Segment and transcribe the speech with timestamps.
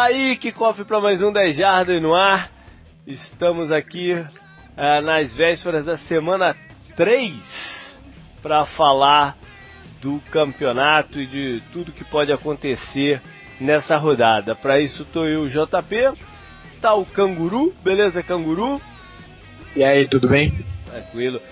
[0.00, 2.50] Tá aí, que cofre para mais um 10 Jardas no ar.
[3.06, 6.56] Estamos aqui uh, nas vésperas da semana
[6.96, 7.36] 3
[8.40, 9.36] para falar
[10.00, 13.20] do campeonato e de tudo que pode acontecer
[13.60, 14.54] nessa rodada.
[14.54, 16.14] Para isso tô eu, JP,
[16.80, 18.80] tá o Canguru, beleza Canguru?
[19.76, 20.64] E aí, tudo bem?
[20.86, 21.42] Tranquilo.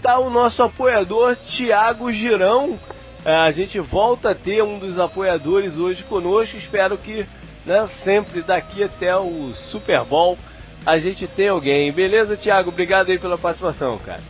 [0.00, 2.70] Tá o nosso apoiador Thiago Girão.
[2.70, 6.56] Uh, a gente volta a ter um dos apoiadores hoje conosco.
[6.56, 7.26] Espero que
[7.68, 7.88] né?
[8.02, 10.36] Sempre daqui até o Super Bowl
[10.84, 11.92] a gente tem alguém.
[11.92, 12.70] Beleza, Thiago?
[12.70, 14.20] Obrigado aí pela participação, cara.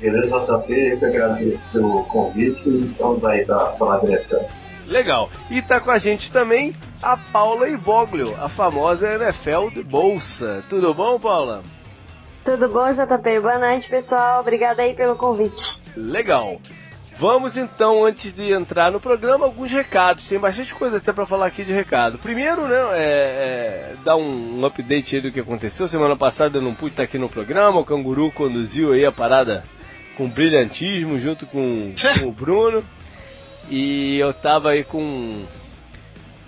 [0.00, 4.36] Beleza, JP, eu que agradeço pelo convite e estamos aí para falar direto.
[4.86, 5.30] Legal.
[5.50, 10.64] E tá com a gente também a Paula Ivoglio, a famosa NFL de Bolsa.
[10.68, 11.62] Tudo bom, Paula?
[12.44, 13.40] Tudo bom, JP?
[13.40, 14.40] Boa noite, pessoal.
[14.40, 15.62] Obrigada aí pelo convite.
[15.96, 16.60] Legal.
[17.20, 20.24] Vamos então, antes de entrar no programa, alguns recados.
[20.26, 22.16] Tem bastante coisa até para falar aqui de recado.
[22.16, 25.86] Primeiro, né, é, é, dar um, um, update aí do que aconteceu.
[25.86, 27.78] Semana passada eu não pude estar aqui no programa.
[27.78, 29.62] O Canguru conduziu aí a parada
[30.16, 32.82] com brilhantismo junto com, com o Bruno.
[33.68, 35.44] E eu tava aí com.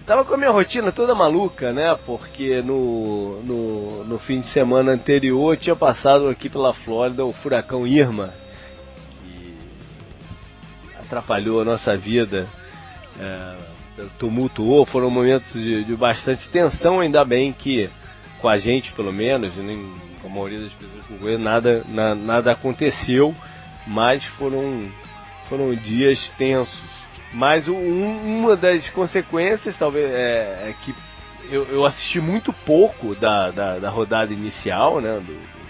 [0.07, 1.95] Tava com a minha rotina toda maluca, né?
[2.07, 7.86] Porque no, no, no fim de semana anterior tinha passado aqui pela Flórida o furacão
[7.86, 8.41] Irma
[11.13, 12.49] atrapalhou a nossa vida,
[13.21, 13.57] é,
[14.19, 17.89] tumultuou, foram momentos de, de, bastante tensão, ainda bem que
[18.41, 22.14] com a gente pelo menos, nem com a maioria das pessoas que eu nada, na,
[22.14, 23.35] nada aconteceu,
[23.86, 24.91] mas foram,
[25.48, 26.92] foram dias tensos.
[27.33, 30.95] Mas um, uma das consequências talvez é, é que
[31.51, 35.63] eu, eu, assisti muito pouco da, da, da rodada inicial, né, do, do,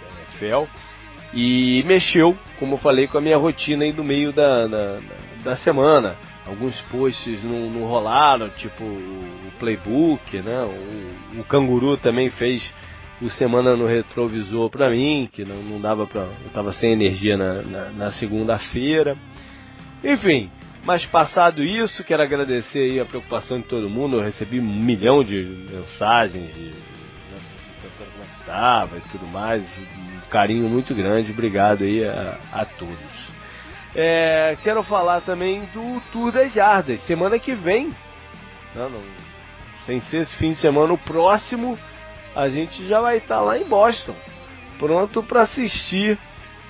[0.00, 0.70] da NFL,
[1.34, 4.98] e mexeu, como eu falei, com a minha rotina aí no meio da, da,
[5.42, 6.16] da semana.
[6.46, 10.62] Alguns posts não, não rolaram, tipo o, playbook, né?
[10.62, 12.72] O, o canguru também fez
[13.20, 17.36] o semana no retrovisor para mim, que não, não dava para, eu tava sem energia
[17.36, 19.16] na, na, na segunda-feira.
[20.04, 20.50] Enfim,
[20.84, 24.18] mas passado isso, quero agradecer aí a preocupação de todo mundo.
[24.18, 29.26] Eu recebi um milhão de mensagens de, de, de como é que estava e tudo
[29.26, 29.62] mais
[30.30, 31.32] carinho muito grande.
[31.32, 33.26] Obrigado aí a, a todos.
[33.94, 37.00] É, quero falar também do Tour das Jardas.
[37.06, 37.94] Semana que vem,
[38.74, 39.00] não, não,
[39.86, 41.78] sem ser esse fim de semana, o próximo,
[42.34, 44.14] a gente já vai estar tá lá em Boston,
[44.78, 46.18] pronto para assistir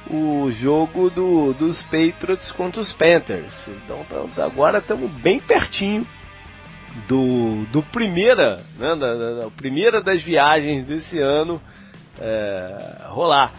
[0.08, 3.52] o jogo do, dos Patriots contra os Panthers.
[3.66, 6.06] Então tá, tá, agora estamos bem pertinho
[7.08, 11.60] do, do primeira, né, da, da, da, primeira das viagens desse ano
[13.08, 13.52] rolar.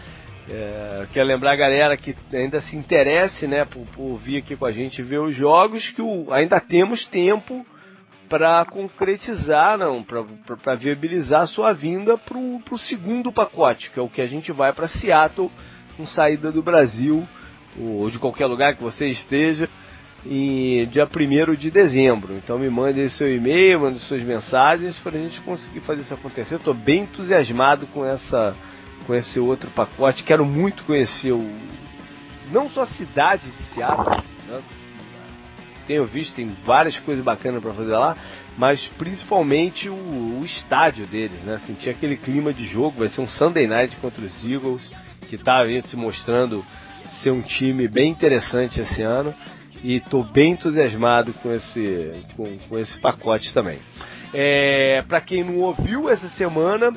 [0.50, 4.64] É, quero lembrar a galera que ainda se interesse né, por, por vir aqui com
[4.64, 7.66] a gente ver os jogos, que o, ainda temos tempo
[8.30, 14.08] para concretizar, não, para viabilizar a sua vinda para o segundo pacote, que é o
[14.08, 15.50] que a gente vai para Seattle,
[15.96, 17.26] com saída do Brasil,
[17.78, 19.68] ou de qualquer lugar que você esteja,
[20.26, 22.34] em dia 1 de dezembro.
[22.34, 26.56] Então me mande seu e-mail, mande suas mensagens para a gente conseguir fazer isso acontecer.
[26.56, 28.54] Estou bem entusiasmado com essa
[29.06, 30.22] com esse outro pacote.
[30.22, 31.50] Quero muito conhecer o
[32.50, 34.60] não só a cidade de Seattle, né?
[35.86, 38.16] tenho visto tem várias coisas bacanas para fazer lá,
[38.56, 41.60] mas principalmente o, o, estádio deles, né?
[41.66, 44.82] Sentir aquele clima de jogo, vai ser um Sunday Night contra os Eagles,
[45.28, 46.64] que está se mostrando
[47.22, 49.34] ser um time bem interessante esse ano
[49.82, 53.78] e estou bem entusiasmado com esse, com, com esse pacote também.
[54.34, 56.92] É, para quem não ouviu essa semana,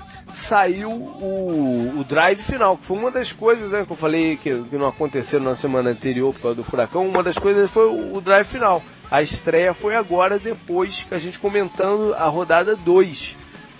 [0.49, 4.63] saiu o, o drive final, que foi uma das coisas né, que eu falei que,
[4.63, 7.07] que não aconteceu na semana anterior por causa do furacão.
[7.07, 8.83] Uma das coisas foi o, o drive final.
[9.09, 13.35] A estreia foi agora, depois que a gente comentando a rodada 2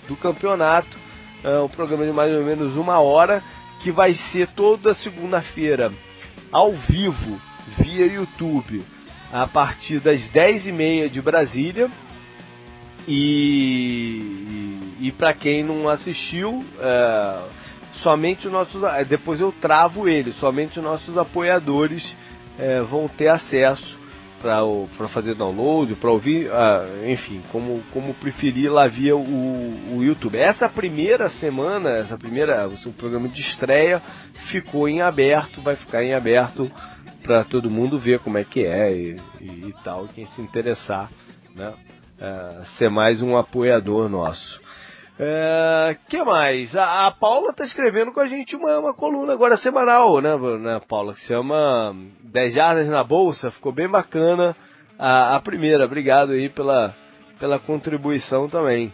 [0.08, 1.02] do campeonato.
[1.44, 3.42] É, um programa de mais ou menos uma hora,
[3.82, 5.92] que vai ser toda segunda-feira
[6.52, 7.40] ao vivo
[7.78, 8.82] via YouTube
[9.32, 11.90] a partir das 10h30 de Brasília.
[13.08, 14.20] E,
[15.00, 17.42] e, e para quem não assistiu, é,
[18.02, 18.82] somente os nossos.
[18.84, 22.14] É, depois eu travo ele, somente os nossos apoiadores
[22.58, 24.00] é, vão ter acesso
[24.42, 30.36] para fazer download, para ouvir, uh, enfim, como, como preferir lá via o, o YouTube.
[30.36, 34.02] Essa primeira semana, essa primeira, o programa de estreia
[34.50, 36.68] ficou em aberto, vai ficar em aberto
[37.22, 41.10] para todo mundo ver como é que é e, e, e tal, quem se interessar,
[41.54, 41.72] né,
[42.20, 44.60] é, ser mais um apoiador nosso.
[45.18, 46.74] É, que mais?
[46.74, 50.80] A, a Paula está escrevendo com a gente uma, uma coluna agora semanal, né, né,
[50.88, 51.14] Paula?
[51.14, 53.50] Que se chama 10 Jardas na Bolsa.
[53.50, 54.56] Ficou bem bacana
[54.98, 55.84] a, a primeira.
[55.84, 56.94] Obrigado aí pela,
[57.38, 58.92] pela contribuição também.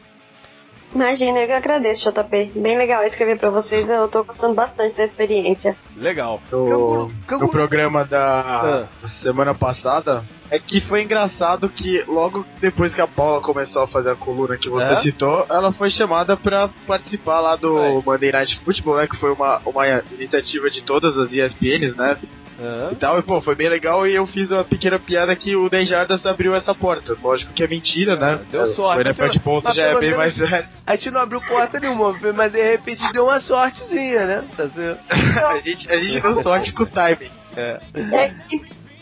[0.95, 2.53] Imagina, eu que agradeço, JP.
[2.57, 5.77] Bem legal escrever pra vocês, eu tô gostando bastante da experiência.
[5.97, 6.41] Legal.
[6.51, 9.09] No, no programa da Ah.
[9.23, 14.13] semana passada, é que foi engraçado que logo depois que a Paula começou a fazer
[14.13, 15.03] a coluna que você É?
[15.03, 18.03] citou, ela foi chamada pra participar lá do Aí.
[18.05, 19.07] Monday Night Football, né?
[19.07, 19.87] Que foi uma, uma
[20.19, 22.17] iniciativa de todas as ESPNs, né?
[22.61, 22.89] Hã?
[22.93, 25.69] E tal, e pô, foi bem legal e eu fiz uma pequena piada que o
[25.69, 27.17] 10 Jardas abriu essa porta.
[27.23, 28.41] Lógico que é mentira, né?
[28.51, 28.95] deu sorte.
[28.97, 30.65] Foi na pé de ponto já é bem menos- mais.
[30.87, 34.45] A gente não abriu porta nenhuma, mas de repente deu uma sortezinha, né?
[34.57, 35.01] Tá certo?
[35.47, 37.31] a, gente, a gente deu sorte com o timing.
[37.57, 37.79] É.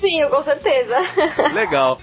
[0.00, 0.96] Sim, com certeza.
[1.52, 1.98] Legal.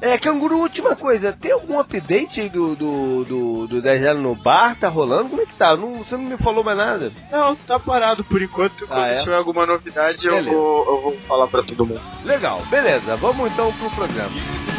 [0.00, 4.34] É, Canguru, última coisa, tem algum update aí do, do, do, do 10 Jardas no
[4.34, 4.76] bar?
[4.78, 5.30] Tá rolando?
[5.30, 5.76] Como é que tá?
[5.76, 7.10] Não, você não me falou mais nada.
[7.30, 8.86] Não, tá parado por enquanto.
[8.86, 9.22] Quando é?
[9.22, 12.00] tiver alguma novidade, eu vou, eu vou falar pra todo mundo.
[12.24, 13.16] Legal, beleza.
[13.16, 14.77] Vamos então pro programa.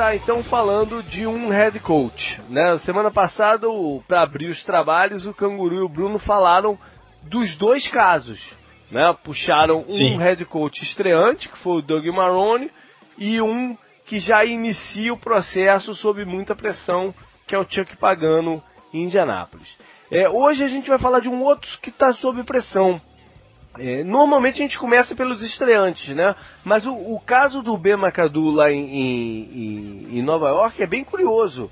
[0.00, 2.40] Começar então falando de um head coach.
[2.48, 2.78] Né?
[2.86, 3.66] Semana passada,
[4.08, 6.78] para abrir os trabalhos, o Canguru e o Bruno falaram
[7.24, 8.40] dos dois casos.
[8.90, 9.14] Né?
[9.22, 10.14] Puxaram Sim.
[10.14, 12.70] um head coach estreante, que foi o Doug Marrone,
[13.18, 13.76] e um
[14.06, 17.14] que já inicia o processo sob muita pressão,
[17.46, 18.62] que é o Chuck Pagano
[18.94, 19.68] em Indianápolis.
[20.10, 22.98] É, hoje a gente vai falar de um outro que está sob pressão,
[23.78, 26.34] é, normalmente a gente começa pelos estreantes, né?
[26.64, 31.04] Mas o, o caso do Ben McAdoo lá em, em- em- Nova York é bem
[31.04, 31.70] curioso,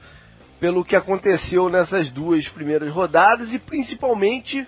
[0.61, 4.67] pelo que aconteceu nessas duas primeiras rodadas e principalmente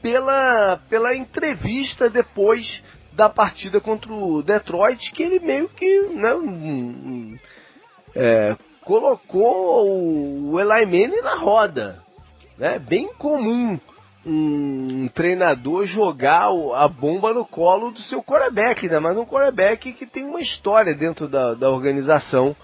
[0.00, 2.82] pela, pela entrevista depois
[3.12, 7.38] da partida contra o Detroit, que ele meio que né,
[8.16, 8.52] é,
[8.84, 9.86] colocou
[10.50, 12.02] o Eli Manning na roda.
[12.58, 13.78] É bem comum
[14.24, 18.98] um treinador jogar a bomba no colo do seu quarterback, né?
[18.98, 22.54] mas um quarterback que tem uma história dentro da, da organização,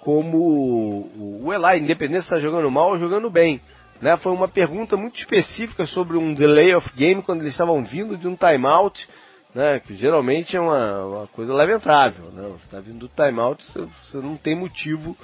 [0.00, 3.60] como o, Eli, independente se está jogando mal ou jogando bem.
[4.02, 4.16] Né?
[4.16, 8.26] Foi uma pergunta muito específica sobre um delay of game quando eles estavam vindo de
[8.28, 9.06] um timeout,
[9.54, 9.78] né?
[9.80, 12.24] que geralmente é uma, uma coisa lamentável.
[12.32, 12.42] Né?
[12.52, 15.16] Você está vindo do timeout, você, você não tem motivo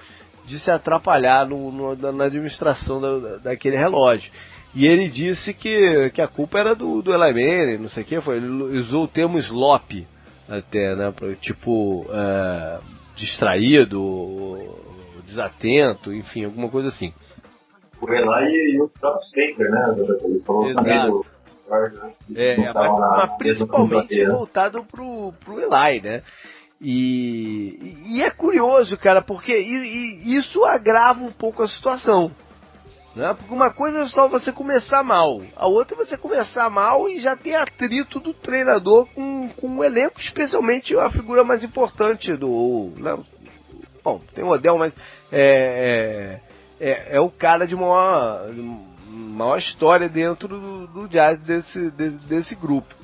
[0.47, 4.31] de se atrapalhar no, no- na administração da- daquele relógio.
[4.75, 8.07] E ele disse que, que a culpa era do, do Eli Manning, não sei o
[8.07, 8.47] que, foi, ele
[8.79, 10.07] usou o termo slop
[10.49, 12.79] até, né, tipo, é,
[13.17, 14.57] distraído,
[15.25, 17.13] desatento, enfim, alguma coisa assim.
[18.01, 19.95] O Eli e o próprio Saker, né?
[20.25, 21.25] Ele falou também do
[21.71, 21.97] Exato.
[22.05, 22.13] Né?
[22.37, 26.23] É, mas, mas mesma principalmente voltado pro, pro Eli, né?
[26.81, 32.31] E, e- é curioso, cara, porque isso agrava um pouco a situação.
[33.15, 33.35] Né?
[33.35, 37.19] Porque uma coisa é só você começar mal, a outra é você começar mal e
[37.19, 42.93] já ter atrito do treinador com, com o elenco, especialmente a figura mais importante do.
[42.97, 43.19] né?
[44.05, 44.95] Bom, tem o Odell, mas
[45.31, 46.41] é,
[46.81, 48.49] é, é, é o cara de maior,
[49.09, 52.95] maior história dentro do, do jazz desse, desse, desse grupo.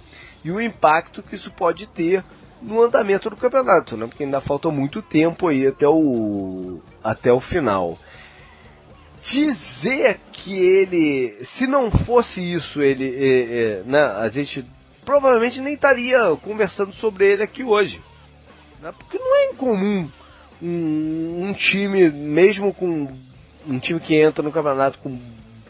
[0.45, 2.25] E o impacto que isso pode ter
[2.63, 4.07] no andamento do campeonato, né?
[4.07, 7.99] Porque ainda falta muito tempo aí até o, até o final.
[9.31, 14.65] Dizer que ele, se não fosse isso, ele, é, é, né, a gente
[15.05, 18.01] provavelmente nem estaria conversando sobre ele aqui hoje.
[18.81, 18.93] Né?
[18.97, 20.09] Porque não é incomum
[20.63, 23.09] um, um time, mesmo com
[23.67, 25.19] um time que entra no campeonato com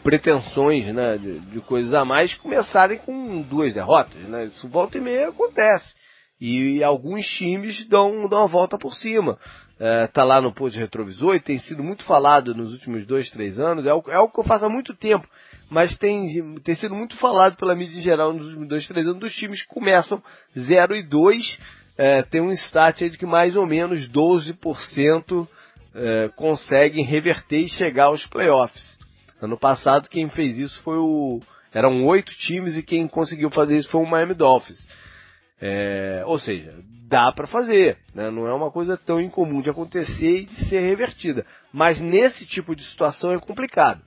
[0.03, 4.21] pretensões né, de, de coisas a mais, começarem com duas derrotas.
[4.23, 4.45] Né?
[4.45, 5.93] Isso volta e meia acontece.
[6.39, 9.37] E alguns times dão, dão volta por cima.
[9.79, 13.59] É, tá lá no post retrovisor e tem sido muito falado nos últimos dois, três
[13.59, 13.85] anos.
[13.85, 15.27] É algo, é algo que eu faço há muito tempo,
[15.69, 19.19] mas tem, tem sido muito falado pela mídia em geral nos últimos dois, três anos
[19.19, 20.21] dos times que começam
[20.57, 21.59] 0 e 2.
[21.97, 25.47] É, tem um stat aí de que mais ou menos 12%
[25.93, 28.97] é, conseguem reverter e chegar aos playoffs.
[29.41, 31.39] Ano passado quem fez isso foi o.
[31.73, 34.87] Eram oito times e quem conseguiu fazer isso foi o Miami Dolphins.
[35.59, 36.73] É, ou seja,
[37.07, 38.29] dá para fazer, né?
[38.29, 41.45] não é uma coisa tão incomum de acontecer e de ser revertida.
[41.71, 44.01] Mas nesse tipo de situação é complicado.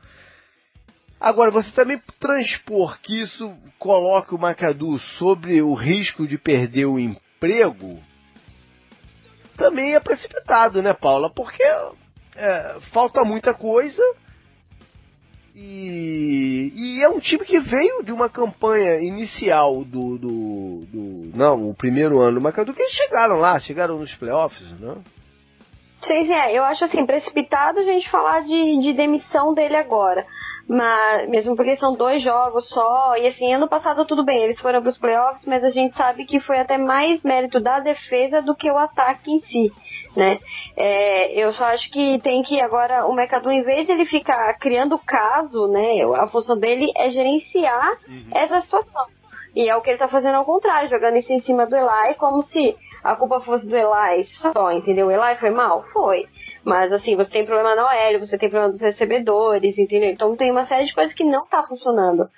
[1.21, 6.99] Agora, você também transpor que isso coloque o McAdoo sobre o risco de perder o
[6.99, 8.01] emprego,
[9.57, 11.29] também é precipitado, né, Paula?
[11.29, 11.63] Porque
[12.35, 14.03] é, falta muita coisa
[15.55, 21.71] e, e, é um time que veio de uma campanha inicial do, do, do não,
[21.71, 24.97] o primeiro ano do McAdoo, que eles chegaram lá, chegaram nos playoffs, né?
[26.01, 26.57] Sim, é.
[26.57, 30.27] Eu acho assim, precipitado a gente falar de, de demissão dele agora.
[30.69, 34.81] Mas, mesmo porque são dois jogos só, e assim, ano passado tudo bem, eles foram
[34.81, 38.55] para os playoffs, mas a gente sabe que foi até mais mérito da defesa do
[38.55, 39.73] que o ataque em si,
[40.17, 40.39] né?
[40.77, 44.53] É, eu só acho que tem que agora, o mercado em vez de ele ficar
[44.59, 48.27] criando caso, né, a função dele é gerenciar uhum.
[48.33, 49.07] essa situação.
[49.55, 52.15] E é o que ele tá fazendo ao contrário, jogando isso em cima do Eli,
[52.19, 55.09] como se a culpa fosse do Eli só, entendeu?
[55.09, 55.83] O Eli foi mal?
[55.93, 56.27] Foi.
[56.65, 60.11] Mas assim, você tem problema na OL, você tem problema dos recebedores, entendeu?
[60.11, 62.29] Então tem uma série de coisas que não tá funcionando.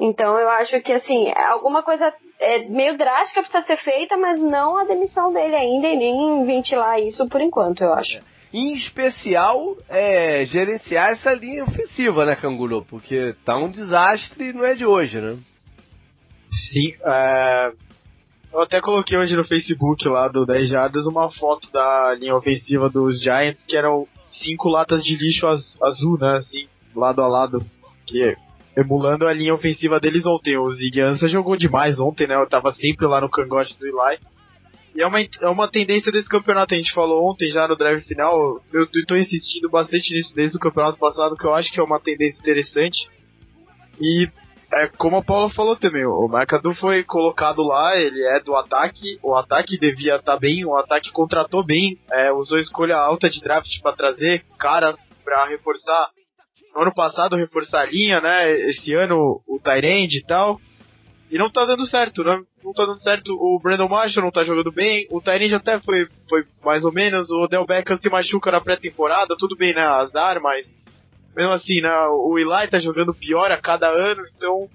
[0.00, 4.76] Então eu acho que assim, alguma coisa é meio drástica precisa ser feita, mas não
[4.76, 8.18] a demissão dele ainda e nem ventilar isso por enquanto, eu acho.
[8.52, 12.84] Em especial, é, gerenciar essa linha ofensiva, né, Canguru?
[12.84, 15.36] Porque tá um desastre e não é de hoje, né?
[16.50, 17.72] Sim, é...
[18.52, 22.88] eu até coloquei hoje no Facebook lá do 10 Jardas uma foto da linha ofensiva
[22.88, 27.64] dos Giants, que eram cinco latas de lixo az azul, né, assim, lado a lado,
[28.06, 28.36] que
[28.76, 30.56] emulando a linha ofensiva deles ontem.
[30.56, 34.18] O Zig Ansah jogou demais ontem, né, eu tava sempre lá no cangote do Eli.
[34.94, 38.04] E é uma, é uma tendência desse campeonato, a gente falou ontem já no drive
[38.04, 41.82] final, eu, tô insistindo bastante nisso desde o campeonato passado, que eu acho que é
[41.82, 43.08] uma tendência interessante.
[44.00, 44.28] E
[44.72, 49.18] é como a Paula falou também, o McAdoo foi colocado lá, ele é do ataque,
[49.20, 53.40] o ataque devia estar tá bem, o ataque contratou bem, é, usou escolha alta de
[53.40, 56.10] draft para trazer caras para reforçar.
[56.74, 58.50] No ano passado reforçar a linha, né?
[58.70, 60.60] Esse ano o Tyrande e tal.
[61.30, 62.40] E não tá dando certo, né?
[62.62, 63.32] Não tá dando certo.
[63.32, 65.06] O Brandon Marshall não tá jogando bem.
[65.10, 67.30] O Tyrande até foi, foi mais ou menos.
[67.30, 69.36] O Del Beckham se machuca na pré-temporada.
[69.38, 69.82] Tudo bem, né?
[69.82, 70.66] Azar, mas
[71.34, 74.68] mesmo assim, né, o Eli tá jogando pior a cada ano, então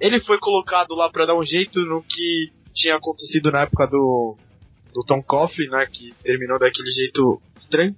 [0.00, 4.36] ele foi colocado lá para dar um jeito no que tinha acontecido na época do,
[4.94, 7.94] do Tom Coughlin, né, que terminou daquele jeito estranho.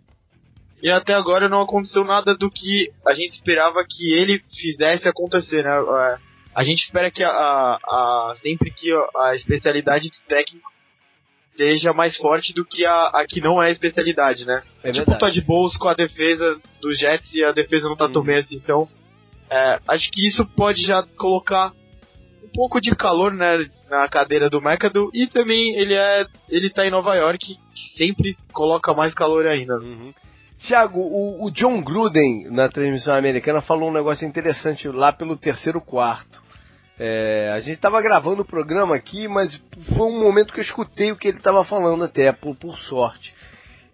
[0.82, 5.64] E até agora não aconteceu nada do que a gente esperava que ele fizesse acontecer,
[5.64, 6.18] né?
[6.54, 10.70] A gente espera que a, a, a sempre que a especialidade do técnico
[11.50, 14.62] esteja mais forte do que a, a que não é especialidade, né?
[14.84, 18.08] É tipo o Todd Bowles com a defesa dos Jets e a defesa não tá
[18.08, 18.26] tão uhum.
[18.26, 18.56] bem assim.
[18.56, 18.88] Então,
[19.50, 21.72] é, acho que isso pode já colocar
[22.44, 26.86] um pouco de calor né, na cadeira do McAdoo e também ele é ele tá
[26.86, 29.74] em Nova York, que sempre coloca mais calor ainda.
[29.78, 30.14] Uhum.
[30.58, 35.80] Tiago, o, o John Gruden na transmissão americana falou um negócio interessante lá pelo terceiro
[35.80, 36.42] quarto.
[36.98, 39.54] É, a gente estava gravando o programa aqui, mas
[39.96, 43.32] foi um momento que eu escutei o que ele estava falando até, por, por sorte.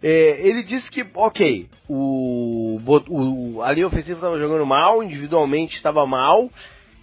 [0.02, 6.06] É, ele disse que, ok, o, o, a linha ofensiva estava jogando mal, individualmente estava
[6.06, 6.50] mal,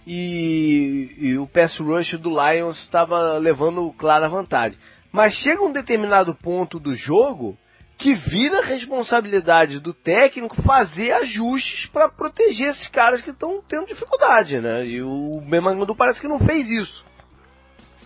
[0.04, 4.76] e, e, o pass rush do Lions estava levando clara vantagem.
[5.12, 7.56] Mas chega um determinado ponto do jogo
[8.02, 14.60] que vira responsabilidade do técnico fazer ajustes para proteger esses caras que estão tendo dificuldade,
[14.60, 14.84] né?
[14.84, 17.04] E o Bemangadu parece que não fez isso.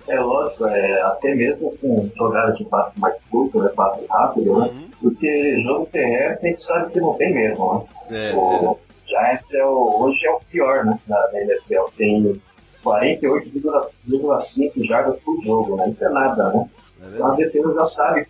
[0.06, 4.68] É lógico, é, até mesmo com jogadas de passe mais curto, né, passe rápido, né?
[4.68, 4.90] Uhum.
[5.00, 8.30] Porque jogo terrestre a gente sabe que não tem mesmo, né?
[8.30, 8.76] É, o é.
[9.08, 11.84] Giants é o, hoje é o pior, né, da NFL.
[11.96, 12.38] Tem
[12.84, 15.88] 48,5 jardas por jogo, né?
[15.88, 16.68] Isso é nada, né?
[17.00, 18.26] É a defesa já sabe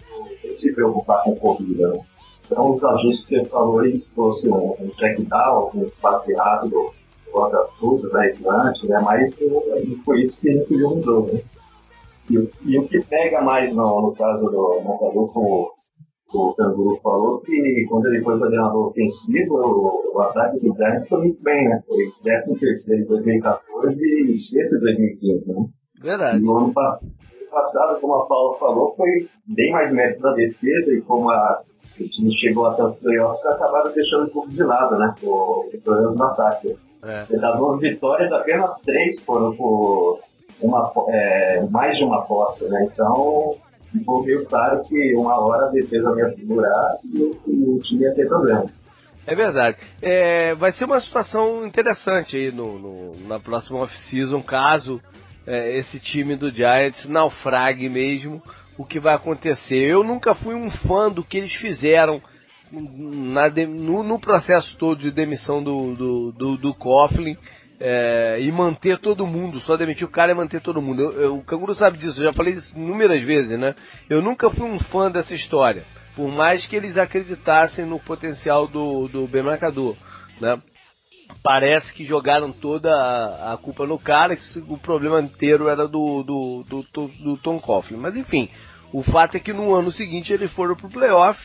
[0.56, 1.88] se preocupar com corrida.
[1.88, 2.00] Né?
[2.46, 6.32] Então, os ajustes que você falou aí, se fosse um, um check down, um passe
[6.34, 6.90] rápido,
[7.32, 9.36] outras coisas, né, adiante, né, mas
[10.04, 11.32] foi isso que a gente viu no jogo.
[11.32, 11.42] Né?
[12.30, 15.70] E, e, o que pega mais no, no caso do Montador, como
[16.34, 21.18] o Canguru falou, que quando ele foi coordenador ofensivo, o, o ataque do Giants foi
[21.18, 21.80] muito bem, né?
[21.86, 25.66] Foi 13 em 2014 e 6 em 2015, né?
[26.02, 26.44] Verdade.
[26.44, 26.72] E o ano
[27.50, 31.60] passado passado, como a Paula falou, foi bem mais mérito da defesa e como a,
[32.00, 35.14] o time chegou até os playoffs, acabaram deixando um pouco de lado, né?
[35.22, 36.76] O, problemas no ataque.
[37.04, 37.36] É.
[37.36, 40.20] Das duas vitórias, apenas três foram por
[40.60, 42.88] uma, é, mais de uma posse, né?
[42.92, 43.54] Então,
[43.92, 48.14] ficou meio claro que uma hora a defesa ia segurar e, e o time ia
[48.14, 48.64] ter problema.
[49.26, 49.76] É verdade.
[50.00, 55.00] É, vai ser uma situação interessante aí no, no na próxima off-season, caso
[55.46, 58.42] é, esse time do Giants naufrague mesmo
[58.78, 59.78] o que vai acontecer.
[59.78, 62.20] Eu nunca fui um fã do que eles fizeram
[62.72, 67.36] na, no, no, processo todo de demissão do, do, do, do Coughlin.
[67.78, 71.02] é, e manter todo mundo, só demitir o cara e manter todo mundo.
[71.02, 73.74] Eu, eu, o Canguru sabe disso, eu já falei isso inúmeras vezes, né?
[74.08, 75.84] Eu nunca fui um fã dessa história,
[76.14, 79.94] por mais que eles acreditassem no potencial do, do Ben Marcador,
[80.40, 80.58] né?
[81.42, 86.64] Parece que jogaram toda a, culpa no cara, que o problema inteiro era do, do,
[86.68, 87.98] do, do, do Tom Coughlin.
[87.98, 88.48] Mas enfim,
[88.92, 91.38] o fato é que no ano seguinte eles foram pro playoff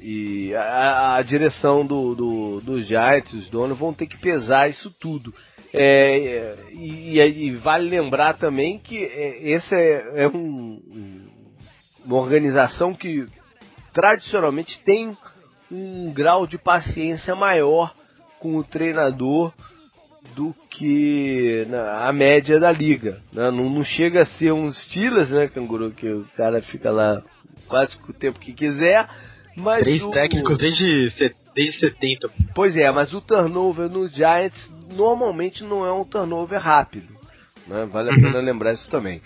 [0.00, 4.90] e a, a direção do, do, do Giants, os donos, vão ter que pesar isso
[5.00, 5.32] tudo.
[5.72, 11.28] É, e, e, vale lembrar também que é, essa é, é um,
[12.04, 13.26] uma organização que
[13.92, 15.16] tradicionalmente tem
[15.70, 17.92] um grau de paciência maior
[18.40, 19.52] com o treinador
[20.34, 21.66] do que
[22.00, 23.18] a média da liga.
[23.32, 23.50] Né?
[23.50, 27.22] Não, não, chega a ser um Steelers, né, Canguru, que o cara fica lá
[27.66, 29.08] quase o tempo que quiser.
[29.56, 31.12] Mas Três o, técnicos desde,
[31.54, 32.30] desde 70.
[32.54, 37.12] Pois é, mas o turnover no Giants normalmente não é um turnover rápido.
[37.66, 37.86] Né?
[37.86, 38.20] Vale a uhum.
[38.20, 39.20] pena lembrar isso também.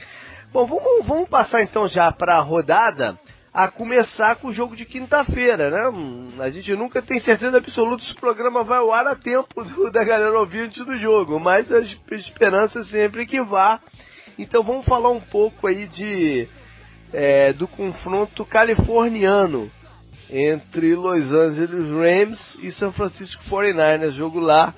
[0.52, 3.19] Bom, vamos, vamos passar então já para a rodada,
[3.52, 6.42] a começar com o jogo de quinta-feira, né?
[6.42, 9.90] A gente nunca tem certeza absoluta se o programa vai ao ar a tempo do,
[9.92, 11.80] da galera ouvir antes do jogo, mas a
[12.16, 13.78] esperança é sempre que vá.
[14.38, 16.49] Então vamos falar um pouco aí de
[17.12, 19.71] é, do confronto californiano
[20.30, 24.74] entre Los Angeles Rams e São Francisco 49ers, jogo lá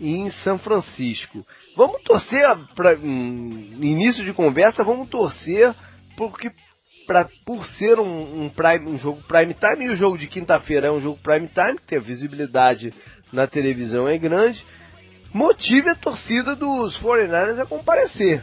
[0.00, 1.46] em São Francisco.
[1.76, 5.72] Vamos torcer para início de conversa, vamos torcer
[6.16, 6.50] porque
[7.06, 10.88] pra, por ser um, um, prime, um jogo prime time e o jogo de quinta-feira
[10.88, 12.92] é um jogo prime time, que a visibilidade
[13.32, 14.64] na televisão é grande,
[15.32, 18.42] motive a torcida dos 49ers a comparecer,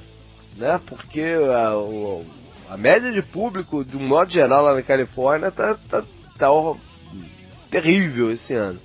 [0.58, 0.80] né?
[0.86, 6.04] Porque a, a média de público, de um modo geral lá na Califórnia, tá, tá,
[6.38, 6.50] tá
[7.70, 8.80] terrível esse ano.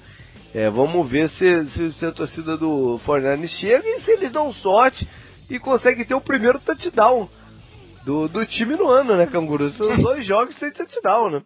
[0.54, 4.52] É, vamos ver se, se, se, a torcida do Fortnite chega e se eles dão
[4.52, 5.06] sorte
[5.50, 7.28] e conseguem ter o primeiro touchdown
[8.08, 9.70] do, do time no ano, né, Canguru?
[9.72, 11.42] São dois jogos sem touchdown, né?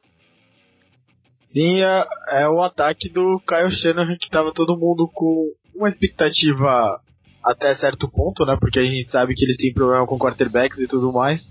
[1.53, 7.01] Sim, é, é, o ataque do Kyle Shanahan que tava todo mundo com uma expectativa
[7.45, 8.57] até certo ponto, né?
[8.59, 11.45] Porque a gente sabe que eles têm problema com quarterbacks e tudo mais.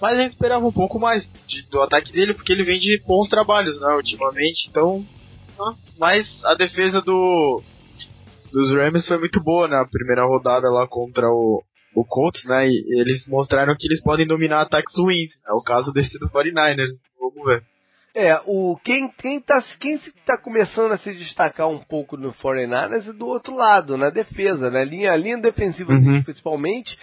[0.00, 3.00] Mas a gente esperava um pouco mais de, do ataque dele, porque ele vem de
[3.06, 4.68] bons trabalhos, né, ultimamente.
[4.68, 5.06] Então,
[5.96, 7.62] mas a defesa do
[8.52, 11.62] dos Rams foi muito boa na primeira rodada lá contra o,
[11.94, 12.66] o Colts, né?
[12.66, 15.30] E eles mostraram que eles podem dominar ataques ruins.
[15.46, 16.90] É o caso desse do 49ers.
[17.18, 17.62] Vamos ver.
[18.16, 23.08] É, o, quem, quem, tá, quem tá começando a se destacar um pouco no 49ers
[23.08, 24.84] é do outro lado, na defesa, né?
[24.84, 26.00] Linha, a linha defensiva uhum.
[26.00, 26.96] deles, principalmente,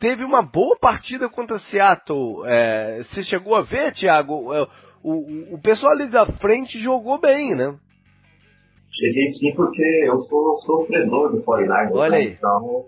[0.00, 2.44] teve uma boa partida contra Seattle.
[2.46, 4.52] É, você chegou a ver, Thiago?
[4.52, 4.66] É,
[5.04, 7.72] o, o pessoal ali da frente jogou bem, né?
[8.92, 12.16] Cheguei sim porque eu sou sofredor do 49 Olha né?
[12.16, 12.32] aí.
[12.32, 12.86] então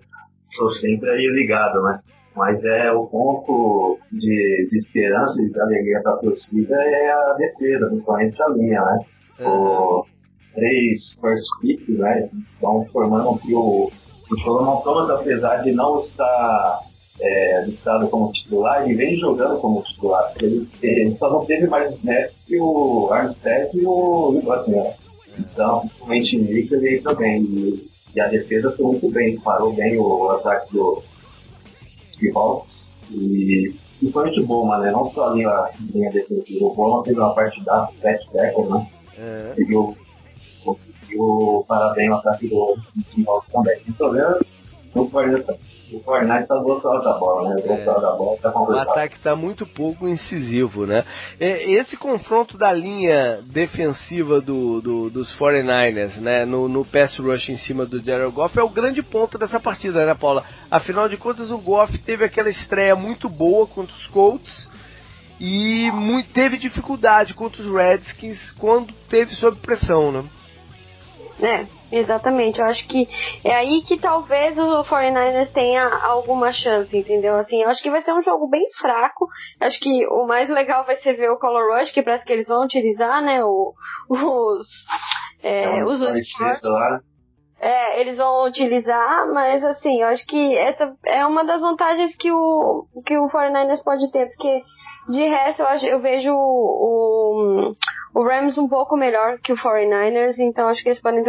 [0.51, 2.01] estou sempre aí ligado, né?
[2.37, 7.33] Mas é o ponto de, de esperança e de alegria para a torcida é a
[7.35, 8.99] defesa, principalmente a linha, né?
[9.41, 10.01] Uhum.
[10.01, 12.29] Os três first picks, né?
[12.55, 13.91] Estão formando aqui o,
[14.31, 16.81] o Solomon Thomas, apesar de não estar
[17.21, 20.33] é, listado como titular, ele vem jogando como titular.
[20.41, 24.95] Ele, ele só não teve mais snaps que o Armstead e o Butler.
[25.39, 27.89] Então, principalmente nisso, ele também.
[28.19, 31.01] E, a defesa foi muito bem, parou bem o ataque do
[32.13, 32.93] Seahawks.
[33.13, 34.91] E, e foi muito bom, mano.
[34.91, 36.65] Não só a linha, linha defensiva.
[36.65, 38.87] O Bowman fez uma partida sete tackles, né?
[39.17, 39.49] É.
[39.51, 39.97] Conseguiu,
[40.65, 42.77] conseguiu parar bem o ataque do
[43.09, 43.79] Seahawks também.
[43.89, 44.39] O problema
[45.03, 47.63] o Fortnite tá do outro lado da bola, né?
[47.63, 51.05] Do outro lado da bola tá O ataque tá muito pouco incisivo, né?
[51.41, 56.45] Esse confronto da linha defensiva do, do dos 49ers, né?
[56.45, 60.05] No, no pass rush em cima do Jared Goff é o grande ponto dessa partida,
[60.05, 60.45] né, Paula?
[60.71, 64.69] Afinal de contas, o Goff teve aquela estreia muito boa contra os Colts
[65.41, 70.25] e muito, teve dificuldade contra os Redskins quando teve sob pressão, né?
[71.41, 72.59] É, exatamente.
[72.59, 73.09] Eu acho que
[73.45, 77.37] é aí que talvez o 49ers tenha alguma chance, entendeu?
[77.37, 79.27] Assim, eu acho que vai ser um jogo bem fraco.
[79.61, 82.33] Eu acho que o mais legal vai ser ver o Color Rush, que parece que
[82.33, 83.45] eles vão utilizar, né?
[83.45, 83.75] O,
[84.11, 84.67] os.
[85.43, 87.03] É, é os uniformes.
[87.61, 92.31] É, eles vão utilizar, mas assim, eu acho que essa é uma das vantagens que
[92.31, 94.63] o, que o 49ers pode ter, porque
[95.09, 97.75] de resto eu, acho, eu vejo o, o
[98.15, 101.23] o Rams um pouco melhor que o 49ers, então acho que eles podem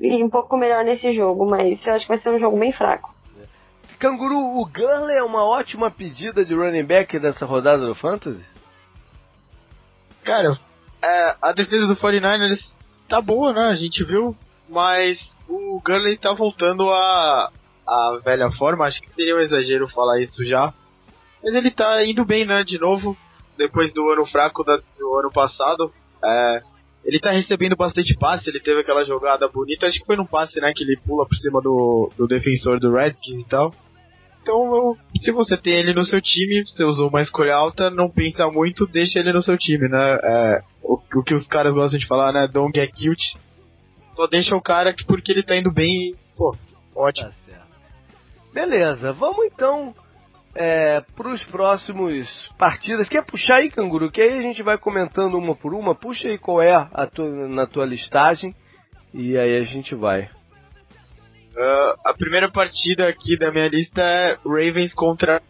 [0.00, 2.72] ir um pouco melhor nesse jogo, mas eu acho que vai ser um jogo bem
[2.72, 3.14] fraco.
[3.98, 8.42] Canguru, o Gurley é uma ótima pedida de running back dessa rodada do Fantasy?
[10.24, 10.58] Cara,
[11.02, 12.64] é, a defesa do 49ers
[13.06, 13.66] tá boa, né?
[13.68, 14.34] A gente viu,
[14.68, 17.50] mas o Gurley tá voltando a,
[17.86, 20.72] a velha forma, acho que seria um exagero falar isso já.
[21.42, 23.16] Mas ele tá indo bem, né, de novo,
[23.56, 25.92] depois do ano fraco da, do ano passado.
[26.24, 26.62] É,
[27.04, 30.60] ele tá recebendo bastante passe, ele teve aquela jogada bonita, acho que foi num passe,
[30.60, 33.74] né, que ele pula por cima do, do defensor do Redskins e tal.
[34.42, 38.08] Então, eu, se você tem ele no seu time, você usou uma escolha alta, não
[38.08, 40.18] pensa muito, deixa ele no seu time, né?
[40.22, 42.48] É, o, o, que os caras gostam de falar, né?
[42.48, 43.36] Don't get cute.
[44.16, 46.56] Só deixa o cara porque ele tá indo bem, pô,
[46.96, 47.28] ótimo.
[47.28, 47.34] Tá
[48.52, 49.94] Beleza, vamos então
[50.54, 53.08] é, para os próximos partidas.
[53.08, 54.10] Quer puxar aí, Canguru?
[54.10, 55.94] Que aí a gente vai comentando uma por uma.
[55.94, 58.54] Puxa aí qual é a tua, na tua listagem
[59.12, 60.30] e aí a gente vai.
[61.50, 65.42] Uh, a primeira partida aqui da minha lista é Ravens contra.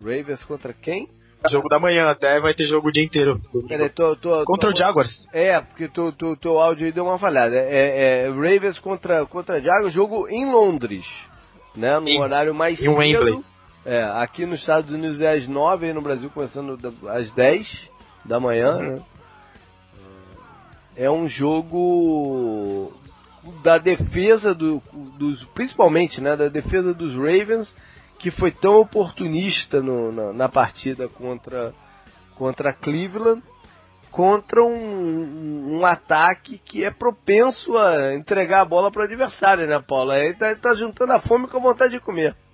[0.00, 1.08] Ravens contra quem?
[1.50, 3.40] Jogo da manhã, até vai ter jogo o dia inteiro.
[3.68, 5.26] Peraí, tô, tô, contra tô, o Jaguars.
[5.32, 7.54] É, porque teu, teu, teu áudio aí deu uma falhada.
[7.56, 11.06] É, é Ravens contra, contra Jaguars, jogo em Londres,
[11.76, 11.98] né?
[12.00, 12.96] No em, horário mais em cedo.
[12.96, 13.40] Wembley.
[13.86, 16.76] É, aqui nos Estados Unidos é às 9 aí no Brasil começando
[17.08, 17.88] às 10
[18.24, 18.96] da manhã, uhum.
[18.96, 19.02] né?
[20.96, 22.92] É um jogo
[23.62, 24.82] da defesa do,
[25.16, 27.72] dos, principalmente, né, da defesa dos Ravens
[28.18, 31.72] que foi tão oportunista no, na, na, partida contra,
[32.34, 33.42] contra Cleveland,
[34.10, 39.80] contra um, um, ataque que é propenso a entregar a bola para o adversário, né,
[39.86, 40.14] Paula?
[40.14, 42.34] Aí tá, tá juntando a fome com a vontade de comer.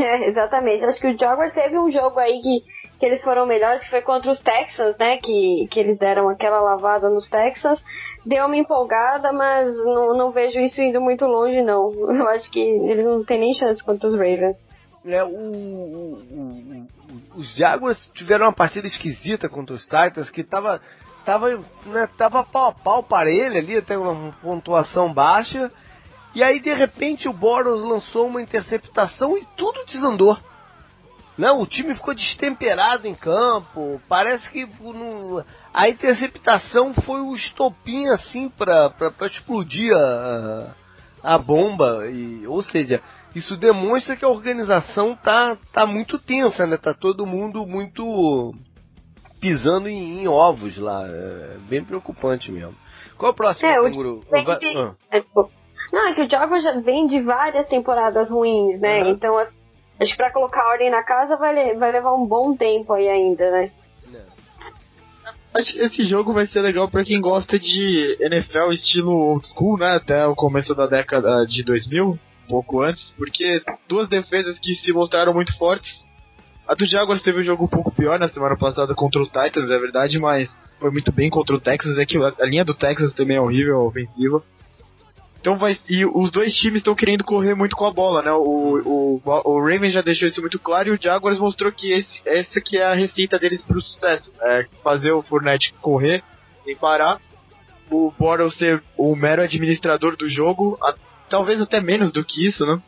[0.00, 0.84] É, exatamente.
[0.84, 2.64] Acho que o Jaguars teve um jogo aí que,
[2.98, 5.18] que eles foram melhores, que foi contra os Texans, né?
[5.18, 7.80] Que, que eles deram aquela lavada nos Texans.
[8.26, 11.92] Deu uma empolgada, mas não, não vejo isso indo muito longe, não.
[12.10, 14.56] Eu acho que eles não têm nem chance contra os Ravens.
[15.06, 16.86] É, o, o, o,
[17.36, 20.80] os Jaguars tiveram uma partida esquisita contra os Titans, que tava,
[21.24, 21.50] tava,
[21.86, 25.70] né, tava pau a pau para ele ali, até uma pontuação baixa.
[26.34, 30.36] E aí, de repente, o Boros lançou uma interceptação e tudo desandou.
[31.38, 34.00] Não, o time ficou destemperado em campo.
[34.08, 34.66] Parece que
[35.72, 40.74] a interceptação foi o estopim assim para explodir a,
[41.22, 42.08] a bomba.
[42.10, 43.00] E, ou seja,
[43.36, 46.76] isso demonstra que a organização tá, tá muito tensa, né?
[46.76, 48.52] Tá todo mundo muito
[49.40, 51.06] pisando em, em ovos lá.
[51.06, 52.74] É bem preocupante mesmo.
[53.16, 54.24] Qual é o próximo, é, canguru?
[54.28, 54.34] O...
[54.34, 54.94] Ah.
[55.12, 55.24] É,
[55.92, 59.04] não, é que o Jaguar já vem de várias temporadas ruins, né?
[59.04, 59.10] Uhum.
[59.10, 59.46] Então,
[60.00, 63.50] acho que pra colocar ordem na casa vai, vai levar um bom tempo aí ainda,
[63.50, 63.70] né?
[65.56, 69.96] Esse jogo vai ser legal para quem gosta de NFL estilo old school, né?
[69.96, 74.92] Até o começo da década de 2000, um pouco antes, porque duas defesas que se
[74.92, 75.90] mostraram muito fortes.
[76.66, 79.70] A do Jaguars teve um jogo um pouco pior na semana passada contra o Titans,
[79.70, 81.96] é verdade, mas foi muito bem contra o Texas.
[81.98, 84.42] É que a linha do Texas também é horrível, ofensiva.
[85.48, 85.78] Então vai.
[85.88, 88.30] E os dois times estão querendo correr muito com a bola, né?
[88.32, 92.20] O, o, o Ravens já deixou isso muito claro e o Jaguars mostrou que esse,
[92.26, 94.30] essa que é a receita deles pro sucesso.
[94.42, 96.22] É fazer o Fournette correr
[96.64, 97.18] sem parar.
[97.90, 100.94] O Bortles ser o mero administrador do jogo, a,
[101.30, 102.82] talvez até menos do que isso, né?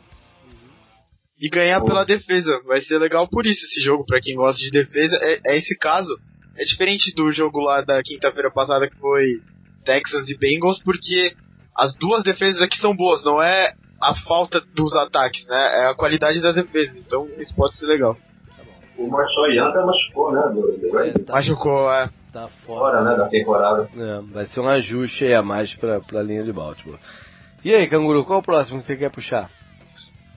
[1.39, 2.61] E ganhar pela defesa.
[2.67, 5.17] Vai ser legal por isso esse jogo, para quem gosta de defesa.
[5.23, 6.15] É, é esse caso.
[6.55, 9.41] É diferente do jogo lá da quinta-feira passada que foi
[9.83, 11.33] Texans e Bengals, porque
[11.75, 15.83] as duas defesas aqui são boas, não é a falta dos ataques, né?
[15.83, 16.95] É a qualidade das defesas.
[16.97, 18.17] Então isso pode ser legal.
[18.97, 20.41] O Marshall Yanda machucou, né?
[20.53, 22.09] Do, do é, tá, machucou, é.
[22.33, 23.15] Tá fora, fora né?
[23.17, 23.89] Da temporada.
[23.95, 26.99] É, vai ser um ajuste aí a mais pra, pra linha de Baltimore.
[27.63, 29.49] E aí, Canguru, qual o próximo que você quer puxar?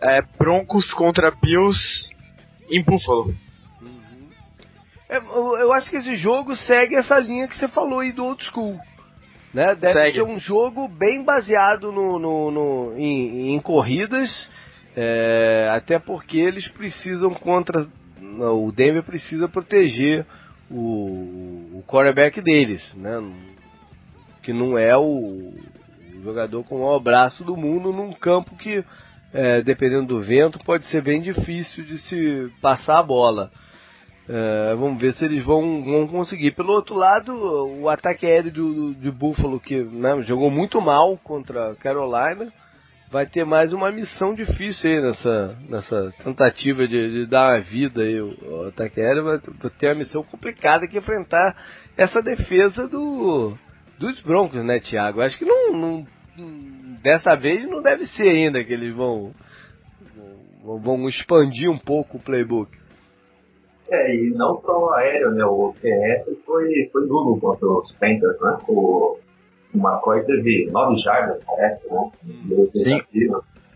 [0.00, 2.08] É Broncos contra Bills
[2.68, 3.34] em Buffalo.
[3.80, 4.28] Uhum.
[5.08, 8.24] É, eu, eu acho que esse jogo segue essa linha que você falou aí do
[8.24, 8.78] old school.
[9.54, 9.74] Né?
[9.76, 10.16] Deve Segue.
[10.16, 14.48] ser um jogo bem baseado no, no, no em, em, corridas,
[14.96, 17.86] é, até porque eles precisam contra.
[18.20, 20.26] O Denver precisa proteger
[20.68, 23.22] o, o quarterback deles, né?
[24.42, 25.54] que não é o,
[26.24, 28.82] jogador com o maior braço do mundo num campo que,
[29.32, 33.52] é, dependendo do vento, pode ser bem difícil de se passar a bola.
[34.26, 36.52] É, vamos ver se eles vão, vão conseguir.
[36.52, 37.32] Pelo outro lado,
[37.80, 42.50] o ataque aéreo do, de Buffalo, que né, jogou muito mal contra Carolina,
[43.10, 48.02] vai ter mais uma missão difícil aí nessa, nessa tentativa de, de dar uma vida
[48.02, 48.20] aí.
[48.20, 49.38] O ataque aéreo vai
[49.78, 51.54] ter uma missão complicada que enfrentar
[51.96, 53.56] essa defesa do,
[53.98, 55.20] dos Broncos, né, Thiago?
[55.20, 56.06] Acho que não, não,
[57.02, 59.34] dessa vez não deve ser ainda que eles vão,
[60.64, 62.83] vão, vão expandir um pouco o playbook.
[63.90, 65.44] É, e não só o aéreo, né?
[65.44, 68.58] O TS foi, foi nulo contra os Panthers, né?
[68.68, 69.18] O,
[69.74, 72.10] O McCoy teve 9 jardas, parece, né?
[72.74, 73.00] Sim.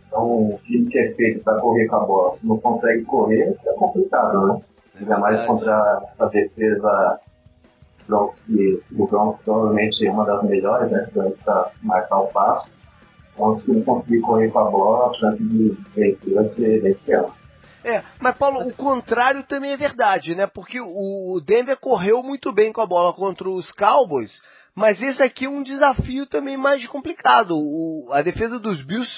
[0.07, 3.73] Então, o time que é feito para correr com a bola não consegue correr, é
[3.75, 4.63] complicado, né?
[5.01, 7.21] Ainda mais contra a defesa
[8.09, 11.07] Broncos, que o Broncos provavelmente é uma das melhores, né?
[11.45, 12.73] Para marcar o passe.
[13.35, 16.95] Então, se ele conseguir correr com a bola, a chance de vencer vai ser bem
[16.95, 17.29] pequena.
[17.89, 20.47] É, mas Paulo, o contrário também é verdade, né?
[20.47, 24.43] Porque o Denver correu muito bem com a bola contra os Cowboys,
[24.75, 27.53] mas esse aqui é um desafio também mais complicado.
[27.57, 29.11] O, a defesa dos Bills,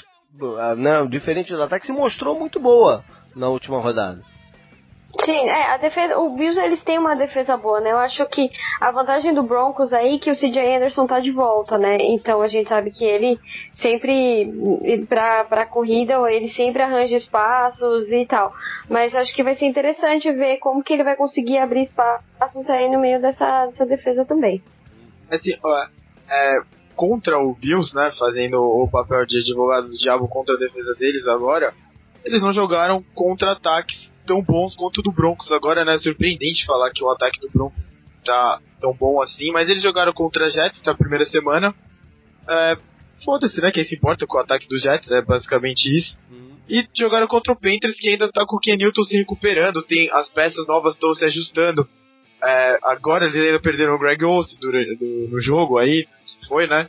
[0.78, 3.04] né, diferente do ataque, se mostrou muito boa
[3.35, 4.22] na última rodada.
[5.25, 7.90] Sim, é, a defesa, o Bills eles têm uma defesa boa, né?
[7.90, 8.49] Eu acho que
[8.81, 11.96] a vantagem do Broncos aí é que o CJ Anderson tá de volta, né?
[12.01, 13.38] Então a gente sabe que ele
[13.75, 14.53] sempre
[15.09, 18.53] pra, pra corrida, ele sempre arranja espaços e tal.
[18.88, 22.88] Mas acho que vai ser interessante ver como que ele vai conseguir abrir espaços aí
[22.88, 24.62] no meio dessa, dessa defesa também.
[25.29, 25.87] Assim, ó,
[26.31, 26.62] é,
[26.94, 31.27] contra o Bills, né, fazendo o papel de advogado do diabo contra a defesa deles
[31.27, 31.75] agora,
[32.25, 35.98] eles não jogaram contra-ataques tão bons quanto o do Broncos agora, né?
[35.98, 37.85] Surpreendente falar que o ataque do Broncos
[38.24, 41.74] tá tão bom assim, mas eles jogaram contra a Jets na primeira semana.
[42.48, 42.76] É,
[43.24, 43.70] Foda-se, né?
[43.70, 46.16] Quem se importa com o ataque do Jets, é basicamente isso.
[46.30, 46.56] Uhum.
[46.68, 50.11] E jogaram contra o Panthers, que ainda tá com o Ken Newton se recuperando, tem
[50.11, 51.87] as peças novas estão se ajustando.
[52.42, 56.06] É, agora eles ainda perderam o Greg Olsen no jogo aí,
[56.48, 56.88] foi, né?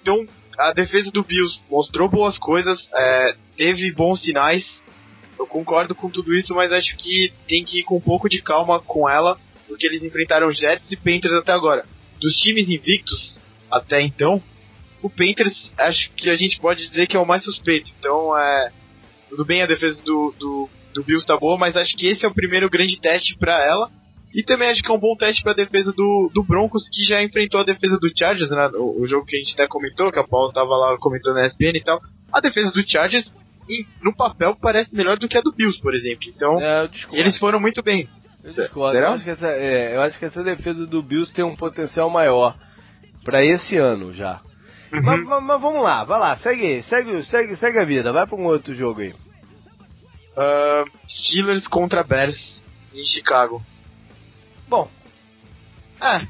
[0.00, 0.24] Então,
[0.56, 4.64] a defesa do Bills mostrou boas coisas, é, teve bons sinais,
[5.38, 8.42] eu concordo com tudo isso, mas acho que tem que ir com um pouco de
[8.42, 11.84] calma com ela, porque eles enfrentaram Jets e Panthers até agora.
[12.20, 13.38] Dos times invictos
[13.70, 14.42] até então,
[15.02, 17.90] o Panthers acho que a gente pode dizer que é o mais suspeito.
[17.98, 18.70] Então, é,
[19.28, 22.28] tudo bem a defesa do, do, do Bills tá boa, mas acho que esse é
[22.28, 23.90] o primeiro grande teste para ela.
[24.34, 27.04] E também acho que é um bom teste para a defesa do, do Broncos, que
[27.04, 28.68] já enfrentou a defesa do Chargers, né?
[28.74, 31.46] O, o, jogo que a gente até comentou, que a Paula tava lá comentando na
[31.46, 32.02] ESPN e tal.
[32.32, 33.30] A defesa do Chargers
[33.68, 36.28] e no papel parece melhor do que a do Bills, por exemplo.
[36.28, 38.08] Então, é, eles foram muito bem.
[38.44, 38.96] Eu discordo.
[38.96, 42.08] Eu acho, que essa, é, eu acho que essa defesa do Bills tem um potencial
[42.08, 42.56] maior
[43.24, 44.40] para esse ano já.
[44.92, 45.02] Uhum.
[45.02, 48.38] Mas, mas, mas, vamos lá, vai lá, segue, segue, segue, segue a vida, vai para
[48.38, 49.12] um outro jogo aí.
[50.36, 52.60] Uh, Steelers contra Bears
[52.94, 53.60] em Chicago.
[54.68, 54.88] Bom,
[56.00, 56.26] é,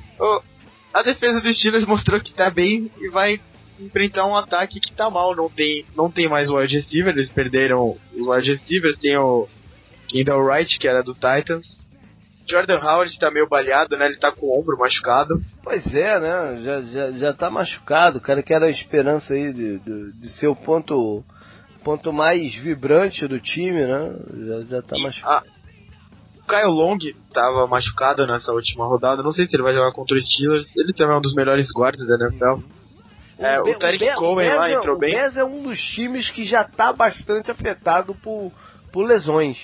[0.95, 3.41] a defesa dos Steelers mostrou que tá bem e vai
[3.79, 5.35] enfrentar um ataque que tá mal.
[5.35, 8.99] Não tem, não tem mais o wide receiver, eles perderam os wide receivers.
[8.99, 9.47] Tem o
[10.09, 11.77] Kendall Wright, que era do Titans.
[12.49, 14.07] Jordan Howard tá meio baleado, né?
[14.07, 15.41] Ele tá com o ombro machucado.
[15.65, 16.63] Pois é, né?
[16.63, 18.19] Já, já, já tá machucado.
[18.19, 21.25] O cara que era a esperança aí de, de, de ser o ponto,
[21.83, 24.15] ponto mais vibrante do time, né?
[24.47, 25.47] Já, já tá machucado.
[25.47, 25.57] Ah,
[26.39, 26.99] o Kyle Long
[27.35, 29.25] tava machucado nessa última rodada.
[29.25, 30.67] Não sei se ele vai jogar contra o Steelers.
[30.77, 32.76] Ele também é um dos melhores guardas da NFL.
[33.39, 35.11] É, o, o Cohen lá entrou bem.
[35.11, 38.51] O Bears é um dos times que já está bastante afetado por,
[38.93, 39.59] por lesões.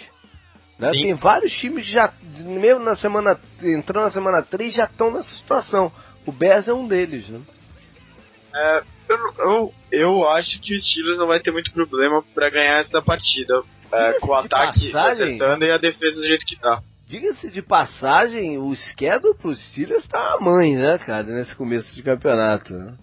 [0.79, 0.91] Né?
[0.91, 5.31] Tem vários times que já, mesmo na semana, entrando na semana 3, já estão nessa
[5.37, 5.91] situação.
[6.27, 7.41] O Bears é um deles, né?
[8.55, 12.81] É, eu, eu, eu, acho que o Steelers não vai ter muito problema para ganhar
[12.81, 13.63] essa partida.
[13.91, 16.83] É, com o ataque passagem, acertando e a defesa do jeito que tá.
[17.07, 22.03] Diga-se de passagem, o schedule pro Steelers tá a mãe, né, cara, nesse começo de
[22.03, 22.73] campeonato.
[22.73, 22.95] Né?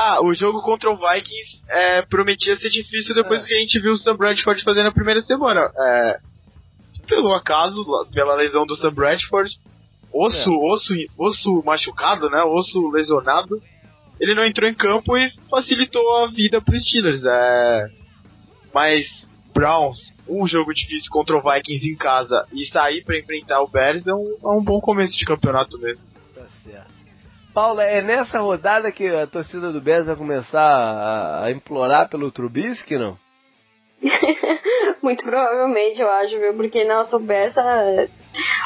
[0.00, 3.48] Ah, o jogo contra o Vikings é, prometia ser difícil depois é.
[3.48, 5.72] que a gente viu o Sam Bradford fazer na primeira semana.
[5.76, 6.20] É,
[7.08, 7.84] pelo acaso,
[8.14, 9.50] pela lesão do Sam Bradford,
[10.12, 10.72] osso, é.
[10.72, 12.44] osso, osso machucado, né?
[12.44, 13.60] Osso lesionado.
[14.20, 17.20] Ele não entrou em campo e facilitou a vida para os Steelers.
[17.24, 17.86] É,
[18.72, 19.04] mas
[19.52, 24.06] Browns, um jogo difícil contra o Vikings em casa e sair para enfrentar o Bears
[24.06, 26.04] é um, é um bom começo de campeonato mesmo.
[27.58, 32.30] Paula, é nessa rodada que a torcida do Bears vai começar a, a implorar pelo
[32.30, 33.18] Trubisky, não?
[35.02, 36.54] Muito provavelmente, eu acho, viu?
[36.54, 37.52] Porque, nossa, o Bears...
[37.52, 38.06] Tá-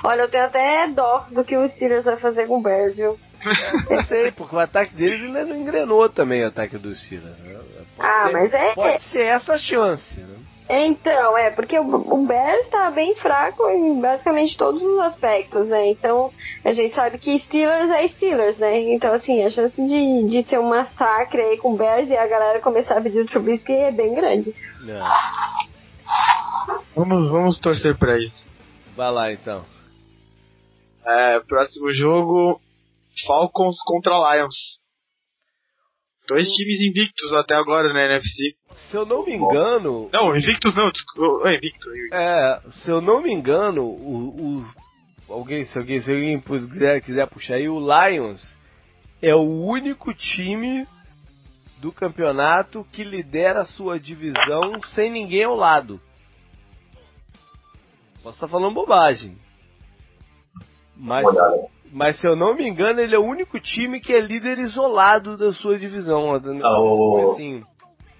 [0.05, 3.19] Olha, eu tenho até dó do que o Steelers vai fazer com o Bears, viu?
[3.89, 7.39] Eu sei, porque o ataque deles ainda não engrenou também o ataque do Steelers.
[7.39, 7.61] Né?
[7.99, 8.75] ah, ser, mas é...
[8.75, 10.32] Pode ser essa a chance, né?
[10.75, 15.91] Então, é, porque o, o Bears tá bem fraco em basicamente todos os aspectos, né?
[15.91, 16.33] Então,
[16.65, 18.81] a gente sabe que Steelers é Steelers, né?
[18.95, 22.27] Então, assim, a chance de, de ser um massacre aí com o Bears e a
[22.27, 24.55] galera começar a pedir o Trubisky é bem grande.
[24.89, 25.01] É.
[26.97, 28.47] Vamos, vamos torcer pra isso.
[28.97, 29.63] Vai lá, então.
[31.05, 32.59] É, próximo jogo,
[33.27, 34.82] Falcons contra Lions.
[36.33, 38.55] Dois times invictos até agora na NFC.
[38.89, 40.09] Se eu não me engano.
[40.11, 41.51] Não, invictos não, desculpa.
[41.51, 42.19] É, invictos, invictos.
[42.19, 44.67] É, se eu não me engano, o, o
[45.29, 48.59] alguém, se alguém, se alguém quiser, quiser puxar aí, o Lions,
[49.21, 50.89] é o único time
[51.83, 56.01] do campeonato que lidera a sua divisão sem ninguém ao lado.
[58.23, 59.37] Posso estar falando bobagem.
[60.97, 61.27] Mas,
[61.93, 65.37] mas se eu não me engano, ele é o único time que é líder isolado
[65.37, 66.35] da sua divisão.
[66.35, 67.63] Ah, o, assim.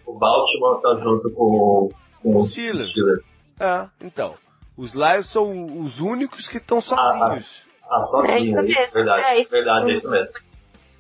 [0.07, 1.89] o Baltimore tá junto com,
[2.23, 2.91] com os Steelers.
[2.91, 3.43] Steelers.
[3.59, 4.35] É, então.
[4.77, 7.47] Os Lions são os únicos que estão sozinhos.
[7.83, 9.23] Ah, ah sozinhos, é verdade.
[9.23, 10.35] É, verdade, é isso mesmo.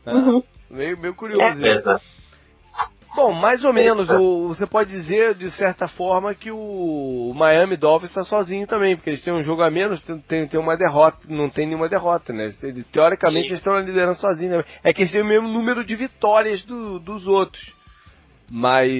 [0.06, 0.42] É, uhum.
[0.70, 1.64] meio, meio curioso.
[1.64, 1.78] É.
[1.78, 2.21] Isso.
[3.14, 4.08] Bom, mais ou menos.
[4.08, 9.10] O, você pode dizer, de certa forma, que o Miami Dolphins está sozinho também, porque
[9.10, 12.50] eles têm um jogo a menos, tem, tem uma derrota, não tem nenhuma derrota, né?
[12.90, 13.48] Teoricamente Sim.
[13.48, 14.58] eles estão liderando sozinhos.
[14.58, 14.64] Né?
[14.82, 17.74] É que eles têm o mesmo número de vitórias do, dos outros.
[18.50, 18.92] Mas,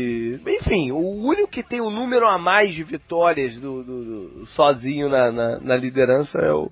[0.47, 4.47] enfim, o único que tem o um número a mais de vitórias do, do, do
[4.47, 6.71] sozinho na, na, na, liderança é o.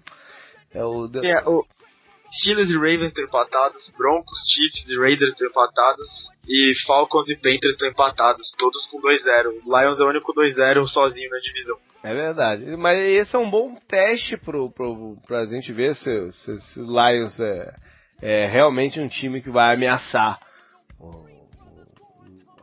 [0.72, 1.62] É o, é, o
[2.32, 6.06] Steelers e Ravens estão empatados, Broncos, Chiefs e Raiders estão empatados,
[6.52, 9.62] e Falcons e Panthers estão empatados, todos com 2-0.
[9.64, 11.78] Lions é o único 2-0 sozinho na divisão.
[12.02, 12.76] É verdade.
[12.76, 16.86] Mas esse é um bom teste pro, pro, pra gente ver se, se, se o
[16.86, 17.72] Lions é,
[18.20, 20.40] é, realmente um time que vai ameaçar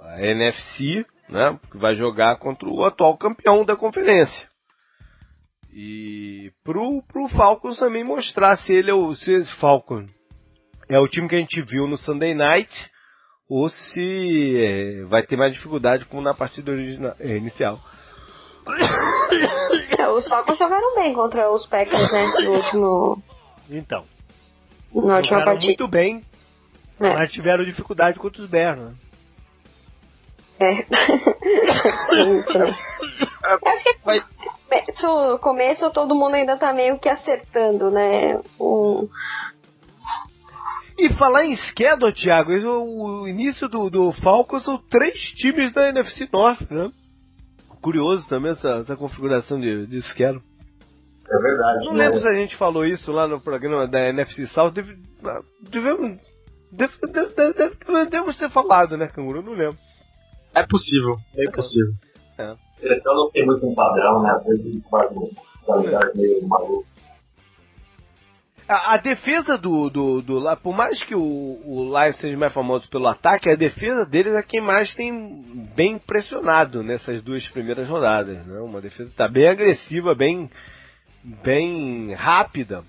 [0.01, 1.57] a NFC, né?
[1.71, 4.49] Que vai jogar contra o atual campeão da conferência.
[5.73, 10.05] E pro, pro Falcons também mostrar se ele é o se esse Falcon
[10.89, 12.69] é o time que a gente viu no Sunday Night
[13.49, 17.79] ou se é, vai ter mais dificuldade como na partida original, é, inicial.
[19.97, 22.27] É, os Falcons jogaram bem contra os Packers, né?
[22.43, 23.23] No último.
[23.69, 24.05] Então.
[24.93, 25.65] Na última partida.
[25.65, 26.23] muito bem,
[26.99, 27.13] é.
[27.13, 28.93] mas tiveram dificuldade contra os Bears, né?
[30.59, 30.71] É.
[33.65, 34.23] Acho que vai.
[35.01, 38.39] No começo todo mundo ainda tá meio que acertando, né?
[38.59, 39.07] Um,
[40.97, 46.27] e falar em schedule, Thiago, o início do, do Falcons são três times da NFC
[46.33, 46.91] North, né?
[47.81, 50.43] Curioso também essa, essa configuração de, de schedule.
[51.29, 51.85] É verdade.
[51.85, 52.05] Não né?
[52.05, 54.71] lembro se a gente falou isso lá no programa da NFC South.
[54.71, 54.97] Deve,
[55.69, 56.17] devemos,
[56.71, 59.43] deve, deve, deve, devemos ter falado, né, Canguru?
[59.43, 59.77] Não lembro.
[60.55, 61.93] É possível, é, é possível.
[62.39, 62.55] É.
[62.81, 64.31] Então não tem muito um padrão, né?
[64.31, 65.27] Às vezes faz uma
[65.65, 66.87] qualidade meio maluca.
[68.67, 72.89] A, a, defesa do, do, do, Por mais que o, o Lions seja mais famoso
[72.89, 78.45] pelo ataque, a defesa deles é quem mais tem bem impressionado nessas duas primeiras rodadas.
[78.45, 78.59] Né?
[78.59, 80.49] Uma defesa que está bem agressiva, bem,
[81.23, 82.83] bem rápida.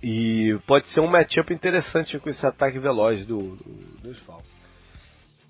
[0.00, 4.54] E pode ser um matchup interessante com esse ataque veloz do, do, dos Falcons.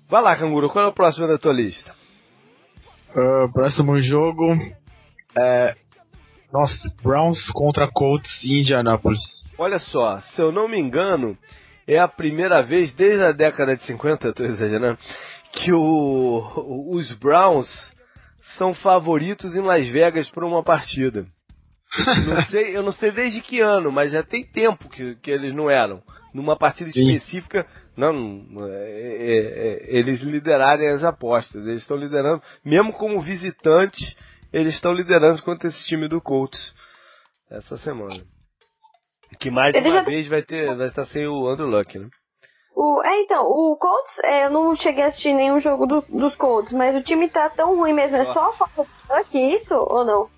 [0.09, 1.93] Vai lá, Canguru, qual é o próximo da tua lista?
[3.09, 4.55] Uh, próximo jogo
[5.37, 5.75] é
[6.55, 9.19] nossa, Browns contra Colts em Indianapolis.
[9.57, 11.37] Olha só, se eu não me engano,
[11.85, 14.97] é a primeira vez desde a década de 50, estou exagerando,
[15.51, 17.67] que o, os Browns
[18.57, 21.25] são favoritos em Las Vegas por uma partida.
[22.25, 25.53] Não sei, eu não sei desde que ano, mas já tem tempo que, que eles
[25.53, 26.01] não eram.
[26.33, 27.65] Numa partida específica,
[27.95, 31.65] não, é, é, é, eles liderarem as apostas.
[31.65, 34.15] Eles estão liderando, mesmo como visitantes,
[34.55, 36.73] eles estão liderando contra esse time do Colts
[37.51, 38.23] essa semana.
[39.37, 40.03] Que mais Ele uma já...
[40.03, 42.07] vez vai ter, vai estar sem o Andrew Luck, né?
[42.73, 46.35] O, é, então, o Colts, é, eu não cheguei a assistir nenhum jogo do, dos
[46.35, 48.15] Colts, mas o time tá tão ruim mesmo.
[48.15, 50.29] É só a falta do isso ou não?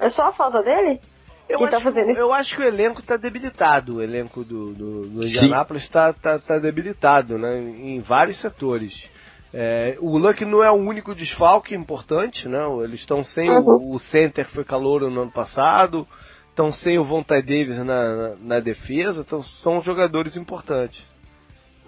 [0.00, 1.00] É só a falta dele?
[1.48, 3.96] Eu, que tá acho, tá fazendo eu acho que o elenco tá debilitado.
[3.96, 7.58] O elenco do, do, do Indianapolis tá, tá, tá debilitado, né?
[7.58, 9.08] Em vários setores.
[9.52, 12.60] É, o Luck não é o único desfalque importante, né?
[12.84, 13.90] Eles estão sem uhum.
[13.90, 16.06] o, o, center que foi calouro no ano passado,
[16.48, 21.04] estão sem o Vontae Davis na, na, na, defesa, então são jogadores importantes.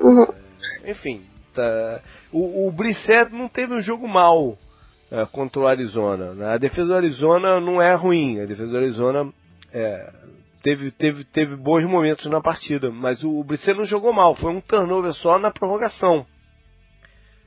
[0.01, 0.27] Uhum.
[0.85, 1.23] É, enfim,
[1.55, 2.01] tá,
[2.33, 4.59] o, o Brissett não teve um jogo mal
[5.09, 6.33] é, contra o Arizona.
[6.35, 6.55] Né?
[6.55, 9.33] A defesa do Arizona não é ruim, a defesa do Arizona
[9.73, 10.13] é,
[10.65, 14.51] teve, teve, teve bons momentos na partida, mas o, o Brissett não jogou mal, foi
[14.51, 16.27] um turnover só na prorrogação.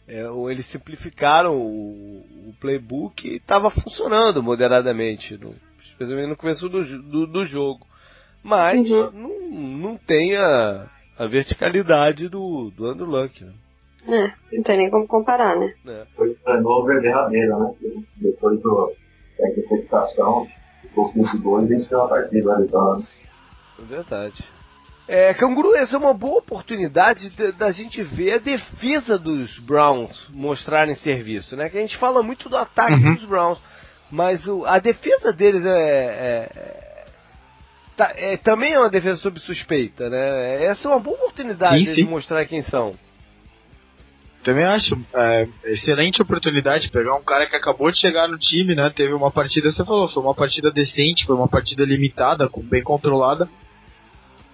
[0.08, 6.84] É, eles simplificaram o, o playbook e estava funcionando moderadamente, no, especialmente no começo do,
[7.02, 7.86] do, do jogo.
[8.44, 9.12] Mas uhum.
[9.12, 10.88] não, não tem a,
[11.18, 13.44] a verticalidade do, do Andrew Luck.
[13.44, 13.54] Né?
[14.08, 15.74] É, não tem nem como comparar, né?
[15.88, 16.06] É.
[16.16, 17.74] Foi o turnover derradeiro, né?
[18.18, 18.94] Depois do,
[19.40, 20.48] da interceptação,
[20.82, 23.04] ficou 15 gols e venceu a partida Arizona.
[23.80, 24.48] É verdade.
[25.08, 30.96] É, Canguru, essa é uma boa oportunidade da gente ver a defesa dos Browns mostrarem
[30.96, 31.70] serviço, né?
[31.70, 33.14] Que a gente fala muito do ataque uhum.
[33.14, 33.60] dos Browns,
[34.10, 37.06] mas o, a defesa deles é, é,
[37.96, 40.64] tá, é, também é uma defesa sob suspeita, né?
[40.66, 42.04] Essa é uma boa oportunidade sim, sim.
[42.04, 42.92] de mostrar quem são.
[44.44, 48.92] Também acho é, excelente oportunidade pegar um cara que acabou de chegar no time, né?
[48.96, 53.48] Teve uma partida, você falou, foi uma partida decente, foi uma partida limitada, bem controlada.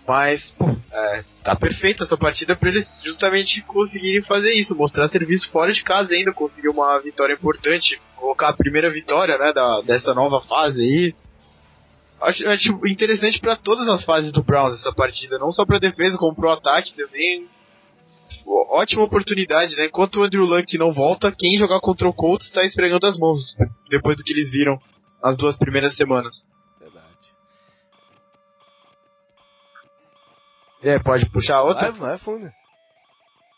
[0.08, 0.54] Mas,
[0.92, 5.84] é, tá perfeito essa partida para eles justamente conseguirem fazer isso, mostrar serviço fora de
[5.84, 10.82] casa ainda, conseguir uma vitória importante, colocar a primeira vitória, né, da, dessa nova fase
[10.82, 11.16] aí.
[12.22, 16.18] Acho, acho interessante para todas as fases do Browns essa partida, não só para defesa,
[16.18, 17.48] como pro ataque também.
[18.46, 19.86] Ótima oportunidade, né?
[19.86, 23.56] Enquanto o Andrew Luck não volta, quem jogar contra o Colts está esfregando as mãos
[23.90, 24.80] depois do que eles viram
[25.24, 26.34] nas duas primeiras semanas.
[30.84, 31.92] É, pode puxar outra?
[31.92, 32.50] Vai, vai, fundo.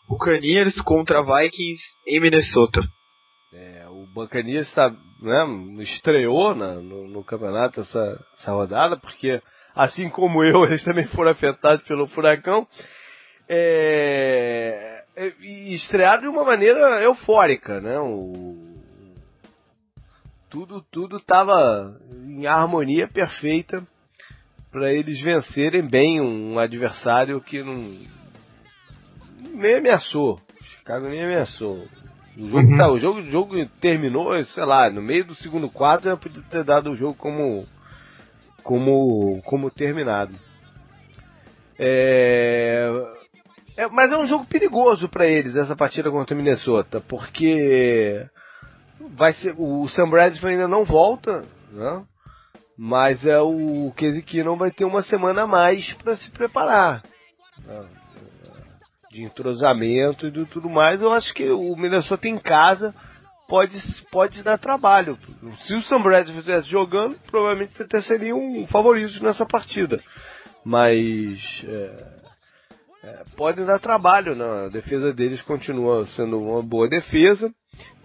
[0.10, 2.82] Buccaneers contra Vikings em Minnesota.
[3.54, 9.42] É, o Buccaneers está, né, estreou na, no, no, campeonato essa, essa rodada, porque
[9.74, 12.68] assim como eu, eles também foram afetados pelo furacão.
[13.48, 18.00] É, é e estrearam de uma maneira eufórica, né?
[18.00, 18.74] O,
[20.50, 23.86] tudo tudo estava em harmonia perfeita
[24.74, 27.78] para eles vencerem bem um adversário que não
[29.54, 30.42] nem ameaçou.
[30.62, 31.86] Chicago nem ameaçou.
[32.36, 32.78] O jogo, uhum.
[32.78, 36.42] tá, o jogo, o jogo terminou, sei lá, no meio do segundo quarto eu podia
[36.50, 37.68] ter dado o jogo como
[38.64, 40.34] como como terminado.
[41.78, 42.92] É,
[43.78, 48.26] é, mas é um jogo perigoso para eles essa partida contra o Minnesota, porque
[49.16, 52.04] vai ser o Sam Bradford ainda não volta, né?
[52.78, 57.04] Mas é o Casey não vai ter uma semana a mais para se preparar.
[59.12, 61.02] De entrosamento e de tudo mais.
[61.02, 62.94] Eu acho que o Minnesota em casa
[63.48, 63.78] pode,
[64.12, 65.18] pode dar trabalho.
[65.60, 70.02] Se o Sam Bradford estivesse jogando, provavelmente até seria um favorito nessa partida.
[70.66, 72.08] Mas é,
[73.04, 74.36] é, pode dar trabalho.
[74.36, 74.66] Né?
[74.66, 77.54] A defesa deles continua sendo uma boa defesa.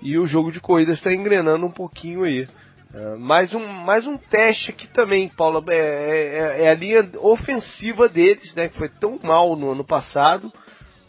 [0.02, 2.46] E o jogo de corrida está engrenando um pouquinho aí.
[2.92, 5.62] É, mais, um, mais um teste aqui também, Paulo.
[5.68, 8.68] É, é, é, a linha ofensiva deles, né?
[8.68, 10.52] Que foi tão mal no ano passado.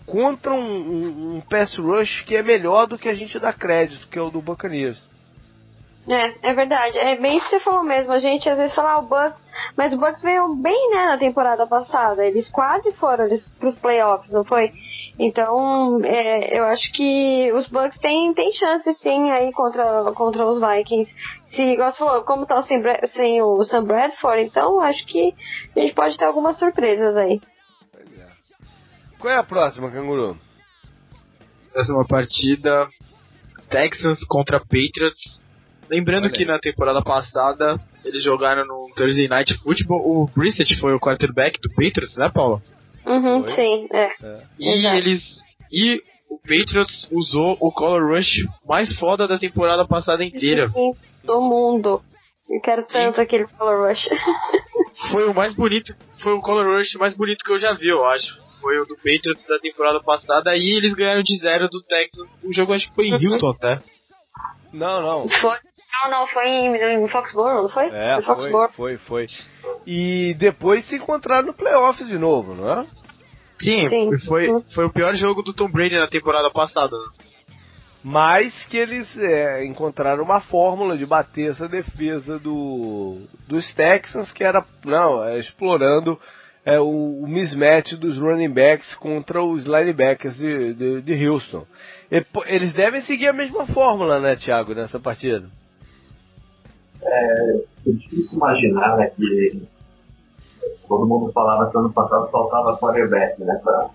[0.06, 4.08] Contra um, um, um pass rush que é melhor do que a gente dá crédito,
[4.08, 5.09] que é o do Buccaneers.
[6.10, 6.98] É, é verdade.
[6.98, 8.12] É bem isso que você falou mesmo.
[8.12, 9.40] A gente às vezes fala ah, o Bucks,
[9.78, 12.26] mas o Bucks veio bem, né, na temporada passada.
[12.26, 14.72] Eles quase foram eles, pros playoffs, não foi?
[15.20, 20.60] Então, é, eu acho que os Bucks têm, têm chance sim aí contra, contra os
[20.60, 21.14] Vikings.
[21.50, 25.36] Se, igual você falou, como tá sem, sem o Sam Bradford, então acho que
[25.76, 27.40] a gente pode ter algumas surpresas aí.
[29.20, 30.38] Qual é a próxima, Canguru?
[31.72, 32.88] Próxima partida:
[33.70, 35.39] Texans contra Patriots.
[35.90, 36.46] Lembrando Olha que aí.
[36.46, 40.00] na temporada passada eles jogaram no Thursday Night Football.
[40.00, 42.62] O Brissett foi o quarterback do Patriots, né, Paula?
[43.06, 44.06] Uhum, sim, é.
[44.24, 44.44] é.
[44.60, 44.96] E Exato.
[44.98, 45.24] eles.
[45.72, 50.70] E o Patriots usou o Color Rush mais foda da temporada passada inteira.
[50.70, 50.92] Sim,
[51.24, 52.02] do mundo.
[52.50, 54.08] Eu quero tanto aquele Color Rush.
[55.12, 55.94] foi o mais bonito.
[56.22, 58.40] Foi o Color Rush mais bonito que eu já vi, eu acho.
[58.62, 60.56] Foi o do Patriots da temporada passada.
[60.56, 62.28] E eles ganharam de zero do Texas.
[62.44, 63.14] O jogo acho que foi em.
[63.28, 63.82] Houston até.
[64.72, 65.30] Não, não.
[65.30, 65.58] Foi,
[66.04, 67.88] não, não, foi em, em Foxborough, não foi?
[67.88, 69.28] É, foi, foi, foi,
[69.86, 72.86] E depois se encontraram no playoffs de novo, não é?
[73.62, 74.20] Sim, Sim.
[74.26, 76.96] Foi, foi o pior jogo do Tom Brady na temporada passada.
[78.02, 83.18] Mas que eles é, encontraram uma fórmula de bater essa defesa do,
[83.48, 86.18] dos Texans, que era não, é, explorando
[86.66, 91.66] é, o, o, mismatch dos running backs contra os linebackers de, de, de Houston.
[92.12, 95.48] Eles devem seguir a mesma fórmula, né, Thiago, nessa partida?
[97.02, 97.56] É,
[97.88, 99.62] é difícil imaginar né, que
[100.88, 103.90] todo mundo falava que ano passado faltava quarterback, né, para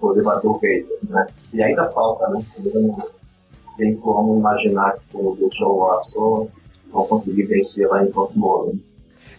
[0.00, 1.26] poder bater o peito, né?
[1.52, 2.44] E ainda falta, né?
[2.58, 2.96] Não
[3.76, 6.48] tem como imaginar que o Deshaun Watson
[6.92, 8.74] vão conseguir vencer lá em Baltimore.
[8.74, 8.80] Né?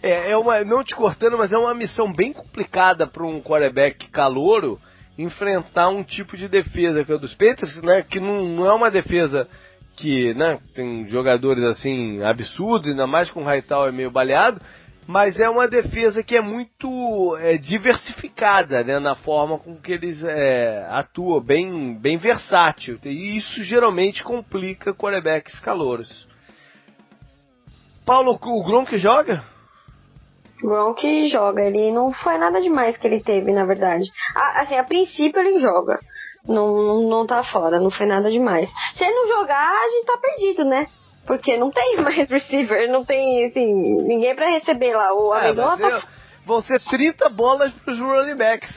[0.02, 4.10] É, é uma, não te cortando, mas é uma missão bem complicada para um quarterback
[4.10, 4.78] calouro
[5.16, 8.02] enfrentar um tipo de defesa que é dos Patriots, né?
[8.02, 9.48] Que não, não é uma defesa
[9.96, 10.58] que, né?
[10.74, 14.60] Tem jogadores assim absurdos, ainda mais com o Hightower meio baleado,
[15.06, 18.98] mas é uma defesa que é muito é, diversificada, né?
[18.98, 22.98] Na forma com que eles é, atuam, bem, bem versátil.
[23.04, 26.26] E isso geralmente complica quarterbacks calouros.
[28.04, 29.53] Paulo, o Gronk joga?
[30.64, 34.10] Gronk joga, ele não foi nada demais que ele teve, na verdade.
[34.34, 35.98] Ah, assim, a princípio ele joga.
[36.46, 38.68] Não, não, não tá fora, não foi nada demais.
[38.96, 40.86] Se ele não jogar, a gente tá perdido, né?
[41.26, 43.72] Porque não tem mais receiver, não tem, assim,
[44.06, 45.12] ninguém para receber lá.
[45.14, 46.02] O é, Amendola tá...
[46.46, 48.70] vão ser 30 bolas pros running backs.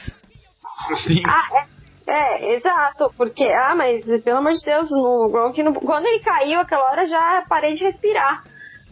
[1.03, 1.23] Sim.
[1.25, 1.67] Ah,
[2.07, 6.19] é, é, exato, porque, ah, mas pelo amor de Deus, no Gronk, no, quando ele
[6.19, 8.43] caiu aquela hora já parei de respirar.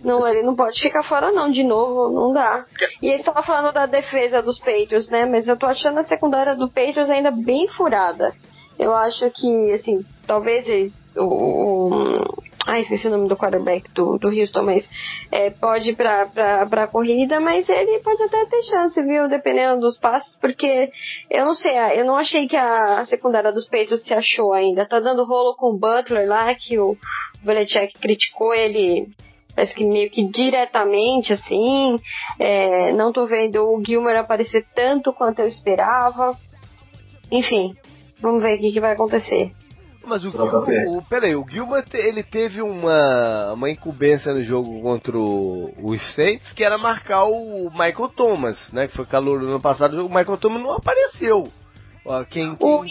[0.06, 2.64] Não, ele não pode ficar fora não, de novo, não dá.
[3.02, 5.26] E ele tava falando da defesa dos Patriots, né?
[5.26, 8.34] Mas eu tô achando a secundária do Patriots ainda bem furada.
[8.78, 14.18] Eu acho que, assim, talvez ele, o, o Ai, esqueci o nome do quarterback do,
[14.18, 14.84] do Houston, mas
[15.32, 19.28] é, pode ir pra, pra, pra corrida, mas ele pode até ter chance, viu?
[19.28, 20.90] Dependendo dos passes, porque
[21.30, 24.88] eu não sei, eu não achei que a secundária dos Peitos se achou ainda.
[24.88, 26.98] Tá dando rolo com o Butler lá, que o
[27.44, 29.10] Belichick criticou ele
[29.56, 31.98] parece que meio que diretamente, assim.
[32.40, 36.36] É, não tô vendo o Gilmer aparecer tanto quanto eu esperava.
[37.32, 37.72] Enfim,
[38.22, 39.52] vamos ver o que, que vai acontecer.
[40.06, 45.74] Mas o, o peraí, o Gilman ele teve uma, uma incumbência no jogo contra o,
[45.82, 48.88] o Saints que era marcar o Michael Thomas, né?
[48.88, 51.48] Que foi calor no ano passado, o Michael Thomas não apareceu.
[52.30, 52.70] Quem, quem...
[52.70, 52.84] O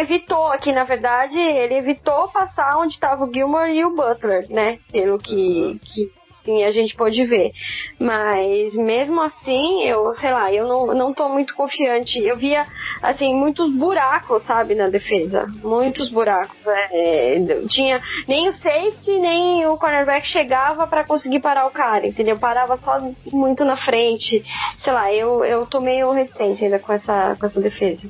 [0.00, 4.78] evitou aqui, na verdade, ele evitou passar onde estava o Gilmore e o Butler, né?
[4.92, 5.78] Pelo que, uhum.
[5.78, 6.18] que
[6.48, 7.50] assim, a gente pode ver.
[7.98, 12.18] Mas mesmo assim, eu, sei lá, eu não, não tô muito confiante.
[12.18, 12.66] Eu via,
[13.02, 15.46] assim, muitos buracos, sabe, na defesa.
[15.62, 16.66] Muitos buracos.
[16.66, 22.06] É, é tinha nem o safety, nem o cornerback chegava para conseguir parar o cara,
[22.06, 22.38] entendeu?
[22.38, 23.00] Parava só
[23.32, 24.42] muito na frente.
[24.82, 28.08] Sei lá, eu, eu tô meio reticente ainda com essa, com essa defesa.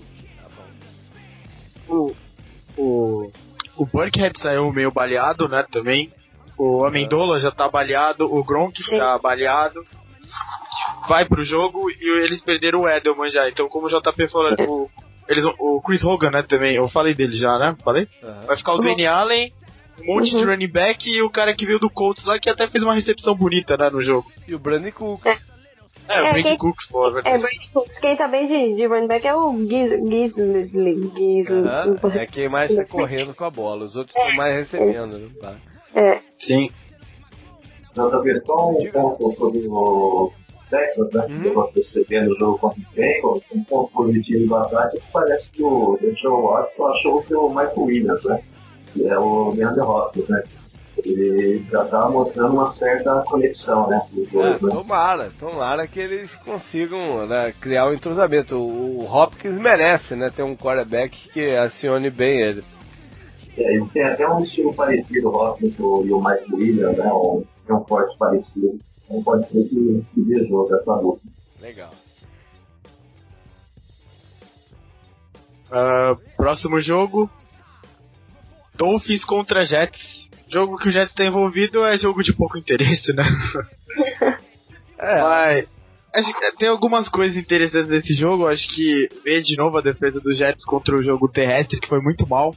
[1.89, 2.14] O,
[2.76, 3.30] o,
[3.76, 6.12] o Burkhead saiu meio baleado, né, também.
[6.59, 8.99] O Amendola já tá baleado, o Gronk Sim.
[8.99, 9.80] tá baleado.
[11.09, 13.49] Vai pro jogo e eles perderam o Edelman já.
[13.49, 14.89] Então, como o JP falou, o,
[15.28, 17.76] eles, o Chris Hogan, né, também, eu falei dele já, né?
[17.84, 18.09] Falei?
[18.22, 18.41] Uhum.
[18.47, 19.53] Vai ficar o Danny Allen,
[20.03, 20.41] um monte uhum.
[20.41, 22.95] de running back e o cara que veio do Colts lá que até fez uma
[22.95, 24.30] recepção bonita, né, no jogo.
[24.47, 25.24] E o Brandon Cook.
[26.09, 26.15] É.
[26.19, 27.37] É, o é, Brandon Cooks, pô, é verdade.
[27.37, 27.99] É, Brandon Cooks.
[28.01, 31.13] Quem tá bem de, de running back é o Gisley.
[31.17, 32.21] Gisley.
[32.21, 33.85] É quem mais tá correndo com a bola.
[33.85, 34.37] Os outros estão é.
[34.37, 35.29] mais recebendo, né?
[35.41, 35.57] Tá.
[35.95, 36.21] É.
[36.39, 36.69] Sim.
[37.95, 40.33] JP, só um ponto sobre o
[40.71, 41.27] Texas, né?
[41.29, 41.43] Uhum.
[41.43, 45.63] Que eu percebendo o jogo contra o Bengals, um ponto positivo do ataque parece que
[45.63, 48.41] o Deshaun Watson achou que o Michael Williams, né?
[48.93, 50.43] Que é o DeAndre Hopkins, né?
[51.05, 54.03] Ele já estava mostrando uma certa conexão, né?
[54.33, 54.73] Dois, é, né?
[54.73, 58.57] Tomara, tomara que eles consigam né, criar o um entrosamento.
[58.57, 60.31] O Hopkins merece, né?
[60.31, 62.65] Ter um quarterback que acione bem ele.
[63.57, 67.13] É, ele tem até um estilo parecido, o Hopkins e o Mike Williams, né?
[67.13, 68.79] Um, tem um forte parecido.
[69.05, 71.23] Então pode ser que, que dê jogo essa luta.
[71.61, 71.91] Legal.
[75.71, 77.31] Uh, próximo jogo:
[78.75, 80.18] Dolphins contra Jets.
[80.51, 83.25] Jogo que o Jets está envolvido é jogo de pouco interesse, né?
[84.99, 85.23] é.
[85.23, 85.67] Mas
[86.15, 88.47] acho que tem algumas coisas interessantes nesse jogo.
[88.47, 92.01] Acho que ver de novo a defesa dos Jets contra o jogo terrestre, que foi
[92.01, 92.55] muito mal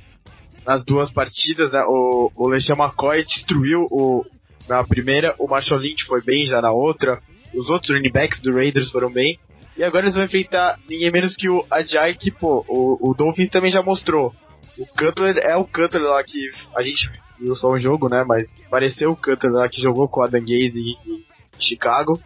[0.65, 1.83] nas duas partidas, né?
[1.87, 4.23] O, o LeSean McCoy destruiu o,
[4.67, 7.19] na primeira, o Marshall Lynch foi bem já na outra,
[7.53, 9.39] os outros running backs do Raiders foram bem,
[9.77, 13.49] e agora eles vão enfrentar ninguém menos que o Ajay, que, pô, o, o Dolphins
[13.49, 14.33] também já mostrou.
[14.77, 16.39] O Cutler é o Cutler lá que
[16.75, 17.09] a gente
[17.41, 18.23] viu só um jogo, né?
[18.25, 21.25] Mas pareceu o Cutler lá que jogou com o Adam Gaze em,
[21.59, 22.19] Chicago,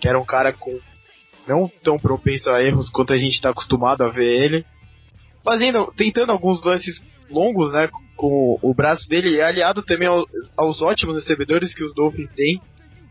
[0.00, 0.78] que era um cara com
[1.46, 4.66] não tão propenso a erros quanto a gente está acostumado a ver ele.
[5.42, 7.88] Fazendo, tentando alguns lances longos, né?
[8.16, 12.60] Com o braço dele, é aliado também aos, aos ótimos recebedores que os Dolphins têm.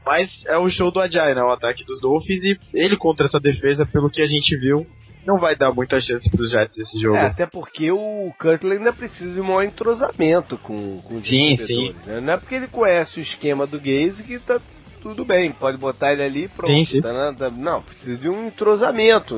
[0.06, 1.42] Mas é o show do Ajay, né?
[1.42, 2.44] O ataque dos Dolphins.
[2.44, 4.86] E ele contra essa defesa, pelo que a gente viu,
[5.28, 7.18] não vai dar muita chance pros Jets nesse jogo.
[7.18, 11.58] É, até porque o Cutler ainda precisa de um maior entrosamento com, com os sim,
[11.68, 11.94] sim.
[12.06, 12.22] Né?
[12.22, 14.60] Não é porque ele conhece o esquema do Gaze que tá
[15.02, 16.72] tudo bem, pode botar ele ali pronto.
[16.72, 17.02] Sim, sim.
[17.02, 19.36] Tá, tá, não, precisa de um entrosamento,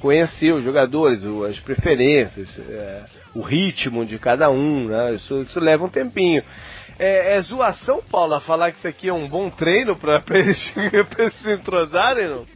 [0.00, 5.14] conhecer os jogadores, as preferências, é, o ritmo de cada um, né?
[5.14, 6.42] Isso, isso leva um tempinho.
[6.98, 10.70] É, é, zoação, Paula, falar que isso aqui é um bom treino para eles,
[11.10, 12.55] pra eles se entrosarem, não?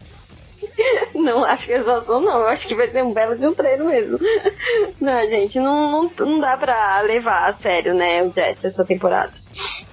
[1.15, 2.45] Não, acho que exaustão não.
[2.47, 4.19] Acho que vai ser um belo de um treino mesmo.
[5.01, 9.33] Não, gente, não, não, não dá pra levar a sério, né, o Jets essa temporada.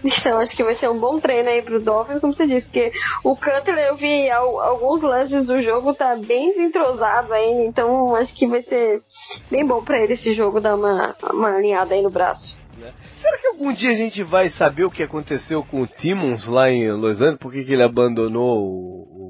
[0.04, 2.92] Então acho que vai ser um bom treino aí pro Dolphins, como você disse, porque
[3.24, 8.46] o Cutler eu vi alguns lances do jogo, tá bem desentrosado ainda, então acho que
[8.46, 9.02] vai ser
[9.50, 12.56] bem bom pra ele esse jogo dar uma, uma alinhada aí no braço.
[12.78, 12.94] Né?
[13.22, 16.70] Será que algum dia a gente vai saber o que aconteceu com o Timmons lá
[16.70, 17.40] em Los Angeles?
[17.40, 19.27] Por que, que ele abandonou o,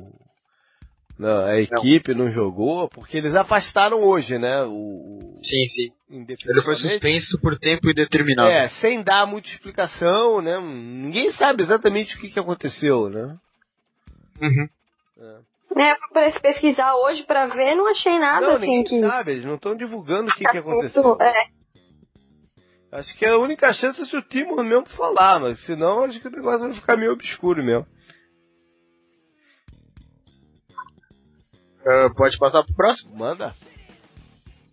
[1.17, 2.25] não, a equipe não.
[2.25, 2.31] não.
[2.31, 4.63] jogou, porque eles afastaram hoje, né?
[4.63, 5.91] O, sim, sim.
[6.09, 8.49] Ele foi suspenso por tempo indeterminado.
[8.49, 10.59] É, sem dar muita explicação, né?
[10.59, 13.35] Ninguém sabe exatamente o que, que aconteceu, né?
[14.41, 14.67] Uhum.
[15.75, 18.99] É, fui pesquisar hoje pra ver, não achei nada não, assim ninguém que.
[19.01, 21.17] sabe, eles não estão divulgando o que, que aconteceu.
[21.19, 21.57] É.
[22.91, 26.27] Acho que a única chance é se o Timor mesmo falar, mas senão acho que
[26.27, 27.85] o negócio vai ficar meio obscuro mesmo.
[31.87, 33.15] Uh, pode passar pro próximo?
[33.15, 33.53] Manda.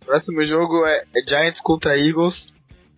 [0.05, 2.53] Próximo jogo é, é Giants contra Eagles.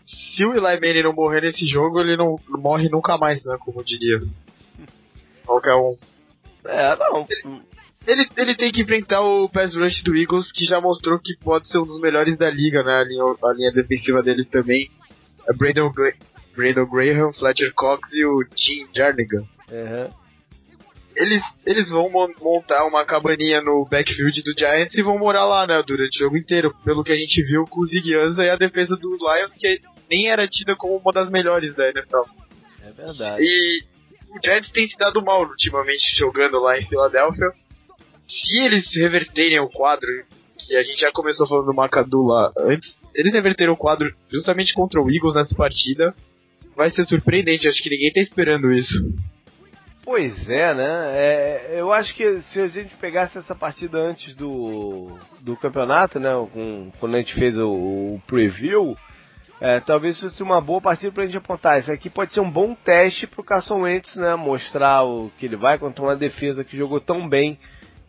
[0.08, 3.56] Se o Eli Manning não morrer nesse jogo, ele não morre nunca mais, né?
[3.60, 4.20] Como diria
[5.46, 5.96] qualquer um.
[6.66, 7.28] É, não.
[8.08, 11.68] Ele, ele tem que enfrentar o pass rush do Eagles, que já mostrou que pode
[11.68, 13.02] ser um dos melhores da liga, né?
[13.02, 14.90] A linha, a linha defensiva deles também.
[15.48, 16.12] É Brandon, Gra
[16.56, 19.44] Brandon Graham, Fletcher Cox e o Tim Jernigan.
[19.72, 20.27] Uhum.
[21.18, 25.82] Eles, eles vão montar uma cabaninha no backfield do Giants e vão morar lá, né?
[25.86, 26.72] Durante o jogo inteiro.
[26.86, 29.82] Pelo que a gente viu com o Zig Ansah e a defesa do Lions, que
[30.10, 32.22] nem era tida como uma das melhores da NFL.
[32.84, 33.42] É verdade.
[33.42, 33.84] E
[34.30, 37.48] o Giants tem se dado mal ultimamente jogando lá em Filadélfia.
[38.30, 40.08] Se eles reverterem o quadro,
[40.58, 44.74] que a gente já começou falando do Macadu lá antes, eles reverteram o quadro justamente
[44.74, 46.14] contra o Eagles nessa partida,
[46.76, 47.68] vai ser surpreendente.
[47.68, 48.94] Acho que ninguém tá esperando isso.
[50.08, 51.18] Pois é, né?
[51.18, 56.32] É, eu acho que se a gente pegasse essa partida antes do, do campeonato, né?
[56.54, 58.98] Com, quando a gente fez o, o preview,
[59.60, 61.80] é, talvez fosse uma boa partida pra gente apontar.
[61.80, 64.34] Isso aqui pode ser um bom teste pro Carson Wentz, né?
[64.38, 67.60] Mostrar o que ele vai contra uma defesa que jogou tão bem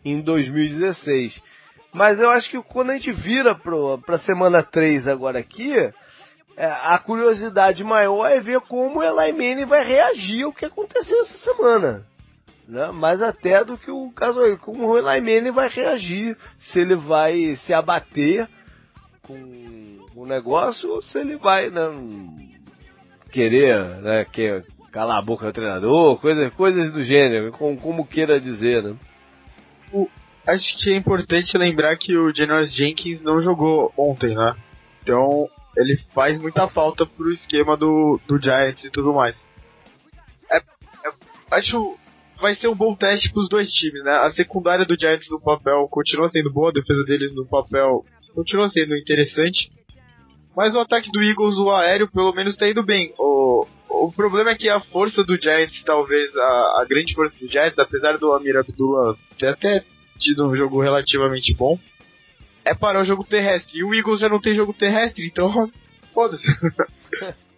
[0.05, 1.37] em 2016.
[1.91, 5.73] Mas eu acho que quando a gente vira pro, pra semana 3 agora aqui,
[6.65, 12.05] a curiosidade maior é ver como o Manning vai reagir ao que aconteceu essa semana.
[12.67, 12.91] Né?
[12.91, 17.57] Mais até do que o caso aí, como o Manning vai reagir, se ele vai
[17.65, 18.47] se abater
[19.21, 19.33] com
[20.15, 21.81] o negócio ou se ele vai né,
[23.31, 28.37] querer né, que, calar a boca do treinador, coisas, coisas do gênero, como, como queira
[28.37, 28.83] dizer.
[28.83, 28.95] Né?
[29.93, 30.09] O,
[30.45, 34.55] acho que é importante lembrar que o Janoris Jenkins não jogou ontem, né?
[35.01, 39.35] Então ele faz muita falta pro esquema do, do Giants e tudo mais.
[40.51, 41.13] É, é,
[41.51, 41.97] acho
[42.39, 44.11] vai ser um bom teste pros dois times, né?
[44.11, 48.03] A secundária do Giants no papel continua sendo boa, a defesa deles no papel
[48.33, 49.71] continua sendo interessante.
[50.55, 53.13] Mas o ataque do Eagles, o aéreo, pelo menos tá indo bem.
[53.17, 57.47] O, o problema é que a força do Giants, talvez a, a grande força do
[57.47, 59.83] Giants, apesar do Amir Abdullah ter até
[60.17, 61.79] tido um jogo relativamente bom,
[62.69, 63.79] é parar o jogo terrestre.
[63.79, 65.69] E o Eagles já não tem jogo terrestre, então
[66.13, 66.47] foda-se.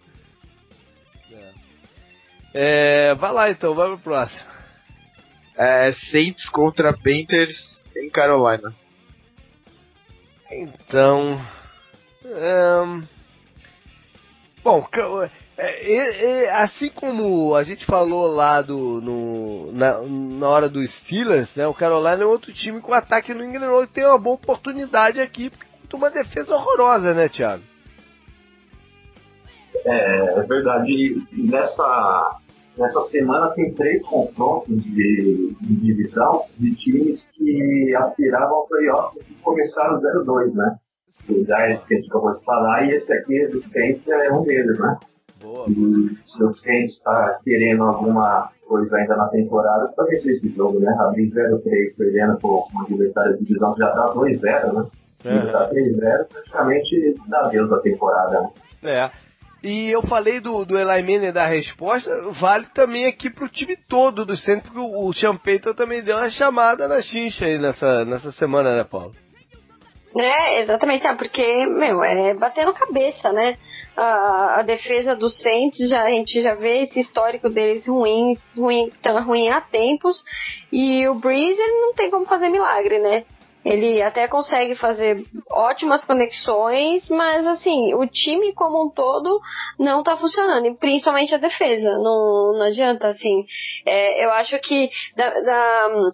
[2.54, 4.50] É, vai lá então, vai pro próximo.
[5.56, 7.50] É, Saints contra Panthers
[7.96, 8.74] em Carolina.
[10.50, 11.40] Então,
[12.26, 13.02] um,
[14.62, 14.86] bom,
[15.56, 21.54] é, é, assim como a gente falou lá do, no, na, na hora dos Steelers,
[21.54, 25.20] né, o Carolina é outro time o ataque não engrenou e tem uma boa oportunidade
[25.20, 27.62] aqui, porque tem uma defesa horrorosa, né, Thiago?
[29.84, 31.22] É, é verdade.
[31.32, 32.38] Nessa,
[32.78, 39.34] nessa semana tem três confrontos de, de divisão de times que aspiravam ao playoff e
[39.42, 40.76] começaram 0-2, né?
[41.28, 44.42] o Giants que a gente acabou de falar, e esse aqui do Saints é um
[44.42, 44.98] deles, né?
[45.42, 45.74] Boa, e
[46.24, 50.90] se Saints está querendo alguma coisa ainda na temporada, pode ser esse jogo, né?
[51.00, 51.62] Abrir 0-3
[51.98, 54.86] perdendo por um adversário de divisão que já dá 2-0, né?
[55.24, 55.52] É.
[55.52, 58.40] Já 3-0, praticamente dá Deus da temporada.
[58.40, 58.50] Né?
[58.84, 59.10] É.
[59.62, 64.24] E eu falei do, do Eli Manning da resposta, vale também aqui pro time todo
[64.24, 68.74] do centro, porque o, o também deu uma chamada na chincha aí nessa, nessa semana,
[68.74, 69.12] né, Paulo?
[70.14, 73.56] É, exatamente, ah, porque, meu, é batendo cabeça, né?
[73.96, 78.90] A, a defesa dos Saints, já, a gente já vê esse histórico deles ruim, ruim,
[79.02, 80.22] tá ruim há tempos,
[80.70, 83.24] e o Breeze, ele não tem como fazer milagre, né?
[83.64, 89.40] Ele até consegue fazer ótimas conexões, mas assim, o time como um todo
[89.78, 91.90] não tá funcionando, principalmente a defesa.
[91.98, 93.46] Não, não adianta, assim.
[93.86, 96.12] É, eu acho que da, da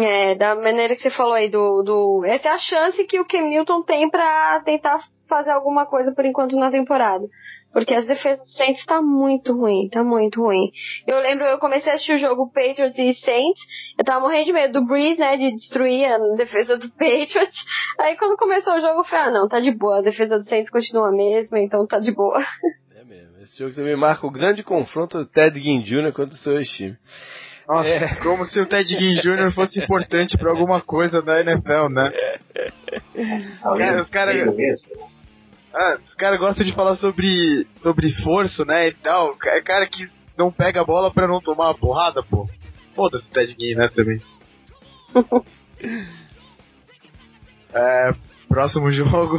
[0.00, 2.24] é, da maneira que você falou aí do, do.
[2.24, 6.24] Essa é a chance que o Cam Newton tem para tentar fazer alguma coisa por
[6.24, 7.26] enquanto na temporada.
[7.72, 10.70] Porque as defesas do Saints tá muito ruim, tá muito ruim.
[11.06, 13.60] Eu lembro, eu comecei a assistir o jogo Patriots e Saints,
[13.98, 17.64] eu tava morrendo de medo do Breeze, né, de destruir a defesa do Patriots.
[17.98, 20.44] Aí quando começou o jogo eu falei, ah não, tá de boa, a defesa do
[20.44, 22.44] Saints continua a mesma, então tá de boa.
[22.94, 26.12] É mesmo, esse jogo também marca o grande confronto do Ted Ginn Jr.
[26.12, 26.98] contra o seu time.
[27.68, 28.14] Nossa, é.
[28.16, 29.52] como se o Ted Ginn Jr.
[29.52, 32.12] fosse importante pra alguma coisa da NFL, né?
[33.62, 34.48] Cara, os caras.
[35.74, 38.88] Ah, os caras gostam de falar sobre, sobre esforço, né?
[38.88, 39.36] E tal.
[39.46, 42.48] É cara que não pega a bola pra não tomar uma porrada, pô.
[42.94, 44.20] Foda-se o Ted Ginn, né, também.
[47.72, 48.12] é,
[48.48, 49.38] próximo jogo.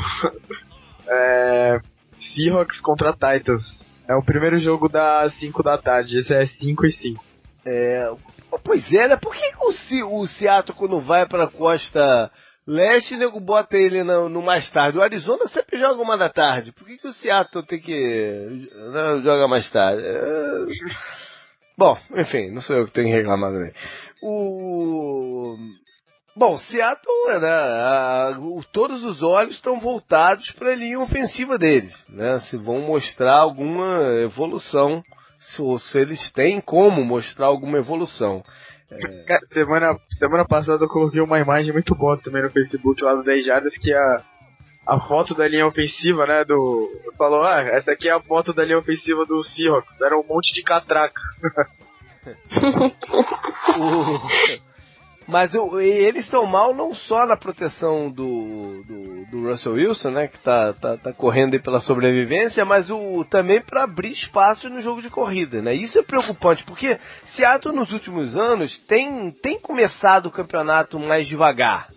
[1.08, 1.80] é,
[2.20, 3.84] Seahawks contra Titans.
[4.08, 6.20] É o primeiro jogo das 5 da tarde.
[6.20, 7.33] Esse é 5 e 5.
[7.66, 8.12] É,
[8.64, 9.18] pois é, né?
[9.18, 12.32] Por que, o, o Seattle, quando vai pra costa
[12.68, 14.98] leste, nego bota ele no, no, mais tarde?
[14.98, 16.72] O Arizona sempre joga uma da tarde.
[16.72, 20.02] Por que, que o Seattle tem que né, joga mais tarde?
[20.06, 20.66] É...
[21.78, 23.74] Bom, enfim, não sou eu que tenho que reclamar também.
[24.22, 25.58] O
[26.36, 28.40] Bom, Seattle, né, a,
[28.72, 32.40] todos os olhos estão voltados para a linha ofensiva deles, né?
[32.50, 35.04] Se vão mostrar alguma evolução,
[35.44, 38.44] se, se eles têm como mostrar alguma evolução.
[38.92, 39.40] É...
[39.54, 43.46] Semana, semana passada eu coloquei uma imagem muito boa também no Facebook lá do 10
[43.46, 44.22] Jardas que a,
[44.88, 46.90] a foto da linha ofensiva, né, do...
[47.18, 50.54] Falou, ah, essa aqui é a foto da linha ofensiva do Seahawks, era um monte
[50.54, 51.22] de catraca.
[53.78, 54.73] o...
[55.34, 60.28] Mas eu, eles estão mal não só na proteção do, do, do, Russell Wilson, né,
[60.28, 65.02] que tá, tá, tá correndo pela sobrevivência, mas o, também para abrir espaço no jogo
[65.02, 65.74] de corrida, né?
[65.74, 67.00] Isso é preocupante, porque
[67.36, 71.88] Seattle nos últimos anos tem, tem começado o campeonato mais devagar,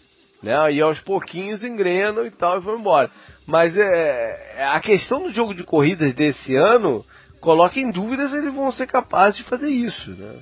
[0.43, 0.73] né?
[0.73, 3.11] E aos pouquinhos engrenam e tal e vão embora.
[3.47, 7.05] Mas é, a questão do jogo de corridas desse ano
[7.43, 10.41] coloca em dúvidas se eles vão ser capazes de fazer isso, né?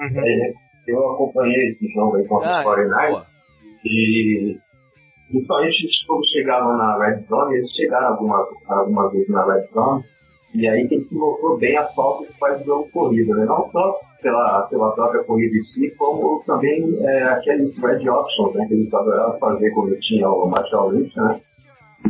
[0.00, 3.22] Uhum eu acompanhei esse jogo aí contra ah, os 49
[3.84, 4.58] e
[5.28, 5.76] principalmente
[6.06, 10.04] quando chegavam na Red Zone, eles chegaram algumas alguma vez na Red Zone
[10.54, 13.44] e aí que se mostrou bem a falta que faz o jogo corrida, né?
[13.44, 18.64] não só pela, pela própria corrida em si, como também é, aqueles red options né,
[18.68, 21.40] que eles adoravam fazer quando tinha o Marshall Lynch, né?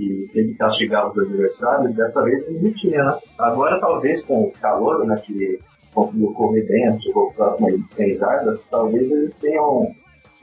[0.01, 3.19] E sempre castigava os adversários, dessa vez não tinham, né?
[3.39, 5.59] Agora talvez com o calor, né, que
[5.95, 9.95] conseguiu correr bem, chegou próximo aí de 100 jardas, talvez eles tenham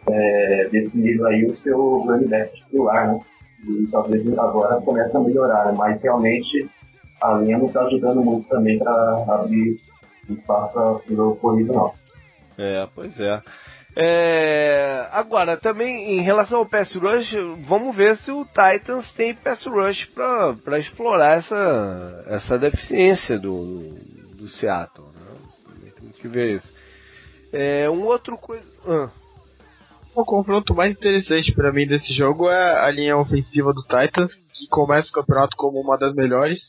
[0.08, 3.20] é, definido aí o seu running back titular, né?
[3.68, 5.74] E talvez agora comece a melhorar, né?
[5.78, 6.68] mas realmente
[7.22, 9.78] a linha não está ajudando muito também para abrir
[10.28, 11.92] espaço para o corrido, não.
[12.58, 13.42] É, pois é.
[13.96, 17.36] É, agora, também em relação ao pass rush,
[17.68, 20.06] vamos ver se o Titans tem pass rush
[20.66, 23.94] para explorar essa, essa deficiência do,
[24.36, 25.11] do Seattle
[26.22, 26.74] que ver isso.
[27.52, 28.64] É, um outro coisa.
[28.86, 29.12] Ah.
[30.14, 34.68] O confronto mais interessante para mim desse jogo é a linha ofensiva do Titans, que
[34.70, 36.60] começa o campeonato como uma das melhores,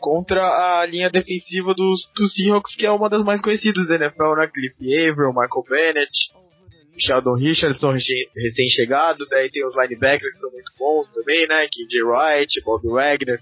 [0.00, 4.36] contra a linha defensiva dos, dos Seahawks, que é uma das mais conhecidas da NFL,
[4.36, 4.46] né?
[4.46, 6.10] Cliff Averill, Michael Bennett,
[6.98, 11.66] Sheldon Richardson recém-chegado, daí tem os linebackers que são muito bons também, né?
[11.66, 13.38] KJ Wright, Bob Wagner.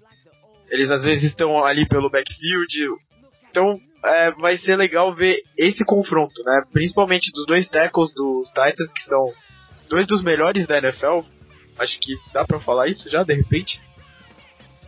[0.71, 2.99] Eles às vezes estão ali pelo backfield.
[3.51, 6.65] Então, é, vai ser legal ver esse confronto, né?
[6.73, 9.33] Principalmente dos dois tackles dos Titans, que são
[9.89, 11.21] dois dos melhores da NFL.
[11.79, 13.81] Acho que dá pra falar isso já, de repente.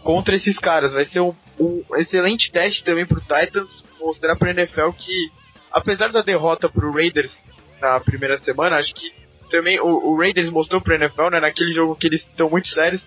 [0.03, 0.93] Contra esses caras.
[0.93, 5.31] Vai ser um, um excelente teste também pro Titans mostrar pra NFL que,
[5.73, 7.33] apesar da derrota pro Raiders
[7.81, 9.12] na primeira semana, acho que
[9.51, 11.41] também o, o Raiders mostrou pro NFL, né?
[11.41, 13.05] Naquele jogo que eles estão muito sérios.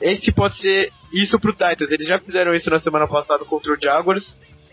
[0.00, 1.90] Esse pode ser isso pro Titans.
[1.90, 4.24] Eles já fizeram isso na semana passada contra o Jaguars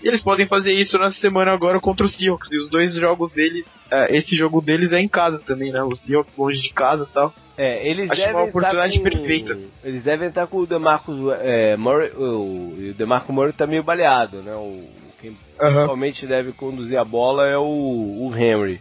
[0.05, 2.51] e eles podem fazer isso na semana agora contra o Seahawks.
[2.51, 5.81] E os dois jogos deles, é, esse jogo deles é em casa também, né?
[5.81, 7.33] O Seahawks longe de casa e tal.
[7.57, 9.57] É, eles Acho devem uma oportunidade com, perfeita.
[9.83, 12.11] Eles devem estar com o DeMarcus é, Murray.
[12.11, 14.53] O, o DeMarco Murray tá meio baleado, né?
[14.53, 14.87] O,
[15.19, 15.37] quem uhum.
[15.57, 18.79] principalmente deve conduzir a bola é o, o Henry.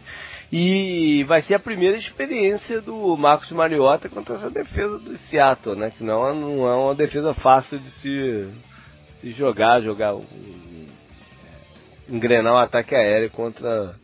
[0.53, 5.91] E vai ser a primeira experiência do Marcos Mariota contra essa defesa do Seattle, né?
[5.97, 8.47] Que não, é, não é uma defesa fácil de se,
[9.21, 10.13] se jogar, jogar
[12.09, 13.95] engrenar um ataque aéreo contra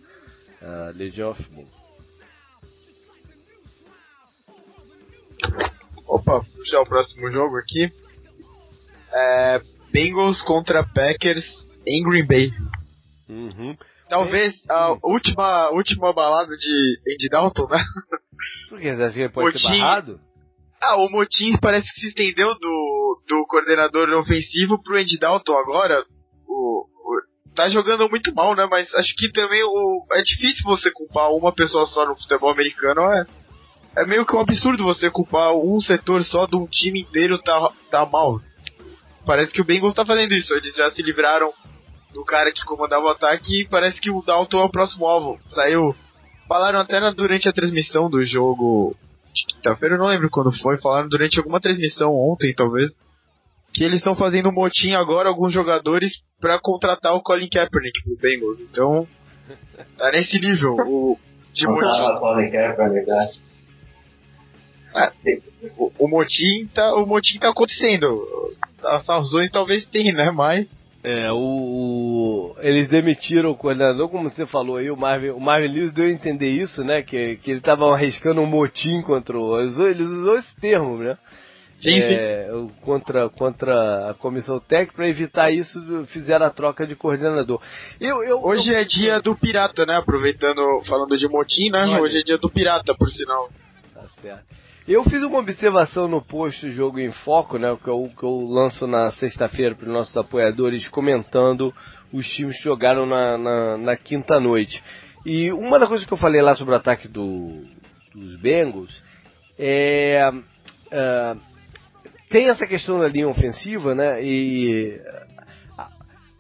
[0.62, 1.68] a Legion of Boom.
[6.08, 7.88] Opa, puxar o próximo jogo aqui.
[9.14, 11.46] É, Bengals contra Packers
[11.86, 12.52] em Green Bay.
[13.30, 13.78] Uhum.
[14.10, 17.84] Talvez a última, última balada de Andy Dalton, né?
[18.70, 18.94] Por que?
[18.94, 20.20] Você acha que ele pode motim, ser barrado?
[20.82, 26.04] Ah, o motim parece que se estendeu do, do coordenador ofensivo pro Andy Dalton agora.
[26.48, 26.86] O,
[27.62, 28.68] tá jogando muito mal, né?
[28.70, 33.02] Mas acho que também o, é difícil você culpar uma pessoa só no futebol americano.
[33.02, 33.26] É,
[33.98, 37.72] é meio que um absurdo você culpar um setor só de um time inteiro tá,
[37.90, 38.40] tá mal.
[39.26, 40.54] Parece que o Bengals tá fazendo isso.
[40.56, 41.54] Eles já se livraram
[42.14, 45.40] do cara que comandava o ataque e parece que o Dalton é o próximo alvo.
[45.54, 45.96] Saiu.
[46.48, 48.96] Falaram até na, durante a transmissão do jogo
[49.34, 50.78] de quinta-feira, eu não lembro quando foi.
[50.80, 52.92] Falaram durante alguma transmissão ontem, talvez
[53.74, 58.18] que eles estão fazendo um motim agora, alguns jogadores, para contratar o Colin Kaepernick pro
[58.18, 58.60] Bengals.
[58.60, 59.08] Então,
[59.98, 60.76] tá nesse nível.
[60.76, 61.18] O,
[61.54, 61.86] de motim.
[64.94, 65.12] É,
[65.78, 68.28] o, o motim tá, o motim tá acontecendo.
[68.84, 70.32] As razões talvez tenham, né?
[70.32, 70.68] Mas
[71.04, 75.68] é, o, o, eles demitiram o coordenador, como você falou aí, o Marvin, o Marvin
[75.68, 77.02] Lewis deu a entender isso, né?
[77.02, 79.60] Que, que ele estava arriscando um motim contra o.
[79.60, 81.18] Ele usou, ele usou esse termo, né?
[81.82, 82.70] Sim, é, sim.
[82.82, 87.60] Contra, contra a comissão técnica, para evitar isso, fizeram a troca de coordenador.
[88.00, 88.78] Eu, eu, Hoje eu...
[88.78, 89.98] é dia do pirata, né?
[89.98, 91.84] Aproveitando, falando de motim, né?
[91.84, 92.02] Olha.
[92.02, 93.50] Hoje é dia do pirata, por sinal.
[93.94, 94.62] Tá certo.
[94.88, 98.88] Eu fiz uma observação no post Jogo em Foco, né, que eu, que eu lanço
[98.88, 101.72] na sexta-feira para os nossos apoiadores, comentando
[102.12, 104.84] os times que jogaram na, na, na, quinta noite.
[105.24, 107.64] E uma das coisas que eu falei lá sobre o ataque do,
[108.14, 108.92] dos Bengals
[109.58, 110.32] é,
[110.92, 111.36] é,
[112.32, 114.24] tem essa questão da linha ofensiva, né?
[114.24, 115.00] E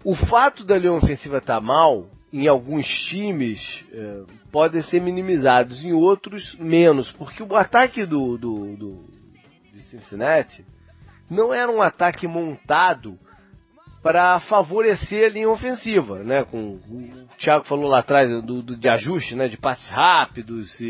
[0.03, 3.59] o fato da linha ofensiva estar tá mal em alguns times
[3.91, 9.05] é, podem ser minimizados, em outros menos, porque o ataque do, do, do
[9.73, 10.65] de Cincinnati
[11.29, 13.19] não era um ataque montado
[14.01, 16.43] para favorecer a linha ofensiva, né?
[16.43, 19.47] Com o Thiago falou lá atrás do, do de ajuste, né?
[19.47, 20.85] De passes rápidos e,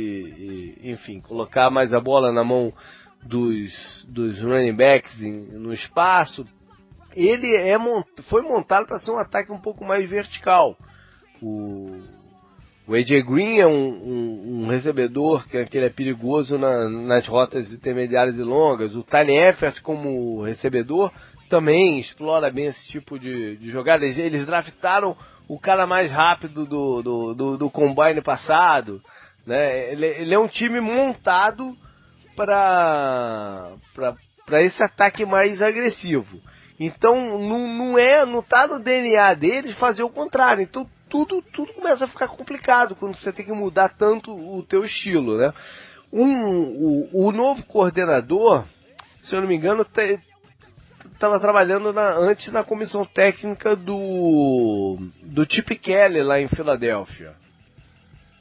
[0.82, 2.72] e, enfim, colocar mais a bola na mão
[3.24, 6.46] dos, dos running backs em, no espaço.
[7.16, 7.78] Ele é,
[8.30, 10.78] foi montado para ser um ataque um pouco mais vertical.
[11.42, 12.02] O,
[12.88, 17.72] o AJ Green é um, um, um recebedor que, que é perigoso na, nas rotas
[17.72, 18.96] intermediárias e longas.
[18.96, 21.12] O Tiny Effort como recebedor
[21.50, 24.06] também explora bem esse tipo de, de jogada.
[24.06, 25.18] Eles, eles draftaram
[25.50, 29.02] o cara mais rápido do, do, do, do combine passado.
[29.46, 29.92] Né?
[29.92, 31.76] Ele, ele é um time montado
[32.36, 33.78] para
[34.62, 36.42] esse ataque mais agressivo.
[36.80, 40.64] Então não, não é, não tá no DNA deles fazer o contrário.
[40.64, 44.84] Então tudo, tudo começa a ficar complicado quando você tem que mudar tanto o teu
[44.86, 45.54] estilo, né?
[46.12, 48.66] Um, o, o novo coordenador,
[49.22, 49.86] se eu não me engano,
[51.14, 57.34] estava trabalhando na, antes na comissão técnica do do Chip Kelly lá em Filadélfia,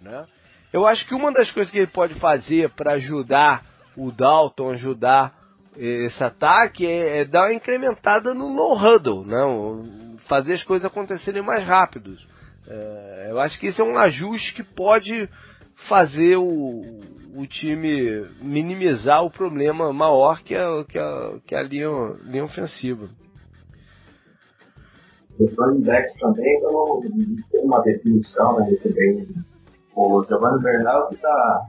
[0.00, 0.24] né?
[0.72, 3.62] Eu acho que uma das coisas que ele pode fazer para ajudar
[3.96, 5.34] o Dalton, ajudar
[5.76, 9.38] esse ataque é, é dar uma incrementada no no huddle, né?
[10.28, 12.26] fazer as coisas acontecerem mais rápidos.
[12.68, 15.28] É, eu acho que esse é um ajuste que pode
[15.88, 17.00] fazer o,
[17.34, 21.88] o time minimizar o problema maior que a, que a, que a linha,
[22.24, 23.08] linha ofensiva.
[25.38, 27.00] Os running backs também não
[27.62, 28.66] uma definição, né?
[28.84, 29.26] Bem.
[29.96, 31.66] O Giovanni Bernal que está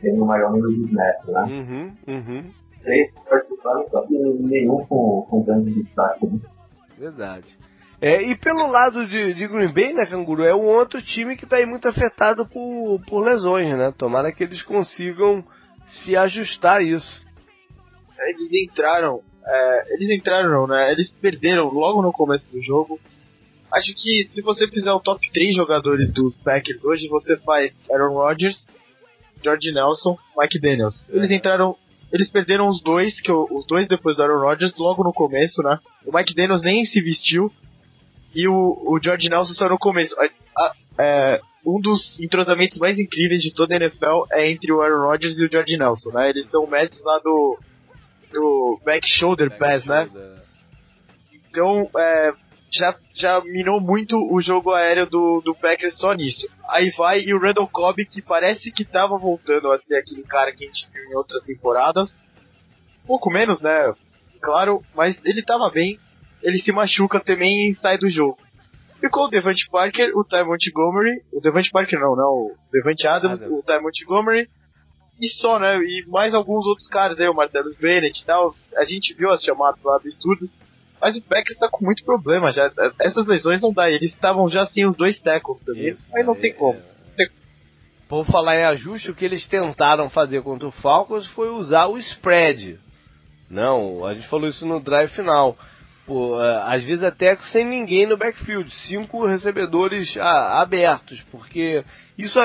[0.00, 1.42] tendo o maior número de snaps, né?
[1.42, 2.44] Uhum, uhum.
[2.82, 6.26] Três participando, só que nenhum com, com grande destaque.
[6.26, 6.38] Né?
[6.98, 7.56] Verdade.
[8.00, 11.44] É, e pelo lado de, de, Green Bay, né, Canguru, é um outro time que
[11.44, 13.92] está aí muito afetado por, por lesões, né?
[13.96, 15.42] Tomara que eles consigam
[16.04, 17.22] se ajustar a isso.
[18.18, 20.92] Eles entraram, é, eles entraram, né?
[20.92, 23.00] Eles perderam logo no começo do jogo.
[23.72, 28.12] Acho que se você fizer o top 3 jogadores dos Packers hoje, você faz Aaron
[28.12, 28.56] Rodgers,
[29.42, 31.08] George Nelson, Mike Daniels.
[31.08, 31.76] Eles entraram
[32.12, 35.60] eles perderam os dois, que eu, os dois depois do Aaron Rodgers, logo no começo,
[35.62, 35.78] né?
[36.04, 37.52] O Mike Daniels nem se vestiu.
[38.34, 40.14] E o, o George Nelson só no começo.
[40.20, 40.28] A,
[40.62, 45.04] a, é, um dos entrosamentos mais incríveis de toda a NFL é entre o Aaron
[45.06, 46.28] Rodgers e o George Nelson, né?
[46.28, 47.58] Eles são mestres lá do,
[48.32, 50.04] do back shoulder back pass, né?
[50.04, 50.22] shoulder.
[50.22, 50.42] né?
[51.32, 52.32] Então, é,
[52.70, 56.48] já, já minou muito o jogo aéreo do, do Packers só nisso.
[56.68, 60.52] Aí vai e o Randall Cobb, que parece que tava voltando a ser aquele cara
[60.52, 62.08] que a gente viu em outras temporadas.
[63.04, 63.94] Um pouco menos, né?
[64.40, 65.98] Claro, mas ele tava bem
[66.46, 68.38] ele se machuca também e sai do jogo.
[69.00, 73.42] Ficou o Devante Parker, o Ty Montgomery, o Devante Parker não, não, o Devante Adams,
[73.42, 73.58] Adams.
[73.58, 74.48] o Ty Montgomery,
[75.20, 78.84] e só, né, e mais alguns outros caras aí, o Martellus Bennett e tal, a
[78.84, 80.48] gente viu as chamadas lá do estúdio,
[81.00, 82.70] mas o Packers tá com muito problema já,
[83.00, 86.34] essas lesões não dá, eles estavam já sem os dois tackles também, Isso, aí não
[86.34, 86.78] tem como.
[87.18, 87.26] É...
[88.08, 91.98] Por falar em ajuste, o que eles tentaram fazer contra o Falcons foi usar o
[91.98, 92.78] spread.
[93.48, 95.56] Não, a gente falou isso no drive final
[96.06, 101.84] Pô, é, às vezes até sem ninguém no backfield, cinco recebedores ah, abertos, porque
[102.16, 102.38] isso,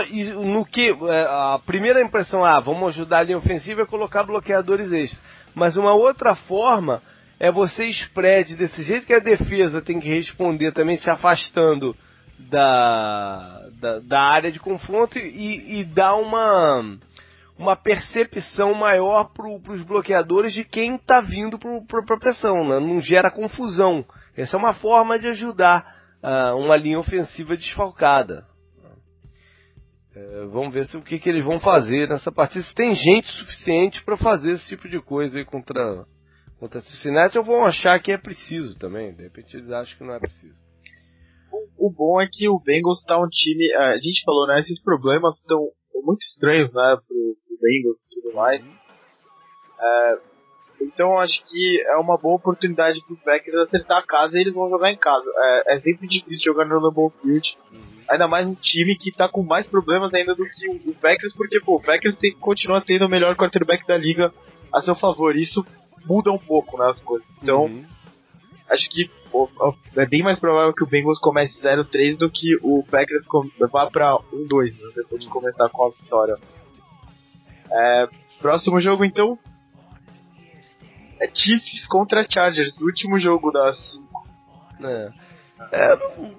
[0.44, 4.92] no que é, a primeira impressão, ah, vamos ajudar a linha ofensiva é colocar bloqueadores
[4.92, 5.22] extras.
[5.54, 7.04] Mas uma outra forma
[7.42, 11.96] é você spread desse jeito que a defesa tem que responder também se afastando
[12.38, 17.00] da, da, da área de confronto e, e dar uma
[17.58, 22.80] uma percepção maior para os bloqueadores de quem está vindo para a pressão, né?
[22.80, 24.06] não gera confusão.
[24.38, 25.84] Essa é uma forma de ajudar
[26.24, 28.46] uh, uma linha ofensiva desfalcada.
[30.16, 32.66] É, vamos ver se, o que, que eles vão fazer nessa partida.
[32.66, 36.06] Se tem gente suficiente para fazer esse tipo de coisa contra,
[36.62, 39.12] contra Cincinnati, vão achar que é preciso também.
[39.16, 40.54] De repente eles acham que não é preciso.
[41.52, 43.74] O, o bom é que o Bengals tá um time.
[43.74, 44.60] A gente falou, né?
[44.60, 45.68] Esses problemas estão
[46.04, 46.98] muito estranhos, né?
[47.08, 48.64] Pro, pro Bengals e tudo mais.
[48.64, 48.74] Uhum.
[49.80, 50.20] É,
[50.82, 54.54] então acho que é uma boa oportunidade para os Packers acertar a casa e eles
[54.54, 55.26] vão jogar em casa.
[55.36, 57.58] É, é sempre difícil jogar no Lambeau Field.
[57.72, 57.82] Uhum.
[58.08, 61.60] Ainda mais um time que está com mais problemas ainda do que o, Packers, porque
[61.60, 64.32] pô, o Packers tem, continua tendo o melhor quarterback da liga
[64.72, 65.36] a seu favor.
[65.36, 65.66] Isso
[66.06, 67.28] muda um pouco né, as coisas.
[67.42, 67.86] Então, uhum.
[68.70, 69.10] acho que
[69.98, 73.26] é bem mais provável que o Bengals comece 0-3 do que o Packers
[73.72, 76.36] vá para 1-2, né, depois de começar com a vitória.
[77.72, 79.38] É, próximo jogo, então,
[81.22, 84.28] é Chiefs contra Chargers, último jogo da 5.
[84.84, 85.12] É.
[85.72, 86.36] é não,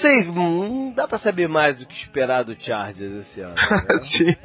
[0.00, 3.54] sei, não dá pra saber mais o que esperar do Chargers esse ano.
[3.54, 4.00] Né?
[4.16, 4.36] Sim.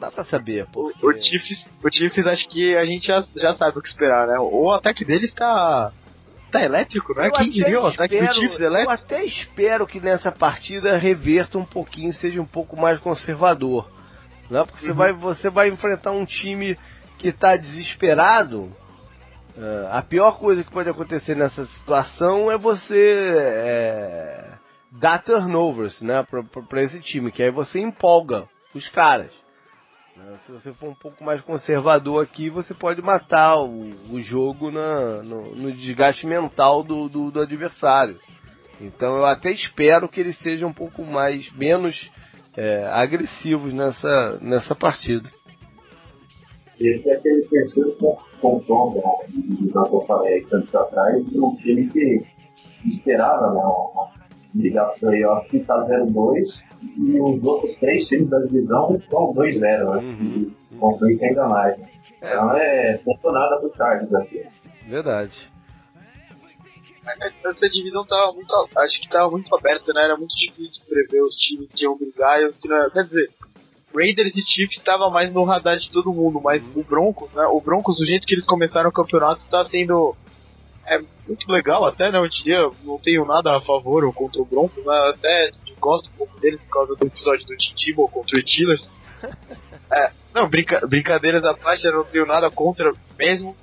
[0.00, 1.06] Dá pra saber, porque...
[1.06, 4.38] O, Chiefs, o Chiefs acho que a gente já, já sabe o que esperar, né?
[4.40, 5.92] O ataque deles tá...
[6.50, 7.30] Tá elétrico, né?
[7.30, 8.90] Quem diria o ataque do Chiefs elétrico?
[8.90, 13.88] Eu até espero que nessa partida reverta um pouquinho, seja um pouco mais conservador.
[14.50, 14.64] Né?
[14.64, 14.94] Porque uhum.
[14.94, 16.78] você, vai, você vai enfrentar um time
[17.18, 24.48] que está desesperado, uh, a pior coisa que pode acontecer nessa situação é você é,
[24.90, 26.26] dar turnovers né,
[26.68, 29.30] para esse time, que aí você empolga os caras.
[30.24, 30.38] Né?
[30.44, 35.22] Se você for um pouco mais conservador aqui, você pode matar o, o jogo na,
[35.22, 38.18] no, no, desgaste mental do, do, do, adversário.
[38.80, 42.10] Então eu até espero que eles sejam um pouco mais menos
[42.56, 45.28] é, agressivos nessa, nessa partida.
[46.78, 47.92] Esse é aquele terceiro
[48.40, 52.26] confronto né, que eu falei tanto atrás, de um time que
[52.86, 53.62] esperava né,
[54.54, 59.34] ligar para o playoff que está 0-2 e os outros três times da divisão estão
[59.34, 60.02] 2-0, né?
[60.02, 60.54] Uhum.
[60.78, 61.78] Complica ainda mais.
[61.78, 61.88] Né?
[62.18, 64.46] Então é ponto nada para o Chargers aqui.
[64.88, 65.50] Verdade.
[67.44, 68.54] Essa divisão tava muito.
[68.76, 70.04] Acho que estava muito aberta, né?
[70.04, 72.90] Era muito difícil prever os times que iam brigar e os que não.
[72.90, 73.30] Quer dizer,
[73.94, 76.80] Raiders e Chiefs estava mais no radar de todo mundo, mas uhum.
[76.80, 77.46] o Broncos, né?
[77.46, 80.14] O Broncos, do jeito que eles começaram o campeonato, está sendo
[80.90, 82.18] é muito legal até, né?
[82.18, 85.12] Eu diria, não tenho nada a favor ou contra o Broncos, né?
[85.14, 85.50] até
[85.80, 88.88] gosto um pouco deles por causa do episódio do Titibo contra o Steelers.
[89.92, 93.56] é, não, brinca, brincadeiras à parte, eu não tenho nada contra mesmo,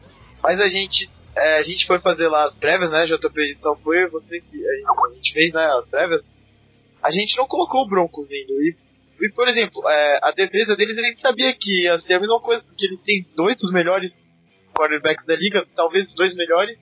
[0.43, 3.05] mas a gente é, a gente foi fazer lá as prévias, né?
[3.05, 5.65] JP só foi você que a gente, a gente fez, né?
[5.65, 6.23] As prévias.
[7.03, 8.75] A gente não colocou o Broncos indo e
[9.19, 12.39] e, por exemplo, é, a defesa deles a gente sabia que ia ser a mesma
[12.39, 14.13] coisa, porque eles têm dois dos melhores
[14.75, 16.77] quarterbacks da liga, talvez os dois melhores.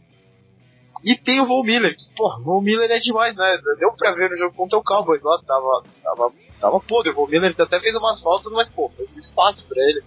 [1.05, 3.59] E tem o Von Miller, que, pô, o Von Miller é demais, né?
[3.77, 7.11] Deu pra ver no jogo contra o Cowboys lá, tava, tava, tava podre.
[7.11, 10.03] O Von Miller até fez umas faltas, mas, pô, foi muito fácil pra ele.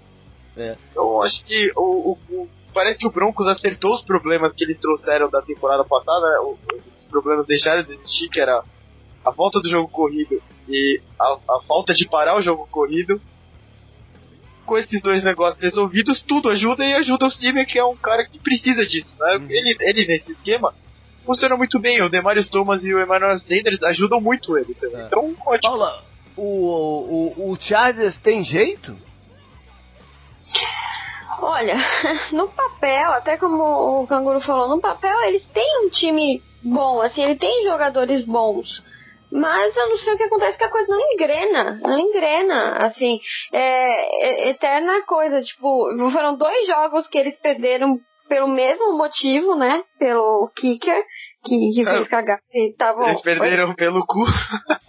[0.57, 0.77] É.
[0.91, 4.81] Então, acho que o, o, o, parece que o Broncos acertou os problemas que eles
[4.81, 6.57] trouxeram da temporada passada, né?
[6.97, 8.65] Os problemas deixaram de existir, que era
[9.25, 13.21] a volta do jogo corrido e a, a falta de parar o jogo corrido,
[14.67, 18.27] com esses dois negócios resolvidos, tudo ajuda e ajuda o time, que é um cara
[18.27, 19.37] que precisa disso, né?
[19.37, 19.47] Uhum.
[19.49, 20.75] Ele, ele nesse esquema
[21.29, 22.03] funciona muito bem.
[22.03, 25.03] O Demarius Thomas e o Emmanuel Sanders ajudam muito ele também.
[25.03, 25.05] É.
[25.05, 25.61] Então, ótimo.
[25.61, 26.03] Paula,
[26.37, 28.97] o, o, o Chargers tem jeito?
[31.41, 31.77] Olha,
[32.33, 37.23] no papel, até como o Canguru falou, no papel eles têm um time bom, assim,
[37.23, 38.83] ele tem jogadores bons.
[39.31, 43.21] Mas eu não sei o que acontece que a coisa não engrena, não engrena, assim,
[43.53, 49.83] é, é eterna coisa, tipo, foram dois jogos que eles perderam pelo mesmo motivo, né,
[49.99, 51.03] pelo kicker,
[51.49, 53.09] que, que fez cagar e tava...
[53.09, 53.75] Eles perderam Oi?
[53.75, 54.25] pelo cu.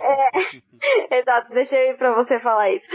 [0.02, 2.86] É, exato, ir pra você falar isso.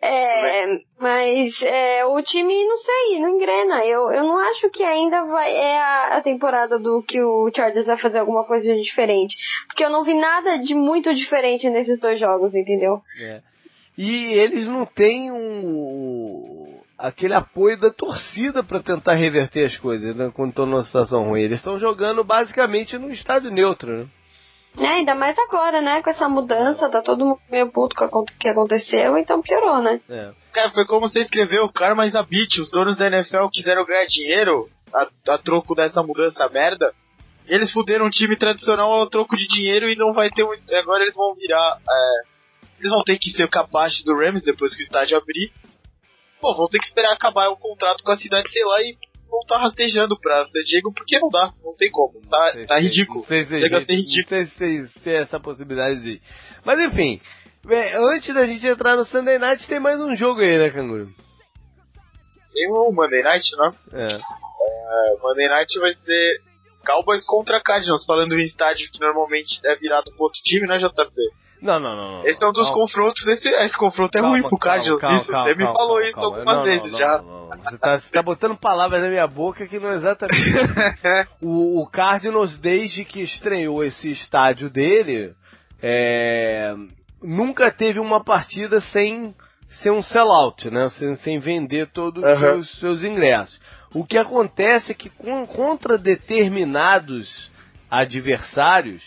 [0.00, 0.66] É,
[0.98, 3.84] mas é, o time, não sei, não engrena.
[3.84, 7.86] Eu, eu não acho que ainda vai, é a, a temporada do que o Chargers
[7.86, 9.36] vai fazer alguma coisa diferente.
[9.66, 13.00] Porque eu não vi nada de muito diferente nesses dois jogos, entendeu?
[13.20, 13.40] É.
[13.96, 16.53] E eles não têm um
[17.04, 21.42] aquele apoio da torcida para tentar reverter as coisas né, quando estão numa situação ruim.
[21.42, 24.06] Eles estão jogando basicamente no estádio neutro, né?
[24.78, 26.02] É, ainda mais agora, né?
[26.02, 30.00] Com essa mudança, tá todo mundo meio puto com o que aconteceu, então piorou, né?
[30.08, 30.30] É.
[30.52, 34.06] Cara, foi como você escreveu, cara, mas a Beat, os donos da NFL quiseram ganhar
[34.06, 36.90] dinheiro a, a troco dessa mudança merda.
[37.46, 40.52] Eles fuderam um time tradicional ao troco de dinheiro e não vai ter um.
[40.78, 41.78] Agora eles vão virar.
[41.88, 45.52] É, eles vão ter que ser o capaz do Rams depois que o estádio abrir
[46.44, 48.98] pô, vão ter que esperar acabar o contrato com a cidade, sei lá, e
[49.30, 53.20] voltar rastejando pra San Diego, porque não dá, não tem como, tá, tá ridículo.
[53.20, 54.40] Não sei se Chega a ser ridículo.
[54.40, 56.20] Não sei se essa possibilidade de...
[56.62, 57.18] Mas enfim,
[58.12, 61.08] antes da gente entrar no Sunday Night, tem mais um jogo aí, né, Canguru?
[62.52, 63.74] Tem o Monday Night, não?
[63.98, 64.04] É.
[64.04, 66.42] é Monday Night vai ser
[66.84, 71.10] Cowboys contra Cardinals, falando em estádio que normalmente é virado pro outro time, né, JP?
[71.64, 72.12] Não, não, não.
[72.18, 72.82] não esse é um dos calma.
[72.82, 73.26] confrontos.
[73.26, 75.00] Esse, esse confronto é calma, ruim pro Cardinals.
[75.00, 77.18] Calma, você me falou isso algumas não, vezes não, já.
[77.18, 80.54] Você tá, você tá botando palavras na minha boca que não é exatamente.
[81.42, 85.34] o, o Cardinals, desde que estreou esse estádio dele,
[85.82, 86.74] é,
[87.22, 89.34] nunca teve uma partida sem
[89.80, 90.90] ser um sellout, né?
[90.90, 93.58] Sem, sem vender todos os seus, seus ingressos.
[93.94, 97.50] O que acontece é que com, contra determinados
[97.90, 99.02] adversários,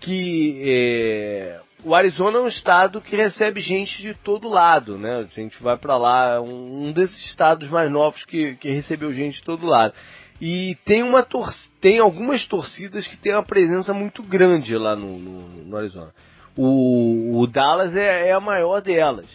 [0.00, 5.18] que é, o Arizona é um estado que recebe gente de todo lado, né?
[5.20, 9.36] A gente vai para lá, um, um, desses estados mais novos que, que recebeu gente
[9.36, 9.94] de todo lado.
[10.40, 15.18] E tem uma tor tem algumas torcidas que tem uma presença muito grande lá no,
[15.18, 16.12] no, no Arizona.
[16.56, 19.26] O, o Dallas é, é, a maior delas.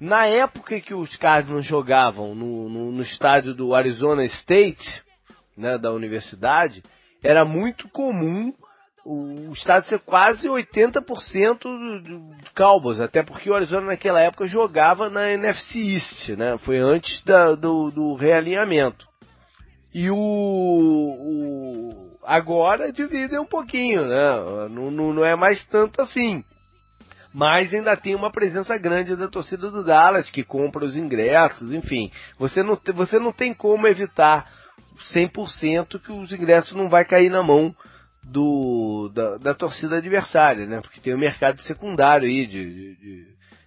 [0.00, 5.02] Na época que os Cardinals jogavam no, no, no estádio do Arizona State,
[5.56, 6.82] né, da universidade,
[7.22, 8.52] era muito comum
[9.04, 15.10] o estado ser quase 80% do, do Cowboys, até porque o Arizona naquela época jogava
[15.10, 16.56] na NFC East, né?
[16.58, 19.06] Foi antes da, do, do realinhamento.
[19.92, 24.68] E o, o agora divide um pouquinho, né?
[24.70, 26.42] Não, não, não é mais tanto assim.
[27.32, 32.10] Mas ainda tem uma presença grande da torcida do Dallas que compra os ingressos, enfim.
[32.38, 34.50] Você não, você não tem como evitar
[35.12, 37.74] 100% que os ingressos não vai cair na mão
[38.24, 40.80] do, da, da, torcida adversária, né?
[40.80, 43.26] Porque tem o mercado secundário aí de, de,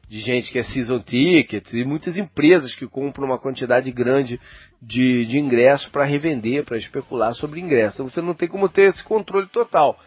[0.10, 4.40] de, gente que é season tickets e muitas empresas que compram uma quantidade grande
[4.82, 7.96] de, de ingressos para revender, para especular sobre ingressos.
[7.96, 10.00] Então você não tem como ter esse controle total.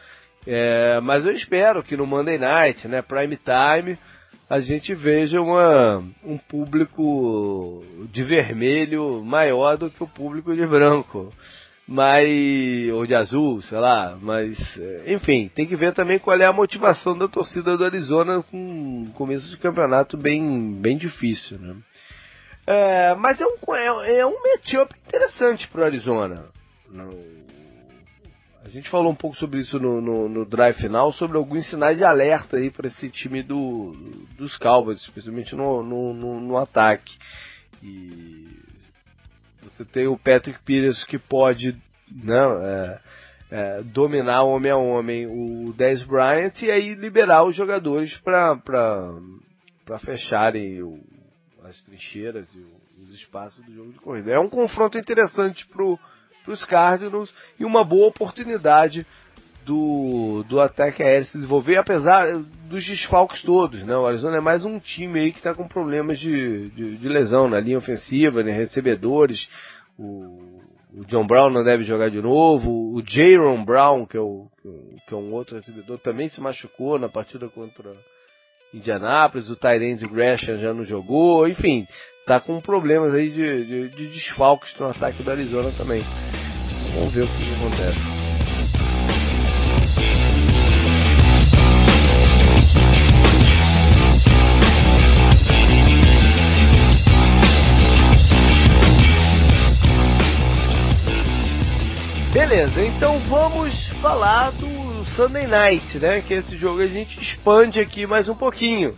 [0.47, 3.99] É, mas eu espero que no Monday Night, né, Prime Time,
[4.49, 11.33] a gente veja uma, um público de vermelho maior do que o público de branco
[11.91, 14.57] mas ou de azul, sei lá, mas
[15.09, 19.51] enfim, tem que ver também qual é a motivação da torcida do Arizona com começo
[19.51, 21.75] de campeonato bem, bem difícil, né?
[22.65, 26.45] É, mas é um, é, é um matchup interessante para o Arizona.
[28.65, 31.99] A gente falou um pouco sobre isso no, no, no, drive final, sobre alguns sinais
[31.99, 33.91] de alerta aí para esse time do,
[34.39, 37.19] dos Cowboys, especialmente no, no, no, no ataque.
[37.83, 38.70] E
[39.63, 41.77] você tem o Patrick Pires que pode
[42.11, 43.01] né, é,
[43.51, 48.57] é, dominar homem a homem o Dez Bryant e aí liberar os jogadores para
[50.05, 50.99] fecharem o,
[51.65, 52.59] as trincheiras e
[53.03, 54.33] os espaços do jogo de corrida.
[54.33, 59.07] É um confronto interessante para os Cardinals e uma boa oportunidade
[59.71, 62.33] do, do ataque aéreo se desenvolver, apesar
[62.69, 63.81] dos desfalques todos.
[63.85, 63.97] Né?
[63.97, 67.49] O Arizona é mais um time aí que está com problemas de, de, de, lesão
[67.49, 68.51] na linha ofensiva, né?
[68.51, 69.49] recebedores.
[69.97, 70.61] O,
[70.93, 72.69] o, John Brown não deve jogar de novo.
[72.69, 74.49] O Jaron Brown, que é, o,
[75.07, 77.93] que é um outro recebedor, também se machucou na partida contra
[78.75, 79.51] Indianápolis.
[79.51, 81.47] O Tyrande Gresham já não jogou.
[81.47, 81.87] Enfim,
[82.23, 86.03] está com problemas aí de, de, de desfalques no ataque do Arizona também.
[86.97, 88.20] Vamos ver o que acontece.
[102.33, 106.23] Beleza, então vamos falar do Sunday Night, né?
[106.23, 108.97] Que esse jogo a gente expande aqui mais um pouquinho.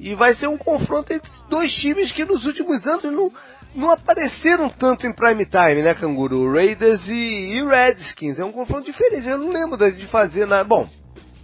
[0.00, 3.30] E vai ser um confronto entre dois times que nos últimos anos não,
[3.76, 6.52] não apareceram tanto em prime time, né, Canguru?
[6.52, 8.40] Raiders e, e Redskins.
[8.40, 9.28] É um confronto diferente.
[9.28, 10.64] Eu não lembro de fazer nada.
[10.64, 10.88] Bom,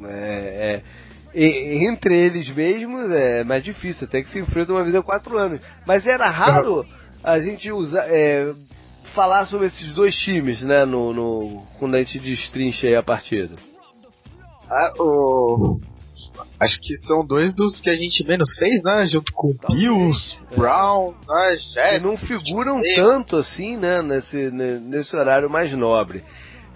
[0.04, 0.80] é,
[1.32, 5.38] é, entre eles mesmos é mais difícil, até que se enfrenta uma vez a quatro
[5.38, 5.60] anos.
[5.86, 6.84] Mas era raro
[7.22, 8.04] a gente usar.
[8.08, 8.52] É,
[9.14, 13.54] falar sobre esses dois times, né, no, no quando a gente destrincha aí a partida?
[14.68, 15.80] Ah, o...
[16.58, 19.06] Acho que são dois dos que a gente menos fez, né?
[19.06, 20.56] Junto com Talvez, Bills, é.
[20.56, 21.56] Brown, né?
[21.56, 24.02] Jets, que não figuram tanto assim, né?
[24.02, 26.24] Nesse, nesse horário mais nobre.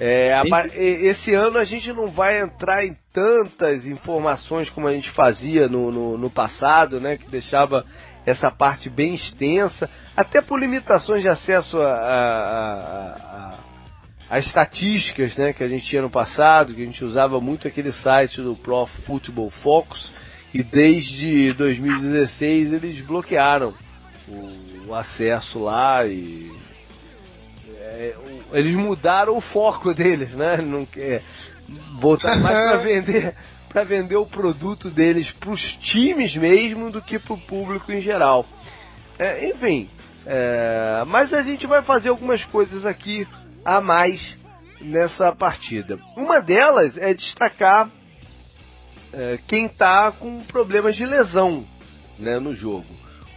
[0.00, 0.44] É, a,
[0.76, 5.90] esse ano a gente não vai entrar em tantas informações como a gente fazia no,
[5.90, 7.16] no, no passado, né?
[7.16, 7.84] Que deixava
[8.28, 12.74] essa parte bem extensa, até por limitações de acesso a, a,
[13.50, 13.54] a,
[14.30, 17.92] a, estatísticas né, que a gente tinha no passado, que a gente usava muito aquele
[17.92, 20.12] site do Pro Football Focus,
[20.52, 23.74] e desde 2016 eles bloquearam
[24.26, 26.50] o, o acesso lá e
[27.80, 28.14] é,
[28.52, 30.58] eles mudaram o foco deles, né?
[30.58, 31.22] Não quer
[32.00, 33.34] voltar mais para vender
[33.68, 38.00] para vender o produto deles para os times mesmo do que para o público em
[38.00, 38.46] geral.
[39.18, 39.88] É, enfim,
[40.26, 43.26] é, mas a gente vai fazer algumas coisas aqui
[43.64, 44.36] a mais
[44.80, 45.98] nessa partida.
[46.16, 47.90] Uma delas é destacar
[49.12, 51.64] é, quem está com problemas de lesão
[52.18, 52.86] né, no jogo.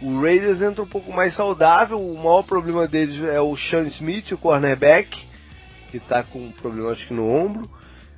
[0.00, 4.32] O Raiders entra um pouco mais saudável, o maior problema deles é o Sean Smith,
[4.32, 5.24] o cornerback,
[5.90, 7.70] que está com problema acho que no ombro.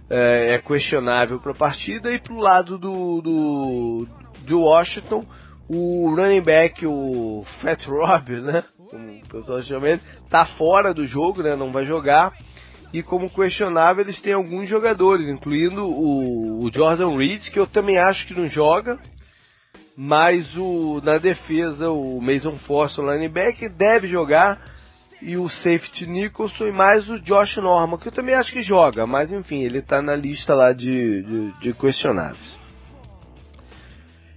[0.09, 2.13] É, é questionável para a partida.
[2.13, 4.07] E para o lado do, do,
[4.47, 5.25] do Washington,
[5.69, 8.63] o running back, o Fat Rob, né?
[8.91, 11.57] Como o pessoal chama ele, tá fora do jogo, né?
[11.57, 12.33] Não vai jogar.
[12.93, 17.99] E como questionável, eles têm alguns jogadores, incluindo o, o Jordan Reed, que eu também
[17.99, 18.99] acho que não joga
[19.97, 24.74] mas o na defesa o Mason Force, o linebacker, deve jogar
[25.25, 29.07] e o safety Nicholson e mais o Josh Norman, que eu também acho que joga,
[29.07, 32.59] mas enfim, ele está na lista lá de, de, de, questionáveis.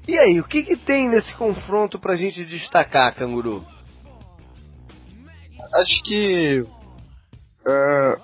[0.07, 3.65] E aí, o que, que tem nesse confronto para a gente destacar, Canguru?
[5.73, 8.22] Acho que uh,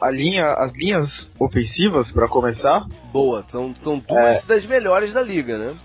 [0.00, 2.86] a linha, as linhas ofensivas, para começar.
[3.12, 4.46] Boa, são, são duas é...
[4.46, 5.76] das melhores da liga, né?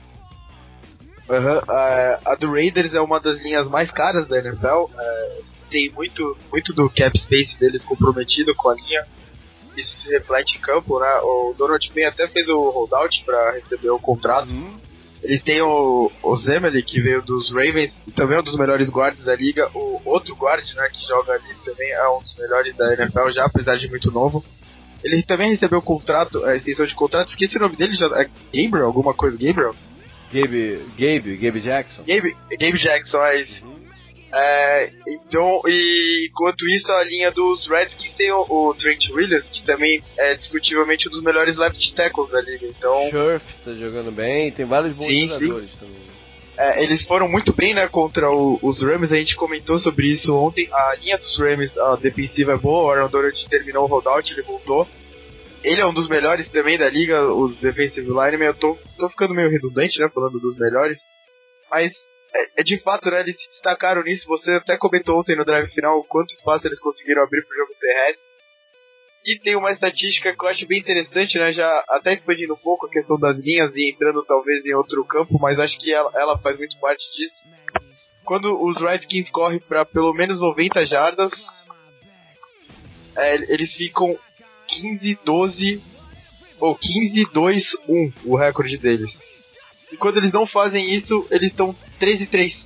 [1.27, 1.57] Uhum.
[1.57, 4.85] Uh, a do Raiders é uma das linhas mais caras da NFL.
[5.69, 9.05] Tem muito, muito do cap space deles comprometido com a linha.
[9.75, 11.19] Isso se reflete em campo, né?
[11.21, 14.53] O Donald Payne até fez o holdout para receber o contrato.
[14.53, 14.79] Uhum.
[15.25, 18.89] Eles têm o, o Zemeli, que veio dos Ravens, e também é um dos melhores
[18.89, 19.69] guardas da liga.
[19.73, 23.45] O outro guard, né, que joga ali também é um dos melhores da NFL já,
[23.45, 24.45] apesar de muito novo.
[25.03, 28.29] Ele também recebeu o contrato, a extensão de contrato, esqueci o nome dele, já, é
[28.53, 29.75] Gabriel, alguma coisa, Gabriel?
[30.31, 32.03] Gabe, Gabe, Gabe Jackson.
[32.03, 33.65] Gabe, Gabe Jackson, é isso.
[33.65, 33.74] Uhum.
[34.37, 39.63] É, então, e enquanto isso, a linha dos Redskins tem o, o, Trent Williams, que
[39.63, 42.67] também é discutivelmente um dos melhores left tackles da liga.
[42.67, 45.77] Então, Scherf tá jogando bem, tem vários bons sim, jogadores sim.
[45.79, 46.05] também.
[46.57, 50.33] É, eles foram muito bem, né, contra o, os Rams, a gente comentou sobre isso
[50.35, 50.67] ontem.
[50.71, 54.41] A linha dos Rams, a defensiva é boa, o Aaron Donald terminou o holdout, ele
[54.41, 54.85] voltou
[55.65, 58.49] ele é um dos melhores também da liga, os defensive linemen.
[58.49, 60.99] Eu tô, tô ficando meio redundante, né, falando dos melhores.
[61.71, 61.91] Mas
[62.35, 64.27] é, é, de fato, né, eles se destacaram nisso.
[64.27, 68.25] Você até comentou ontem no drive final quanto espaço eles conseguiram abrir pro jogo terrestre.
[69.25, 72.85] E tem uma estatística que eu acho bem interessante, né, já até expandindo um pouco
[72.85, 76.37] a questão das linhas e entrando talvez em outro campo, mas acho que ela, ela
[76.37, 77.47] faz muito parte disso.
[78.23, 81.31] Quando os Redskins correm para pelo menos 90 jardas,
[83.17, 84.15] é, eles ficam
[84.67, 85.81] 15, 12
[86.59, 89.24] ou 15, 2, 1 o recorde deles.
[89.91, 92.65] E quando eles não fazem isso, eles estão 13, 3.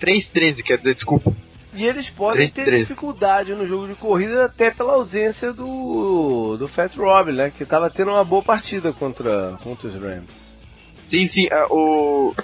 [0.00, 1.32] 3, 13, quer dizer, desculpa.
[1.74, 2.84] E eles podem 3, ter 13.
[2.84, 7.50] dificuldade no jogo de corrida até pela ausência do, do Fat Rob, né?
[7.50, 10.46] Que estava tendo uma boa partida contra, contra os Rams.
[11.08, 12.34] Sim, sim, uh, o.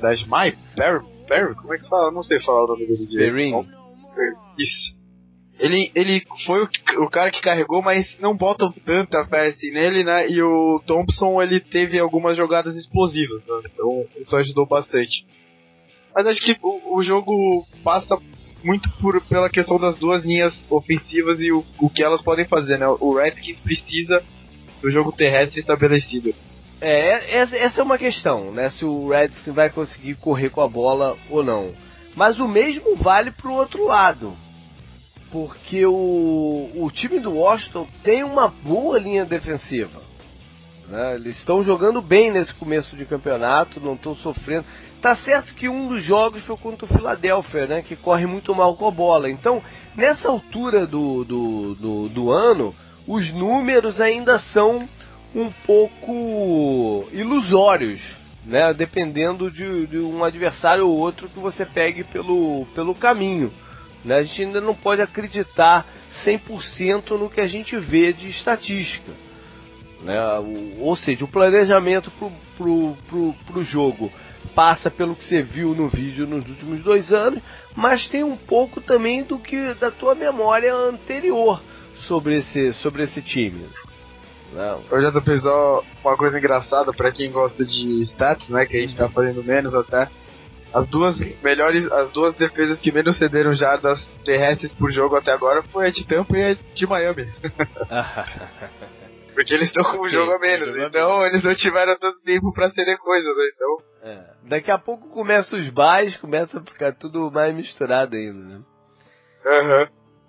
[0.00, 0.56] Sajmai?
[0.74, 1.04] Perry?
[1.28, 1.54] Perry?
[1.54, 2.08] Como é que fala?
[2.08, 3.66] Eu não sei falar o nome dele direito.
[4.58, 4.99] Isso
[5.60, 6.68] ele, ele foi o,
[7.04, 10.26] o, cara que carregou, mas não botam tanta fé assim nele, né?
[10.28, 13.70] E o Thompson, ele teve algumas jogadas explosivas, né?
[13.72, 15.24] Então isso ajudou bastante.
[16.14, 17.32] Mas acho que o, o jogo
[17.84, 18.18] passa
[18.64, 22.78] muito por, pela questão das duas linhas ofensivas e o, o que elas podem fazer,
[22.78, 22.86] né?
[22.98, 24.24] O Redskins precisa
[24.80, 26.34] do jogo terrestre estabelecido.
[26.80, 28.70] É, essa é uma questão, né?
[28.70, 31.74] Se o Redskins vai conseguir correr com a bola ou não.
[32.16, 34.34] Mas o mesmo vale pro outro lado
[35.30, 40.00] porque o, o time do Washington tem uma boa linha defensiva.
[40.88, 41.14] Né?
[41.14, 44.64] Eles estão jogando bem nesse começo de campeonato, não estão sofrendo.
[45.00, 47.82] Tá certo que um dos jogos foi contra o Philadelphia, né?
[47.82, 49.30] Que corre muito mal com a bola.
[49.30, 49.62] Então,
[49.96, 52.74] nessa altura do, do, do, do ano,
[53.06, 54.86] os números ainda são
[55.34, 58.02] um pouco ilusórios,
[58.44, 58.74] né?
[58.74, 63.50] Dependendo de, de um adversário ou outro que você pegue pelo, pelo caminho.
[64.04, 64.16] Né?
[64.16, 65.86] A gente ainda não pode acreditar
[66.24, 69.12] 100% no que a gente vê de estatística.
[70.02, 70.18] Né?
[70.78, 72.10] Ou seja, o planejamento
[72.56, 74.10] para o jogo
[74.54, 77.42] passa pelo que você viu no vídeo nos últimos dois anos,
[77.76, 81.60] mas tem um pouco também do que da tua memória anterior
[82.06, 83.66] sobre esse, sobre esse time.
[84.52, 84.82] Não.
[84.90, 88.66] Eu já tô pensando uma coisa engraçada para quem gosta de stats, né?
[88.66, 90.08] Que a gente tá fazendo menos até.
[90.72, 95.62] As duas melhores, as duas defesas que menos cederam jardas terrestres por jogo até agora
[95.64, 97.26] foi a de Tampa e a de Miami.
[99.34, 102.70] Porque eles estão com um jogo a menos, então eles não tiveram tanto tempo para
[102.70, 103.44] ceder coisas, né?
[103.54, 103.76] Então.
[104.02, 104.48] É.
[104.48, 108.60] Daqui a pouco começa os bares, começa a ficar tudo mais misturado ainda, né?
[109.46, 109.86] Uhum.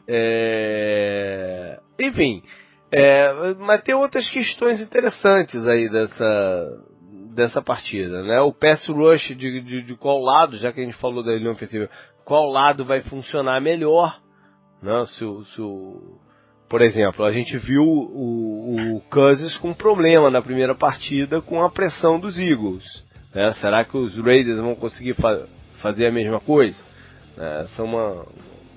[0.08, 1.80] É...
[2.00, 2.44] Enfim,
[2.92, 6.84] É, mas tem outras questões interessantes aí dessa,
[7.34, 8.40] dessa partida, né?
[8.41, 11.52] O pass rush de, de, de qual lado, já que a gente falou da linha
[11.52, 11.90] ofensiva,
[12.26, 14.20] qual lado vai funcionar melhor,
[14.82, 15.06] né?
[15.08, 15.62] Se, se
[16.72, 21.70] por exemplo, a gente viu o, o Cousins com problema na primeira partida com a
[21.70, 22.86] pressão dos Eagles.
[23.36, 23.52] Né?
[23.60, 25.45] Será que os Raiders vão conseguir fa
[25.82, 26.80] fazer a mesma coisa?
[27.38, 28.26] É, é uma, uma,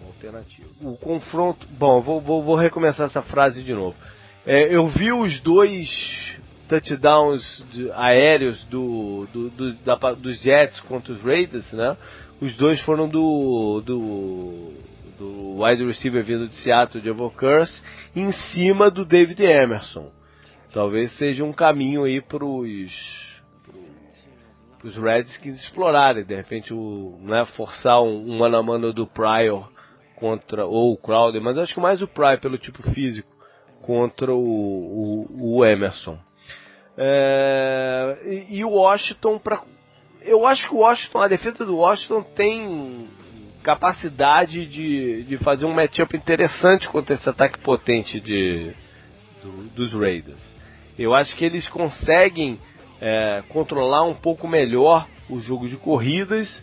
[0.09, 0.69] alternativa.
[0.81, 1.67] O confronto.
[1.79, 3.95] Bom, vou, vou, vou recomeçar essa frase de novo.
[4.45, 5.89] É, eu vi os dois
[6.69, 11.97] touchdowns de, aéreos do, do, do da, dos Jets contra os Raiders, né?
[12.41, 14.73] Os dois foram do, do,
[15.19, 17.81] do wide receiver vindo de Seattle, de Curse,
[18.15, 20.11] em cima do David Emerson.
[20.73, 22.93] Talvez seja um caminho aí para os
[25.01, 29.71] Redskins explorarem, de repente o, né, forçar um, um mano a mano do Pryor
[30.17, 33.33] contra ou o Crowder, mas acho que mais o Pryor pelo tipo físico
[33.83, 36.19] contra o, o, o Emerson.
[36.97, 39.63] É, e, o Washington, pra,
[40.23, 43.09] eu acho que o Washington, a defesa do Washington tem
[43.63, 48.73] capacidade de, de fazer um matchup interessante contra esse ataque potente de,
[49.43, 50.43] do, dos Raiders.
[50.99, 52.59] Eu acho que eles conseguem
[53.01, 56.63] é, controlar um pouco melhor o jogo de corridas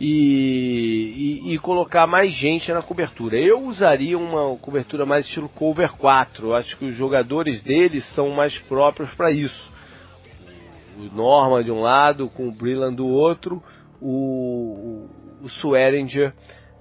[0.00, 3.36] e, e, e, colocar mais gente na cobertura.
[3.36, 6.48] Eu usaria uma cobertura mais estilo cover 4.
[6.48, 9.72] Eu acho que os jogadores deles são mais próprios para isso.
[10.96, 13.62] O Norma de um lado, com o Brillan do outro,
[14.00, 15.08] o,
[15.40, 16.32] o, o Swearinger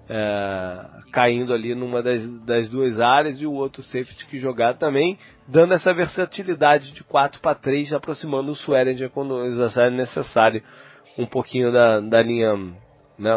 [0.10, 5.18] é, caindo ali numa das, das, duas áreas e o outro safety que jogar também,
[5.48, 10.62] dando essa versatilidade de 4 para 3, aproximando o Swearinger quando é necessário
[11.18, 12.56] um pouquinho da, da linha
[13.18, 13.32] né,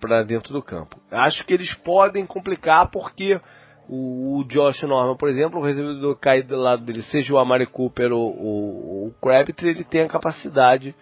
[0.00, 0.98] para dentro do campo.
[1.10, 3.40] Acho que eles podem complicar porque
[3.88, 7.66] o, o Josh Norman, por exemplo, o recebedor cai do lado dele, seja o Amari
[7.66, 10.94] Cooper ou o, o Crabtree, ele tem a capacidade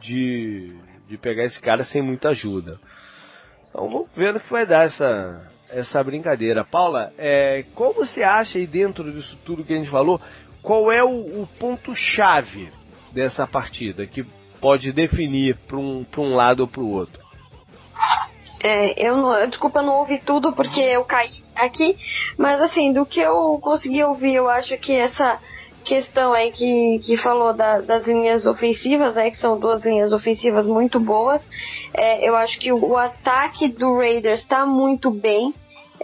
[0.00, 0.74] de,
[1.08, 2.78] de pegar esse cara sem muita ajuda.
[3.68, 6.64] Então vamos ver o que vai dar essa, essa brincadeira.
[6.64, 10.20] Paula, é, qual você acha aí dentro disso tudo que a gente falou,
[10.62, 12.70] qual é o, o ponto-chave
[13.12, 14.24] dessa partida que
[14.60, 17.21] pode definir para um, um lado ou para o outro?
[18.62, 21.96] É, eu não, desculpa, eu não ouvi tudo porque eu caí aqui,
[22.38, 25.40] mas assim, do que eu consegui ouvir, eu acho que essa
[25.84, 30.64] questão aí que, que falou da, das linhas ofensivas, né, que são duas linhas ofensivas
[30.64, 31.42] muito boas,
[31.92, 35.52] é, eu acho que o, ataque do Raiders está muito bem,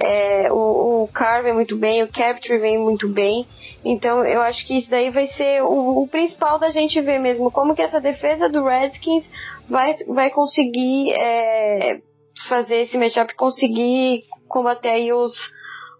[0.01, 1.10] é, o, o
[1.43, 3.47] vem muito bem, o Capture vem muito bem.
[3.85, 7.51] Então eu acho que isso daí vai ser o, o, principal da gente ver mesmo.
[7.51, 9.24] Como que essa defesa do Redskins
[9.68, 12.01] vai, vai conseguir é,
[12.48, 15.35] fazer esse matchup, conseguir combater aí os,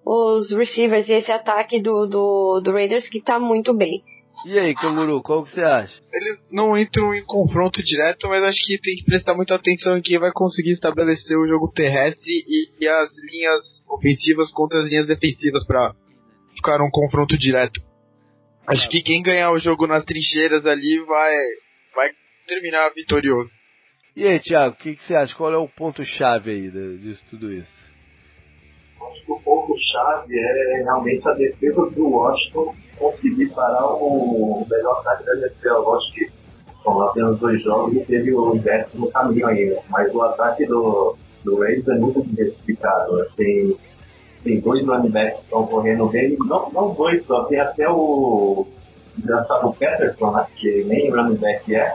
[0.05, 4.03] os receivers e esse ataque do, do, do Raiders que tá muito bem.
[4.47, 6.01] E aí, Canguru, qual que você acha?
[6.13, 10.03] Eles não entram em confronto direto, mas acho que tem que prestar muita atenção em
[10.03, 13.61] quem vai conseguir estabelecer o jogo terrestre e, e as linhas
[13.91, 15.93] ofensivas contra as linhas defensivas para
[16.55, 17.81] ficar um confronto direto.
[18.67, 21.35] Acho que quem ganhar o jogo nas trincheiras ali vai,
[21.97, 22.11] vai
[22.47, 23.51] terminar vitorioso.
[24.19, 25.33] E aí, Thiago, o que, que, você acha?
[25.37, 26.69] Qual é o ponto-chave aí
[26.99, 27.73] disso tudo isso?
[29.01, 35.25] Acho que o ponto-chave é realmente a defesa do Washington conseguir parar o melhor ataque
[35.25, 35.69] da NFL.
[35.69, 36.31] Lógico que
[37.15, 39.81] tem os dois jogos e teve o inverso no caminho ainda.
[39.89, 43.19] Mas o ataque do, do Raiders é muito diversificado.
[43.19, 43.27] Né?
[43.37, 43.77] Tem,
[44.43, 46.37] tem dois running backs que estão correndo bem.
[46.41, 48.67] Não, não dois só, tem até o
[49.17, 50.45] engraçado Peterson, né?
[50.57, 51.95] que nem running back é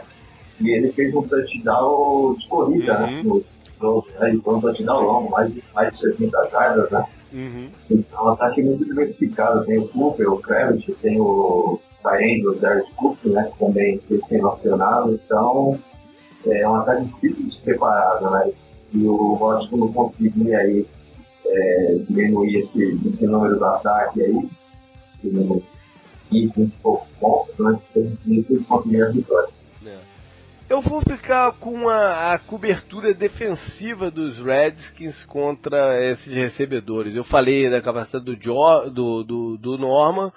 [0.60, 3.36] e ele fez um touchdown de corrida, né, uhum.
[3.36, 3.44] né?
[3.80, 4.04] No?
[4.20, 7.06] Ele foi um touchdown longo, mais de, mais de 70 jardas, né?
[7.32, 7.68] Uhum.
[7.90, 9.64] Então, um ataque muito diversificado.
[9.64, 13.50] Tem o Cooper, o Kravitz, tem o Taendo, o Derek Cook, né?
[13.52, 15.12] Que também foi selecionado.
[15.12, 15.78] Então,
[16.46, 18.52] é um ataque difícil de separado, né?
[18.92, 20.86] E o Washington não conseguia aí
[21.44, 24.48] é, diminuir esse, esse número do ataque aí.
[25.24, 25.62] E,
[26.30, 27.78] 15, 20 poucos pontos, né?
[28.26, 29.48] Isso conseguia a vitória.
[30.74, 37.14] Eu vou ficar com a, a, cobertura defensiva dos Redskins contra esses recebedores.
[37.14, 40.32] Eu falei da capacidade do, jo, do, do, do Norman,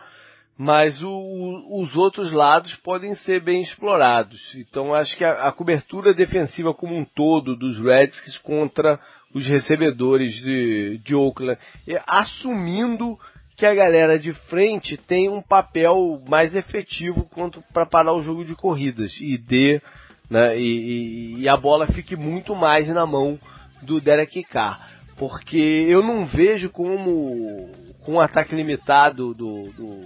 [0.56, 4.40] mas o, os outros lados podem ser bem explorados.
[4.54, 9.00] Então acho que a, a, cobertura defensiva como um todo dos Redskins contra
[9.34, 11.58] os recebedores de, de Oakland,
[12.06, 13.18] assumindo
[13.56, 17.28] que a galera de frente tem um papel mais efetivo
[17.74, 19.82] para parar o jogo de corridas e dê
[20.30, 20.58] né?
[20.58, 23.40] E, e, e, a bola fique muito mais na mão
[23.82, 24.90] do Derek Carr.
[25.18, 27.72] Porque eu não vejo como,
[28.04, 30.02] com um ataque limitado do, do,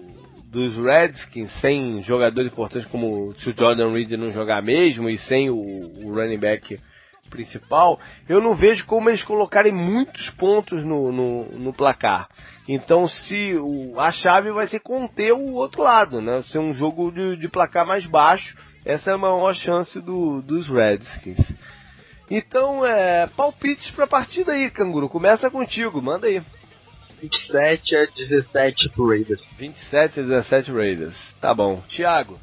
[0.46, 5.50] dos Redskins, sem jogadores importantes como se o Jordan Reed não jogar mesmo e sem
[5.50, 6.80] o, o running back
[7.32, 12.28] principal, eu não vejo como eles colocarem muitos pontos no, no, no placar.
[12.68, 16.42] Então, se o, a chave vai ser conter o outro lado, né?
[16.44, 18.56] Ser um jogo de, de placar mais baixo,
[18.86, 21.40] essa é a maior chance do, dos Redskins.
[22.30, 25.10] Então, é, palpites para a partida aí, Canguru.
[25.10, 26.42] Começa contigo, manda aí.
[27.22, 29.48] 27 a 17 pro Raiders.
[29.58, 31.36] 27 a 17 Raiders.
[31.40, 31.82] Tá bom.
[31.90, 32.40] Thiago.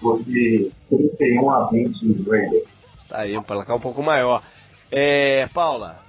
[0.00, 2.68] Vou de 31 a 20 Raiders.
[3.08, 4.42] Tá aí, um placar um pouco maior.
[4.90, 6.00] É, Paula.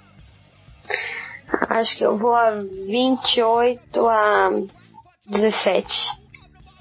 [1.69, 4.49] Acho que eu vou a 28 a
[5.27, 6.20] 17.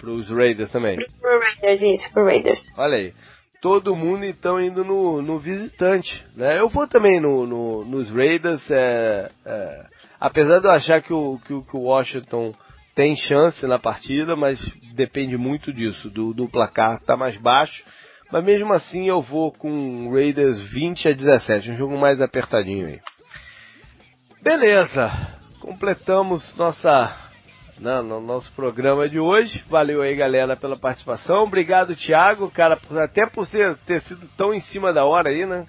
[0.01, 0.97] Pros Raiders também.
[0.97, 2.61] Pro Raiders, isso, pro Raiders.
[2.77, 3.15] Olha aí.
[3.61, 6.59] Todo mundo então indo no, no visitante, né?
[6.59, 9.85] Eu vou também no, no nos Raiders, é, é,
[10.19, 12.55] apesar de eu achar que o, que, que o Washington
[12.95, 14.59] tem chance na partida, mas
[14.95, 17.85] depende muito disso, do, do placar tá mais baixo.
[18.33, 23.01] Mas mesmo assim eu vou com Raiders 20 a 17, um jogo mais apertadinho aí.
[24.43, 25.11] Beleza,
[25.61, 27.30] completamos nossa
[27.81, 29.65] né, no nosso programa de hoje.
[29.69, 31.44] Valeu aí, galera, pela participação.
[31.44, 35.66] Obrigado, Thiago, cara, até por ser, ter sido tão em cima da hora aí, né?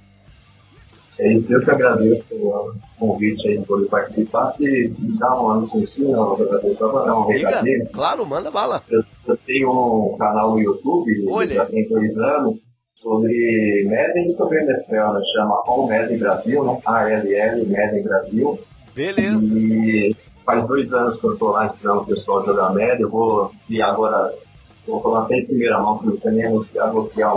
[1.19, 4.53] É isso, eu que agradeço o convite aí por participar.
[4.53, 7.87] Se me dá uma licencinha, só para dar um recadinho.
[7.93, 8.81] Claro, manda bala.
[8.89, 11.55] Eu, eu, tenho um canal no YouTube, Olha.
[11.55, 12.59] já tem dois anos,
[12.95, 15.21] sobre Madden e sobre NFL, né?
[15.33, 16.79] chama All Madden Brasil, né?
[16.85, 18.59] ALL Madden Brasil.
[18.95, 19.45] Beleza.
[19.45, 20.15] E
[20.45, 23.03] faz dois anos que eu estou lá ensinando o pessoal a jogar média.
[23.03, 24.33] Eu vou e agora
[24.87, 27.33] vou falar até em primeira mão que eu também anunciado vou criar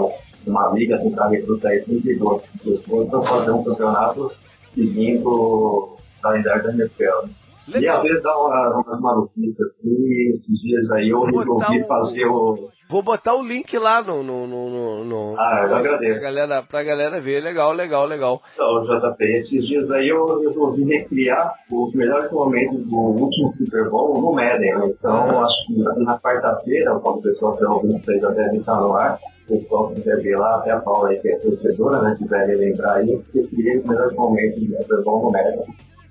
[0.47, 4.33] uma liga, tentar recrutar aí 32 pessoas para fazer um campeonato
[4.75, 7.29] seguindo a ideia da NFL.
[7.67, 7.83] Legal.
[7.83, 9.95] E às vezes dá uma, umas maluquices assim,
[10.35, 12.69] esses dias aí eu resolvi fazer o.
[12.91, 14.23] Vou botar o link lá no.
[14.23, 16.21] no, no, no ah, eu agradeço.
[16.21, 17.43] Pra galera, pra galera ver.
[17.43, 18.43] Legal, legal, legal.
[18.53, 24.21] Então, JP, esses dias aí eu resolvi recriar os melhores momentos do último Super Bowl
[24.21, 24.75] no Madden.
[24.77, 24.95] Né?
[24.99, 25.47] Então, ah.
[25.47, 29.19] acho que na quarta-feira, quando o pessoal tem ouvindo, vocês já devem estar no ar.
[29.49, 32.15] O pessoal quiser ver lá, até a Paula aí, que é torcedora, né?
[32.17, 35.65] Quiser lembrar aí, eu recriei os melhores momentos do Super Bowl no Madden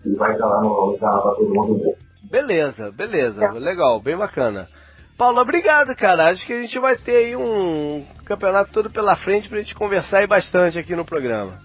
[0.06, 1.98] e vai estar lá no, canal para todo mundo ver.
[2.24, 4.68] Beleza, beleza, legal, bem bacana.
[5.18, 6.30] Paulo, obrigado, cara.
[6.30, 10.20] Acho que a gente vai ter aí um campeonato todo pela frente pra gente conversar
[10.20, 11.62] aí bastante aqui no programa.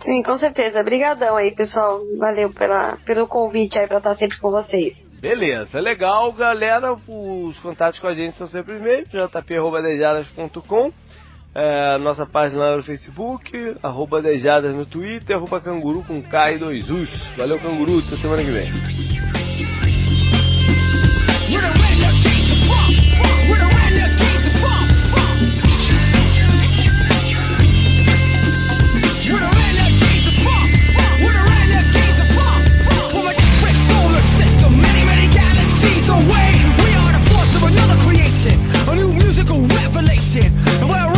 [0.00, 0.80] Sim, com certeza.
[0.80, 2.00] Obrigadão aí, pessoal.
[2.18, 4.96] Valeu pela, pelo convite aí pra estar sempre com vocês.
[5.20, 6.94] Beleza, legal, galera.
[6.94, 10.90] Os contatos com a gente são sempre os mesmos, jp.dejadas.com
[11.52, 16.58] é, nossa página lá no Facebook, arroba Dejadas no Twitter, arroba Canguru com K e
[16.58, 17.10] dois Us.
[17.36, 18.70] Valeu, Canguru, até semana que vem.
[36.10, 36.52] Away.
[36.82, 38.58] We are the force of another creation,
[38.88, 40.42] a new musical revelation.
[40.80, 41.09] And we're